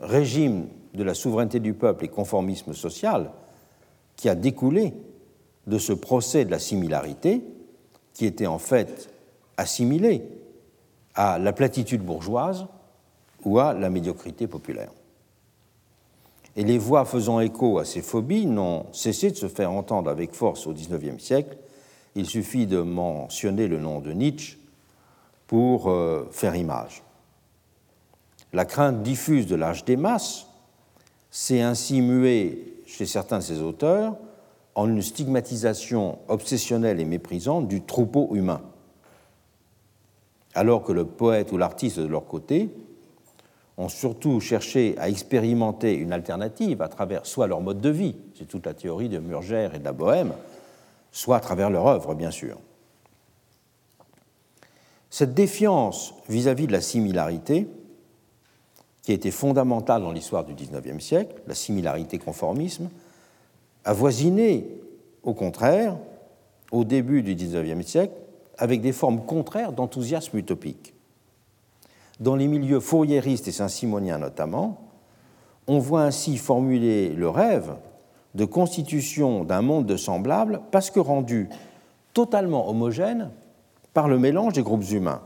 [0.00, 3.30] régime de la souveraineté du peuple et conformisme social
[4.16, 4.94] qui a découlé
[5.66, 7.42] de ce procès de la similarité
[8.14, 9.10] qui était en fait
[9.56, 10.22] assimilé
[11.14, 12.66] à la platitude bourgeoise
[13.44, 14.90] ou à la médiocrité populaire.
[16.56, 20.34] Et les voix faisant écho à ces phobies n'ont cessé de se faire entendre avec
[20.34, 21.56] force au XIXe siècle.
[22.14, 24.58] Il suffit de mentionner le nom de Nietzsche
[25.46, 27.02] pour euh, faire image.
[28.52, 30.46] La crainte diffuse de l'âge des masses
[31.30, 34.16] s'est ainsi muée chez certains de ses auteurs
[34.74, 38.60] en une stigmatisation obsessionnelle et méprisante du troupeau humain,
[40.54, 42.70] alors que le poète ou l'artiste de leur côté
[43.78, 48.46] ont surtout cherché à expérimenter une alternative à travers soit leur mode de vie, c'est
[48.46, 50.32] toute la théorie de Murger et de la Bohème,
[51.12, 52.58] soit à travers leur œuvre, bien sûr.
[55.10, 57.68] Cette défiance vis-à-vis de la similarité,
[59.02, 62.88] qui a été fondamentale dans l'histoire du XIXe siècle, la similarité-conformisme,
[63.84, 64.66] a voisiné,
[65.22, 65.96] au contraire,
[66.70, 68.14] au début du XIXe siècle,
[68.56, 70.94] avec des formes contraires d'enthousiasme utopique.
[72.20, 74.88] Dans les milieux fouriéristes et saint-simoniens notamment,
[75.66, 77.74] on voit ainsi formuler le rêve
[78.34, 81.48] de constitution d'un monde de semblables parce que rendu
[82.14, 83.30] totalement homogène
[83.94, 85.22] par le mélange des groupes humains.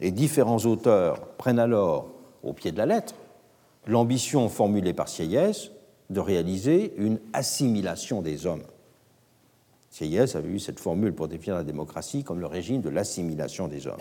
[0.00, 2.08] Et différents auteurs prennent alors,
[2.42, 3.14] au pied de la lettre,
[3.86, 5.70] l'ambition formulée par Sieyès
[6.10, 8.64] de réaliser une assimilation des hommes.
[9.90, 13.86] Sieyès avait eu cette formule pour définir la démocratie comme le régime de l'assimilation des
[13.86, 14.00] hommes.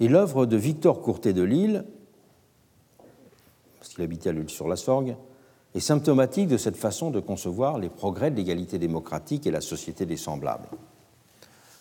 [0.00, 1.84] Et l'œuvre de Victor Courtet de Lille,
[3.84, 5.14] parce qu'il habitait à l'île sur la Sorgue,
[5.74, 10.06] est symptomatique de cette façon de concevoir les progrès de l'égalité démocratique et la société
[10.06, 10.68] des semblables.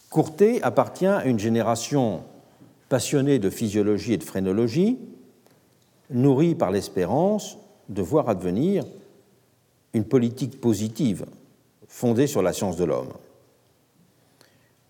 [0.10, 2.24] Courtet appartient à une génération
[2.90, 5.00] passionnée de physiologie et de phrénologie,
[6.10, 7.58] nourrie par l'espérance
[7.88, 8.84] de voir advenir
[9.94, 11.26] une politique positive
[11.88, 13.14] fondée sur la science de l'homme.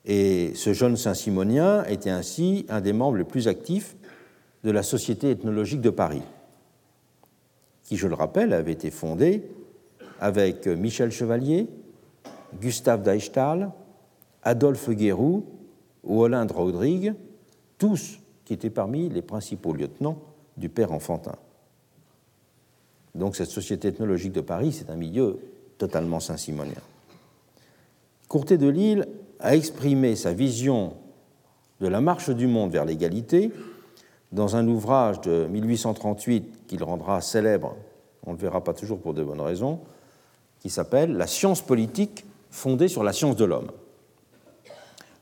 [0.06, 3.96] Et ce jeune Saint-Simonien était ainsi un des membres les plus actifs
[4.64, 6.24] de la Société ethnologique de Paris,
[7.84, 9.44] qui, je le rappelle, avait été fondée
[10.20, 11.68] avec Michel Chevalier,
[12.62, 13.72] Gustave Deichtal,
[14.44, 15.46] Adolphe Guérou
[16.04, 17.14] ou Olinde Rodrigue,
[17.78, 20.20] tous qui étaient parmi les principaux lieutenants
[20.58, 21.36] du père Enfantin.
[23.16, 25.40] Donc cette Société ethnologique de Paris, c'est un milieu
[25.78, 26.82] totalement saint-simonien.
[28.28, 29.08] Courtet de Lille
[29.40, 30.94] a exprimé sa vision
[31.80, 33.52] de la marche du monde vers l'égalité
[34.34, 37.76] dans un ouvrage de 1838 qu'il rendra célèbre,
[38.26, 39.80] on ne le verra pas toujours pour de bonnes raisons,
[40.60, 43.72] qui s'appelle La science politique fondée sur la science de l'homme,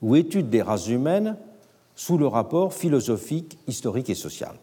[0.01, 1.35] ou étude des races humaines
[1.93, 4.55] sous le rapport philosophique, historique et social.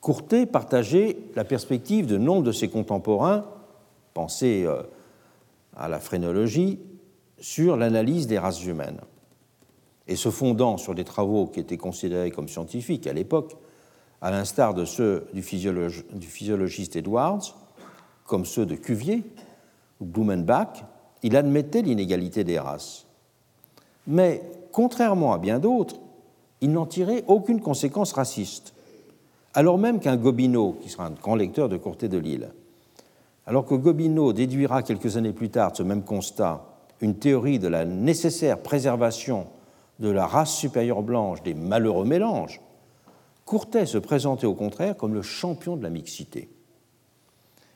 [0.00, 3.44] Courtet partageait la perspective de nombre de ses contemporains,
[4.12, 4.82] pensez euh,
[5.76, 6.80] à la phrénologie,
[7.38, 9.00] sur l'analyse des races humaines.
[10.08, 13.56] Et se fondant sur des travaux qui étaient considérés comme scientifiques à l'époque,
[14.20, 17.56] à l'instar de ceux du, physiologiste Edwards,
[18.24, 19.22] comme ceux de Cuvier
[20.00, 20.84] ou Blumenbach,
[21.22, 23.06] il admettait l'inégalité des races.
[24.06, 25.96] Mais, contrairement à bien d'autres,
[26.60, 28.74] il n'en tirait aucune conséquence raciste.
[29.54, 32.50] Alors même qu'un Gobineau, qui sera un grand lecteur de Courtet de Lille,
[33.46, 36.64] alors que Gobineau déduira quelques années plus tard ce même constat
[37.00, 39.46] une théorie de la nécessaire préservation
[39.98, 42.60] de la race supérieure blanche des malheureux mélanges,
[43.44, 46.50] Courtet se présentait au contraire comme le champion de la mixité.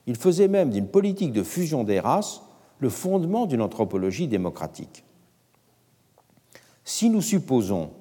[0.05, 2.41] Il faisait même d'une politique de fusion des races
[2.79, 5.03] le fondement d'une anthropologie démocratique.
[6.83, 7.91] Si nous supposons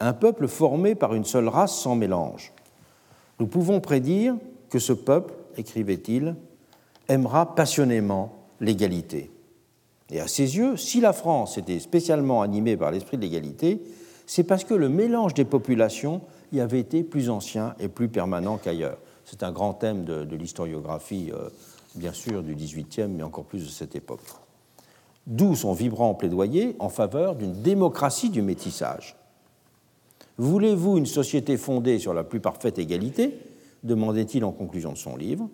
[0.00, 2.52] un peuple formé par une seule race sans mélange,
[3.38, 4.34] nous pouvons prédire
[4.70, 6.34] que ce peuple, écrivait-il,
[7.08, 9.30] aimera passionnément l'égalité.
[10.10, 13.82] Et à ses yeux, si la France était spécialement animée par l'esprit de l'égalité,
[14.26, 16.20] c'est parce que le mélange des populations
[16.52, 18.98] y avait été plus ancien et plus permanent qu'ailleurs.
[19.24, 21.48] C'est un grand thème de, l'historiographie, euh,
[21.96, 24.20] bien sûr, du XVIIIe, mais encore plus de cette époque.
[25.26, 29.16] D'où son vibrant plaidoyer en faveur d'une démocratie du métissage.
[30.38, 33.38] Voulez-vous une société fondée sur la plus parfaite égalité?
[33.82, 35.48] demandait-il en conclusion de son livre.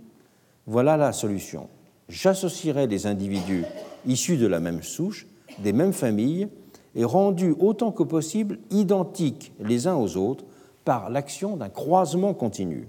[0.66, 1.68] Voilà la solution.
[2.08, 3.64] J'associerai des individus
[4.06, 5.26] issus de la même souche,
[5.58, 6.48] des mêmes familles,
[6.94, 10.44] et rendus autant que possible identiques les uns aux autres
[10.84, 12.88] par l'action d'un croisement continu.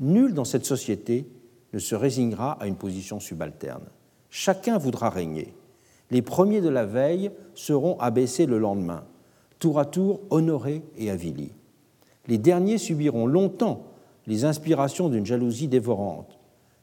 [0.00, 1.26] Nul dans cette société
[1.72, 3.84] ne se résignera à une position subalterne.
[4.30, 5.54] Chacun voudra régner,
[6.10, 9.04] les premiers de la veille seront abaissés le lendemain,
[9.58, 11.52] tour à tour honorés et avilis.
[12.28, 13.86] Les derniers subiront longtemps
[14.26, 16.38] les inspirations d'une jalousie dévorante,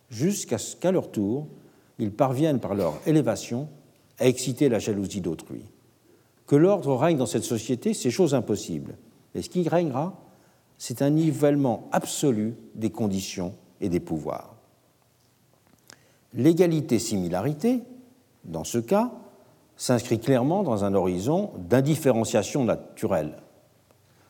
[0.10, 1.48] jusqu'à ce qu'à leur tour,
[2.00, 3.68] ils parviennent par leur élévation
[4.18, 5.66] à exciter la jalousie d'autrui.
[6.48, 8.98] Que l'ordre règne dans cette société, c'est chose impossible.
[9.36, 10.20] Et ce qui règnera,
[10.78, 14.56] c'est un nivellement absolu des conditions et des pouvoirs.
[16.34, 17.82] L'égalité-similarité,
[18.46, 19.12] dans ce cas,
[19.78, 23.38] s'inscrit clairement dans un horizon d'indifférenciation naturelle,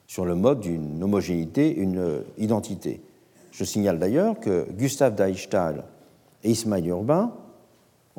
[0.08, 3.02] sur le mode d'une homogénéité, une identité.
[3.52, 5.86] Je signale d'ailleurs que Gustave Deichtal
[6.44, 7.34] et Ismaël Urbain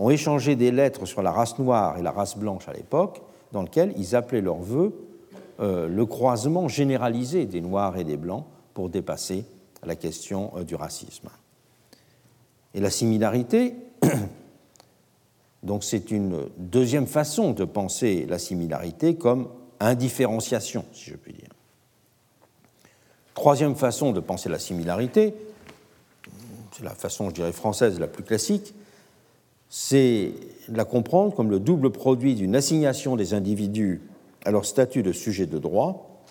[0.01, 3.21] ont échangé des lettres sur la race noire et la race blanche à l'époque,
[3.53, 4.95] dans lesquelles ils appelaient leur vœu
[5.61, 9.45] euh, le croisement généralisé des noirs et des blancs pour dépasser
[9.85, 11.29] la question euh, du racisme.
[12.73, 13.75] Et la similarité,
[15.63, 19.51] donc c'est une deuxième façon de penser la similarité comme
[19.81, 21.51] indifférenciation, si je puis dire.
[23.35, 25.35] Troisième façon de penser la similarité,
[26.73, 28.73] c'est la façon, je dirais, française la plus classique,
[29.71, 30.33] c'est
[30.69, 34.03] la comprendre comme le double produit d'une assignation des individus
[34.45, 36.25] à leur statut de sujet de droit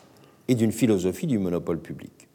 [0.50, 2.28] et d'une philosophie du monopole public.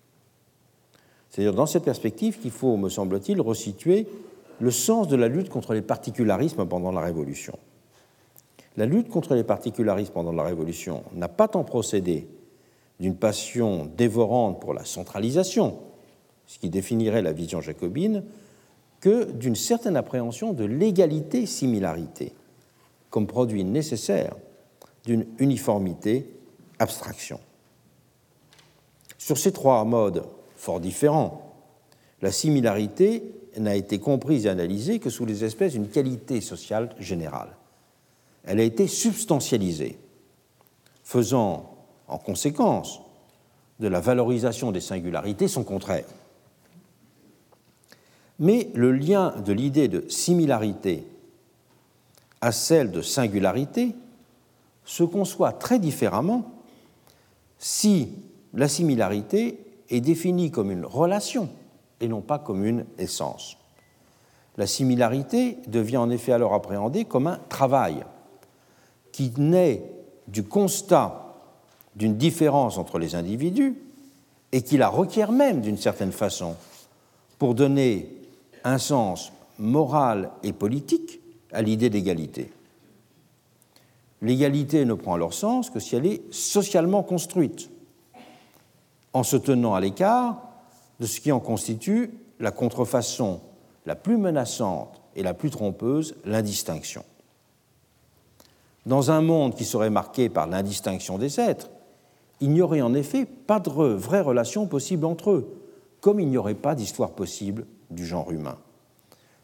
[1.29, 4.07] C'est-à-dire dans cette perspective qu'il faut, me semble-t-il, resituer
[4.61, 7.59] le sens de la lutte contre les particularismes pendant la Révolution.
[8.77, 12.29] La lutte contre les particularismes pendant la Révolution n'a pas tant procédé
[12.99, 15.77] d'une passion dévorante pour la centralisation,
[16.47, 18.23] ce qui définirait la vision jacobine,
[19.05, 22.33] que d'une certaine appréhension de l'égalité-similarité
[23.11, 24.35] comme produit nécessaire
[25.05, 26.35] d'une uniformité
[26.79, 27.39] abstraction.
[29.19, 30.25] Sur ces trois modes
[30.57, 31.55] fort différents,
[32.23, 37.59] la similarité n'a été comprise et analysée que sous les espèces d'une qualité sociale générale.
[38.45, 39.99] Elle a été substantialisée,
[41.03, 41.77] faisant
[42.09, 43.03] en conséquence
[43.81, 46.07] de la valorisation des singularités son contraire.
[48.39, 51.07] Mais le lien de l'idée de similarité
[52.41, 53.95] à celle de singularité
[54.85, 56.51] se conçoit très différemment
[57.59, 58.11] si
[58.53, 59.59] la similarité
[59.89, 61.49] est définie comme une relation
[62.01, 63.57] et non pas comme une essence.
[64.57, 68.05] La similarité devient en effet alors appréhendée comme un travail
[69.11, 69.83] qui naît
[70.29, 71.35] du constat
[71.97, 73.77] d'une différence entre les individus
[74.53, 76.57] et qui la requiert même d'une certaine façon
[77.39, 78.24] pour donner
[78.65, 81.21] un sens moral et politique
[81.53, 82.51] à l'idée d'égalité.
[84.23, 87.71] L'égalité ne prend leur sens que si elle est socialement construite,
[89.13, 90.43] en se tenant à l'écart
[90.99, 93.41] de ce qui en constitue la contrefaçon
[93.87, 97.05] la plus menaçante et la plus trompeuse, l'indistinction.
[98.87, 101.71] Dans un monde qui serait marqué par l'indistinction des êtres,
[102.41, 105.61] il n'y aurait en effet pas de vraie relation possible entre eux,
[106.01, 108.57] comme il n'y aurait pas d'histoire possible du genre humain.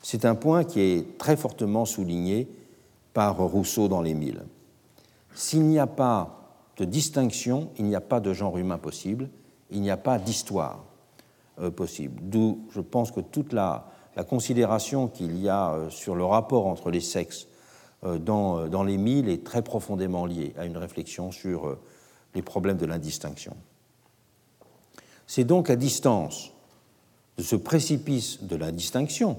[0.03, 2.49] C'est un point qui est très fortement souligné
[3.13, 4.43] par Rousseau dans Les Mille.
[5.35, 6.41] S'il n'y a pas
[6.77, 9.29] de distinction, il n'y a pas de genre humain possible,
[9.71, 10.85] il n'y a pas d'histoire
[11.61, 12.21] euh, possible.
[12.23, 13.87] D'où je pense que toute la,
[14.29, 17.47] considération qu'il y a euh, sur le rapport entre les sexes
[18.05, 21.77] euh, dans, dans les Mille est très profondément liée à une réflexion sur
[22.35, 23.57] les problèmes de l'indistinction.
[25.27, 26.53] C'est donc à distance
[27.41, 29.39] de ce précipice de la distinction,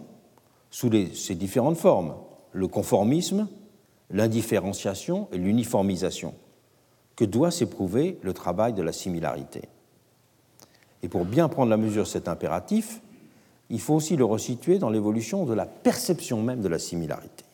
[0.72, 2.16] sous ses différentes formes,
[2.52, 3.48] le conformisme,
[4.10, 6.34] l'indifférenciation et l'uniformisation,
[7.16, 9.70] que doit s'éprouver le travail de la similarité.
[11.04, 13.02] Et pour bien prendre la mesure de cet impératif,
[13.70, 17.46] il faut aussi le resituer dans l'évolution de la perception même de la similarité.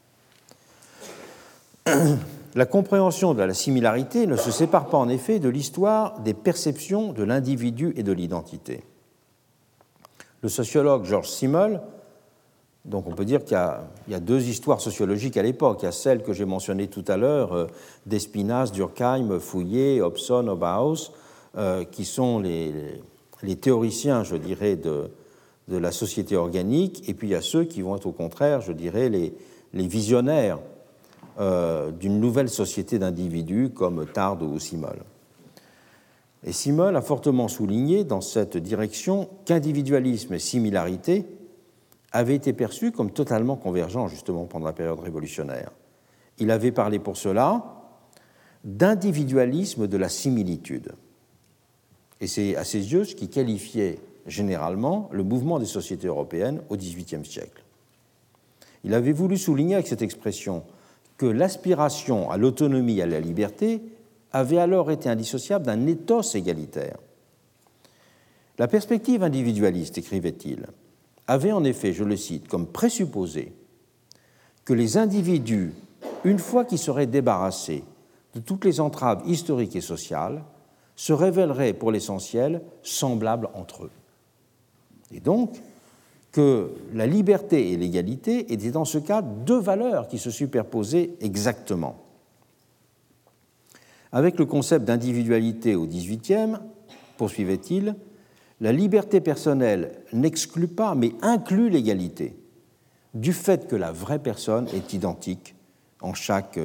[2.55, 7.11] La compréhension de la similarité ne se sépare pas en effet de l'histoire des perceptions
[7.11, 8.85] de l'individu et de l'identité.
[10.41, 11.81] Le sociologue Georges Simmel,
[12.85, 13.57] donc on peut dire qu'il
[14.07, 15.79] y, a deux histoires sociologiques à l'époque.
[15.81, 17.67] Il y a celle que j'ai mentionnée tout à l'heure, euh,
[18.05, 21.11] d'Espinasse, Durkheim, Fouillé, Hobson, Oberhaus,
[21.57, 23.01] euh, qui sont les,
[23.59, 25.09] théoriciens, je dirais, de,
[25.67, 28.71] la société organique, et puis il y a ceux qui vont être au contraire, je
[28.71, 30.59] dirais, les visionnaires
[31.39, 35.03] euh, d'une nouvelle société d'individus comme Tard ou Simmel.
[36.47, 41.25] Et Simmel a fortement souligné dans cette direction qu'individualisme et similarité
[42.13, 45.71] avaient été perçus comme totalement convergents justement pendant la période révolutionnaire.
[46.39, 47.83] Il avait parlé pour cela
[48.63, 50.93] d'individualisme de la similitude.
[52.21, 56.77] Et c'est à ses yeux ce qui qualifiait généralement le mouvement des sociétés européennes au
[56.77, 57.61] XVIIIe siècle.
[58.85, 60.63] Il avait voulu souligner avec cette expression
[61.17, 63.81] que l'aspiration à l'autonomie et à la liberté
[64.31, 66.97] avait alors été indissociable d'un ethos égalitaire.
[68.57, 70.67] La perspective individualiste, écrivait-il,
[71.27, 73.53] avait en effet, je le cite, comme présupposé
[74.65, 75.73] que les individus,
[76.23, 77.83] une fois qu'ils seraient débarrassés
[78.33, 80.43] de toutes les entraves historiques et sociales,
[80.95, 83.91] se révéleraient pour l'essentiel semblables entre eux.
[85.13, 85.61] Et donc,
[86.31, 92.06] que la liberté et l'égalité étaient dans ce cas deux valeurs qui se superposaient exactement.
[94.11, 96.57] Avec le concept d'individualité au XVIIIe,
[97.17, 97.95] poursuivait-il,
[98.59, 102.35] la liberté personnelle n'exclut pas, mais inclut l'égalité,
[103.13, 105.55] du fait que la vraie personne est identique
[106.01, 106.59] en chaque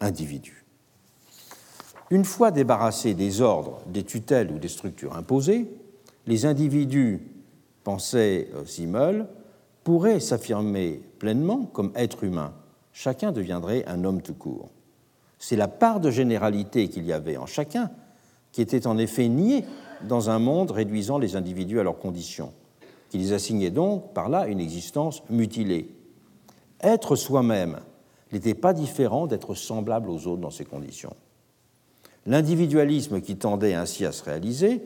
[0.00, 0.64] individu.
[2.10, 5.70] Une fois débarrassés des ordres, des tutelles ou des structures imposées,
[6.26, 7.20] les individus,
[7.84, 9.26] pensait Simmel,
[9.84, 12.52] pourraient s'affirmer pleinement comme êtres humains.
[12.92, 14.70] Chacun deviendrait un homme tout court.
[15.38, 17.90] C'est la part de généralité qu'il y avait en chacun
[18.52, 19.64] qui était en effet niée
[20.06, 22.52] dans un monde réduisant les individus à leurs conditions,
[23.10, 25.94] qui les assignait donc par là une existence mutilée.
[26.80, 27.78] Être soi-même
[28.32, 31.14] n'était pas différent d'être semblable aux autres dans ces conditions.
[32.26, 34.82] L'individualisme qui tendait ainsi à se réaliser,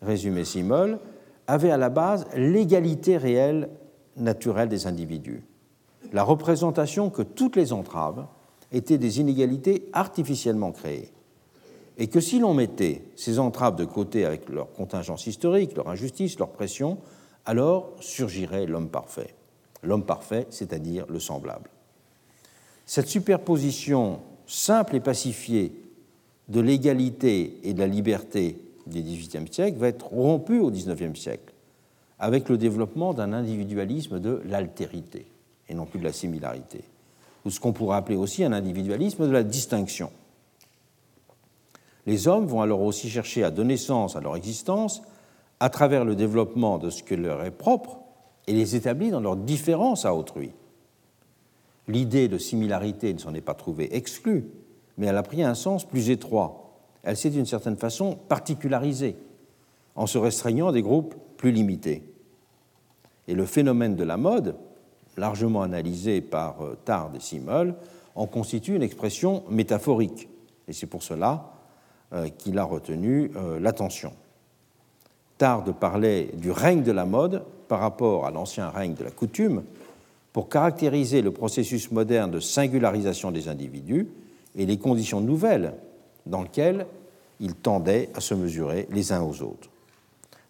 [0.00, 0.98] résumé Simol,
[1.46, 3.68] avait à la base l'égalité réelle
[4.16, 5.42] naturelle des individus,
[6.12, 8.26] la représentation que toutes les entraves
[8.72, 11.10] étaient des inégalités artificiellement créées,
[11.98, 16.38] et que si l'on mettait ces entraves de côté avec leur contingence historique, leur injustice,
[16.38, 16.98] leur pression,
[17.46, 19.34] alors surgirait l'homme parfait.
[19.82, 21.70] L'homme parfait, c'est-à-dire le semblable.
[22.86, 25.72] Cette superposition simple et pacifiée
[26.48, 31.54] de l'égalité et de la liberté du XVIIIe siècle va être rompue au XIXe siècle
[32.18, 35.26] avec le développement d'un individualisme de l'altérité
[35.68, 36.84] et non plus de la similarité,
[37.44, 40.10] ou ce qu'on pourrait appeler aussi un individualisme de la distinction.
[42.06, 45.02] Les hommes vont alors aussi chercher à donner sens à leur existence
[45.60, 48.00] à travers le développement de ce que leur est propre
[48.46, 50.52] et les établir dans leur différence à autrui.
[51.88, 54.46] L'idée de similarité ne s'en est pas trouvée exclue,
[54.96, 56.78] mais elle a pris un sens plus étroit.
[57.02, 59.16] Elle s'est d'une certaine façon particularisée,
[59.94, 62.02] en se restreignant à des groupes plus limités.
[63.28, 64.56] Et le phénomène de la mode,
[65.16, 67.74] largement analysé par euh, Tard et Simmel,
[68.14, 70.28] en constitue une expression métaphorique.
[70.68, 71.52] Et c'est pour cela
[72.12, 74.12] euh, qu'il a retenu euh, l'attention.
[75.38, 79.64] Tard parlait du règne de la mode par rapport à l'ancien règne de la coutume
[80.32, 84.08] pour caractériser le processus moderne de singularisation des individus
[84.56, 85.74] et les conditions nouvelles
[86.26, 86.86] dans lesquelles
[87.40, 89.70] ils tendaient à se mesurer les uns aux autres.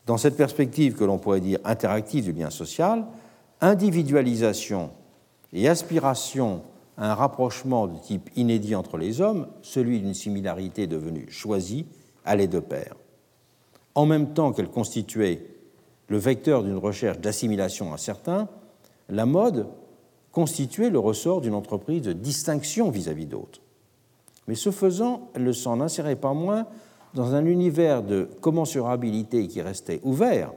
[0.06, 3.04] Dans cette perspective que l'on pourrait dire interactive du lien social,
[3.64, 4.90] individualisation
[5.52, 6.62] et aspiration
[6.96, 11.86] à un rapprochement de type inédit entre les hommes, celui d'une similarité devenue choisie,
[12.24, 12.94] allaient de pair.
[13.94, 15.46] En même temps qu'elle constituait
[16.08, 18.48] le vecteur d'une recherche d'assimilation à certains,
[19.08, 19.66] la mode
[20.30, 23.60] constituait le ressort d'une entreprise de distinction vis-à-vis d'autres.
[24.46, 26.66] Mais ce faisant, elle ne s'en insérait pas moins
[27.14, 30.52] dans un univers de commensurabilité qui restait ouvert,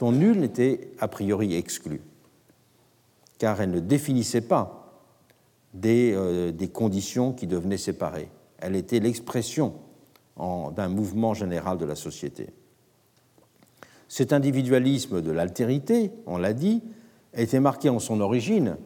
[0.00, 2.00] dont nul n'était a priori exclu,
[3.44, 4.90] car elle ne définissait pas
[5.74, 8.30] des, euh, des conditions qui devenaient séparées.
[8.56, 9.74] Elle était l'expression
[10.38, 12.48] d'un mouvement général de la société.
[14.08, 16.82] Cet individualisme de l'altérité, on l'a dit,
[17.34, 18.78] était marqué en son origine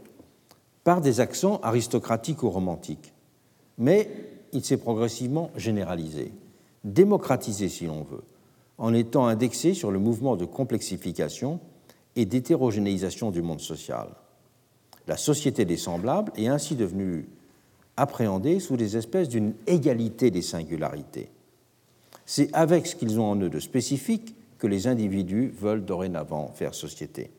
[0.82, 3.14] par des accents aristocratiques ou romantiques,
[3.78, 4.10] mais
[4.52, 6.32] il s'est progressivement généralisé
[6.82, 8.24] démocratisé si l'on veut,
[8.76, 11.60] en étant indexé sur le mouvement de complexification
[12.16, 14.08] et d'hétérogénéisation du monde social.
[15.08, 17.26] La société des semblables est ainsi devenue
[17.96, 21.30] appréhendée sous des espèces d'une égalité des singularités.
[22.26, 26.74] C'est avec ce qu'ils ont en eux de spécifique que les individus veulent dorénavant faire
[26.74, 27.30] société.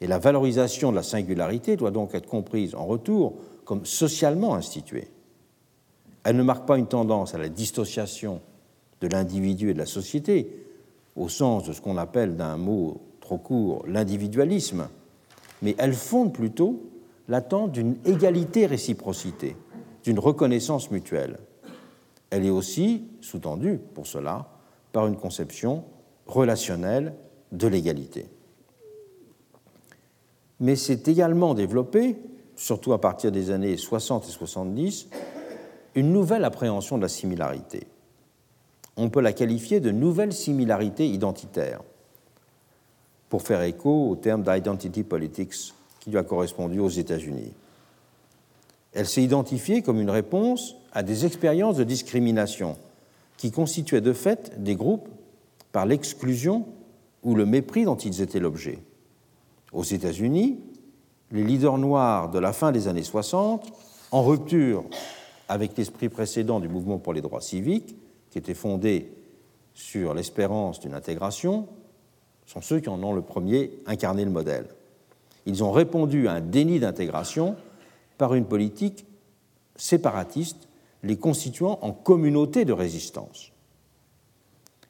[0.00, 5.08] Et la valorisation de la singularité doit donc être comprise en retour comme socialement instituée.
[6.24, 8.40] Elle ne marque pas une tendance à la dissociation
[9.00, 10.66] de l'individu et de la société,
[11.14, 14.88] au sens de ce qu'on appelle d'un mot trop court l'individualisme,
[15.62, 16.90] mais elle fonde plutôt
[17.28, 19.56] l'attente d'une égalité-réciprocité,
[20.04, 21.38] d'une reconnaissance mutuelle.
[22.30, 24.48] Elle est aussi sous-tendue, pour cela,
[24.92, 25.84] par une conception
[26.26, 27.14] relationnelle
[27.52, 28.26] de l'égalité.
[30.60, 32.16] Mais c'est également développé,
[32.56, 35.08] surtout à partir des années 60 et 70,
[35.94, 37.86] une nouvelle appréhension de la similarité.
[38.96, 41.82] On peut la qualifier de nouvelle similarité identitaire,
[43.32, 47.54] pour faire écho au terme d'identity politics qui lui a correspondu aux États-Unis.
[48.92, 52.76] Elle s'est identifiée comme une réponse à des expériences de discrimination
[53.38, 55.08] qui constituaient de fait des groupes
[55.72, 56.66] par l'exclusion
[57.22, 58.80] ou le mépris dont ils étaient l'objet.
[59.72, 60.60] Aux États-Unis,
[61.30, 63.66] les leaders noirs de la fin des années 60,
[64.10, 64.84] en rupture
[65.48, 67.96] avec l'esprit précédent du mouvement pour les droits civiques,
[68.30, 69.10] qui était fondé
[69.72, 71.66] sur l'espérance d'une intégration,
[72.46, 74.66] sont ceux qui en ont le premier incarné le modèle.
[75.46, 77.56] Ils ont répondu à un déni d'intégration
[78.18, 79.06] par une politique
[79.76, 80.68] séparatiste,
[81.02, 83.50] les constituant en communauté de résistance.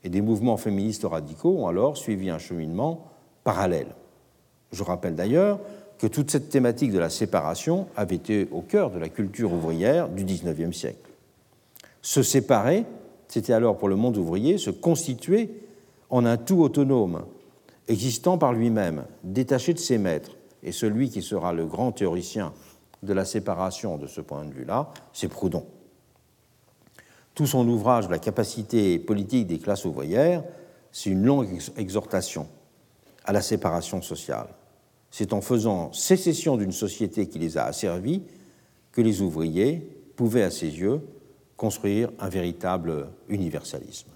[0.04, 3.06] Et des mouvements féministes radicaux ont alors suivi un cheminement
[3.44, 3.94] parallèle.
[4.72, 5.60] Je rappelle d'ailleurs
[5.98, 10.08] que toute cette thématique de la séparation avait été au cœur de la culture ouvrière
[10.08, 11.10] du XIXe siècle.
[12.02, 12.84] Se séparer,
[13.28, 15.50] c'était alors pour le monde ouvrier se constituer
[16.10, 17.24] en un tout autonome,
[17.88, 20.36] existant par lui-même, détaché de ses maîtres.
[20.62, 22.52] Et celui qui sera le grand théoricien
[23.02, 25.66] de la séparation de ce point de vue-là, c'est Proudhon.
[27.34, 30.44] Tout son ouvrage La capacité politique des classes ouvrières,
[30.92, 32.46] c'est une longue exhortation
[33.24, 34.48] à la séparation sociale.
[35.10, 38.22] C'est en faisant sécession d'une société qui les a asservis
[38.92, 39.78] que les ouvriers
[40.16, 41.00] pouvaient, à ses yeux,
[41.56, 44.11] construire un véritable universalisme.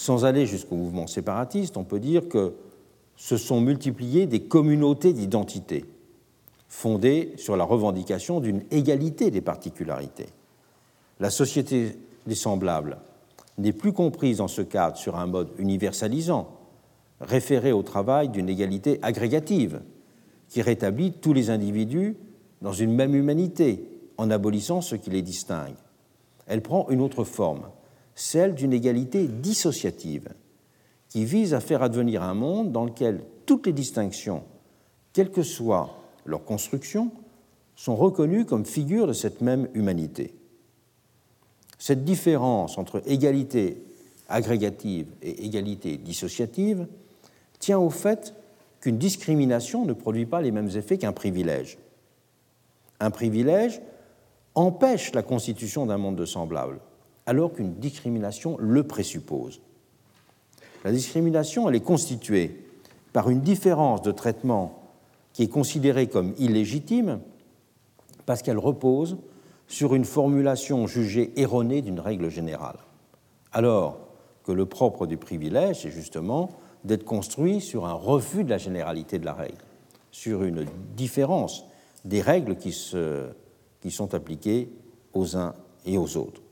[0.00, 2.54] Sans aller jusqu'au mouvement séparatiste, on peut dire que
[3.16, 5.84] se sont multipliées des communautés d'identité
[6.68, 10.30] fondées sur la revendication d'une égalité des particularités.
[11.18, 12.96] La société des semblables
[13.58, 16.48] n'est plus comprise dans ce cadre sur un mode universalisant,
[17.20, 19.82] référé au travail d'une égalité agrégative,
[20.48, 22.16] qui rétablit tous les individus
[22.62, 23.84] dans une même humanité,
[24.16, 25.76] en abolissant ce qui les distingue.
[26.46, 27.66] Elle prend une autre forme,
[28.14, 30.28] celle d'une égalité dissociative,
[31.08, 34.44] qui vise à faire advenir un monde dans lequel toutes les distinctions,
[35.12, 35.90] quelle que soit
[36.24, 37.10] leur construction,
[37.74, 40.34] sont reconnues comme figures de cette même humanité.
[41.78, 43.82] Cette différence entre égalité
[44.28, 46.86] agrégative et égalité dissociative
[47.58, 48.34] tient au fait
[48.80, 51.78] qu'une discrimination ne produit pas les mêmes effets qu'un privilège.
[53.00, 53.80] Un privilège
[54.54, 56.80] empêche la constitution d'un monde de semblables,
[57.30, 59.60] alors qu'une discrimination le présuppose.
[60.82, 62.66] La discrimination, elle est constituée
[63.12, 64.82] par une différence de traitement
[65.32, 67.20] qui est considérée comme illégitime
[68.26, 69.16] parce qu'elle repose
[69.68, 72.78] sur une formulation jugée erronée d'une règle générale,
[73.52, 74.00] alors
[74.42, 76.48] que le propre du privilège est justement
[76.82, 79.62] d'être construit sur un refus de la généralité de la règle,
[80.10, 80.66] sur une
[80.96, 81.64] différence
[82.04, 84.72] des règles qui sont appliquées
[85.14, 85.54] aux uns
[85.86, 86.42] et aux autres.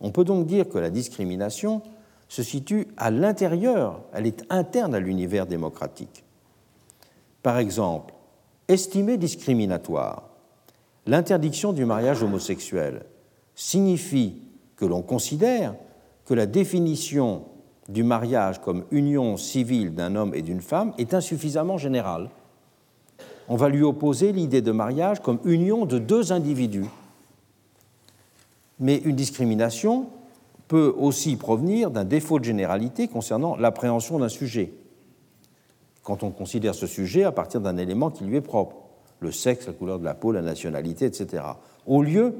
[0.00, 1.82] On peut donc dire que la discrimination
[2.28, 6.24] se situe à l'intérieur, elle est interne à l'univers démocratique.
[7.42, 8.14] Par exemple,
[8.68, 10.28] estimée discriminatoire
[11.08, 13.02] l'interdiction du mariage homosexuel
[13.54, 14.42] signifie
[14.76, 15.74] que l'on considère
[16.26, 17.46] que la définition
[17.88, 22.28] du mariage comme union civile d'un homme et d'une femme est insuffisamment générale.
[23.48, 26.84] On va lui opposer l'idée de mariage comme union de deux individus.
[28.80, 30.08] Mais une discrimination
[30.68, 34.72] peut aussi provenir d'un défaut de généralité concernant l'appréhension d'un sujet,
[36.02, 38.76] quand on considère ce sujet à partir d'un élément qui lui est propre
[39.20, 41.42] le sexe, la couleur de la peau, la nationalité, etc.,
[41.86, 42.34] au lieu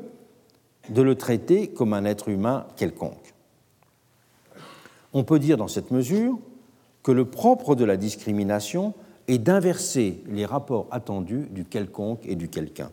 [0.91, 3.35] de le traiter comme un être humain quelconque.
[5.13, 6.39] On peut dire dans cette mesure
[7.03, 8.95] que le propre de la discrimination
[9.27, 12.91] est d'inverser les rapports attendus du quelconque et du quelqu'un.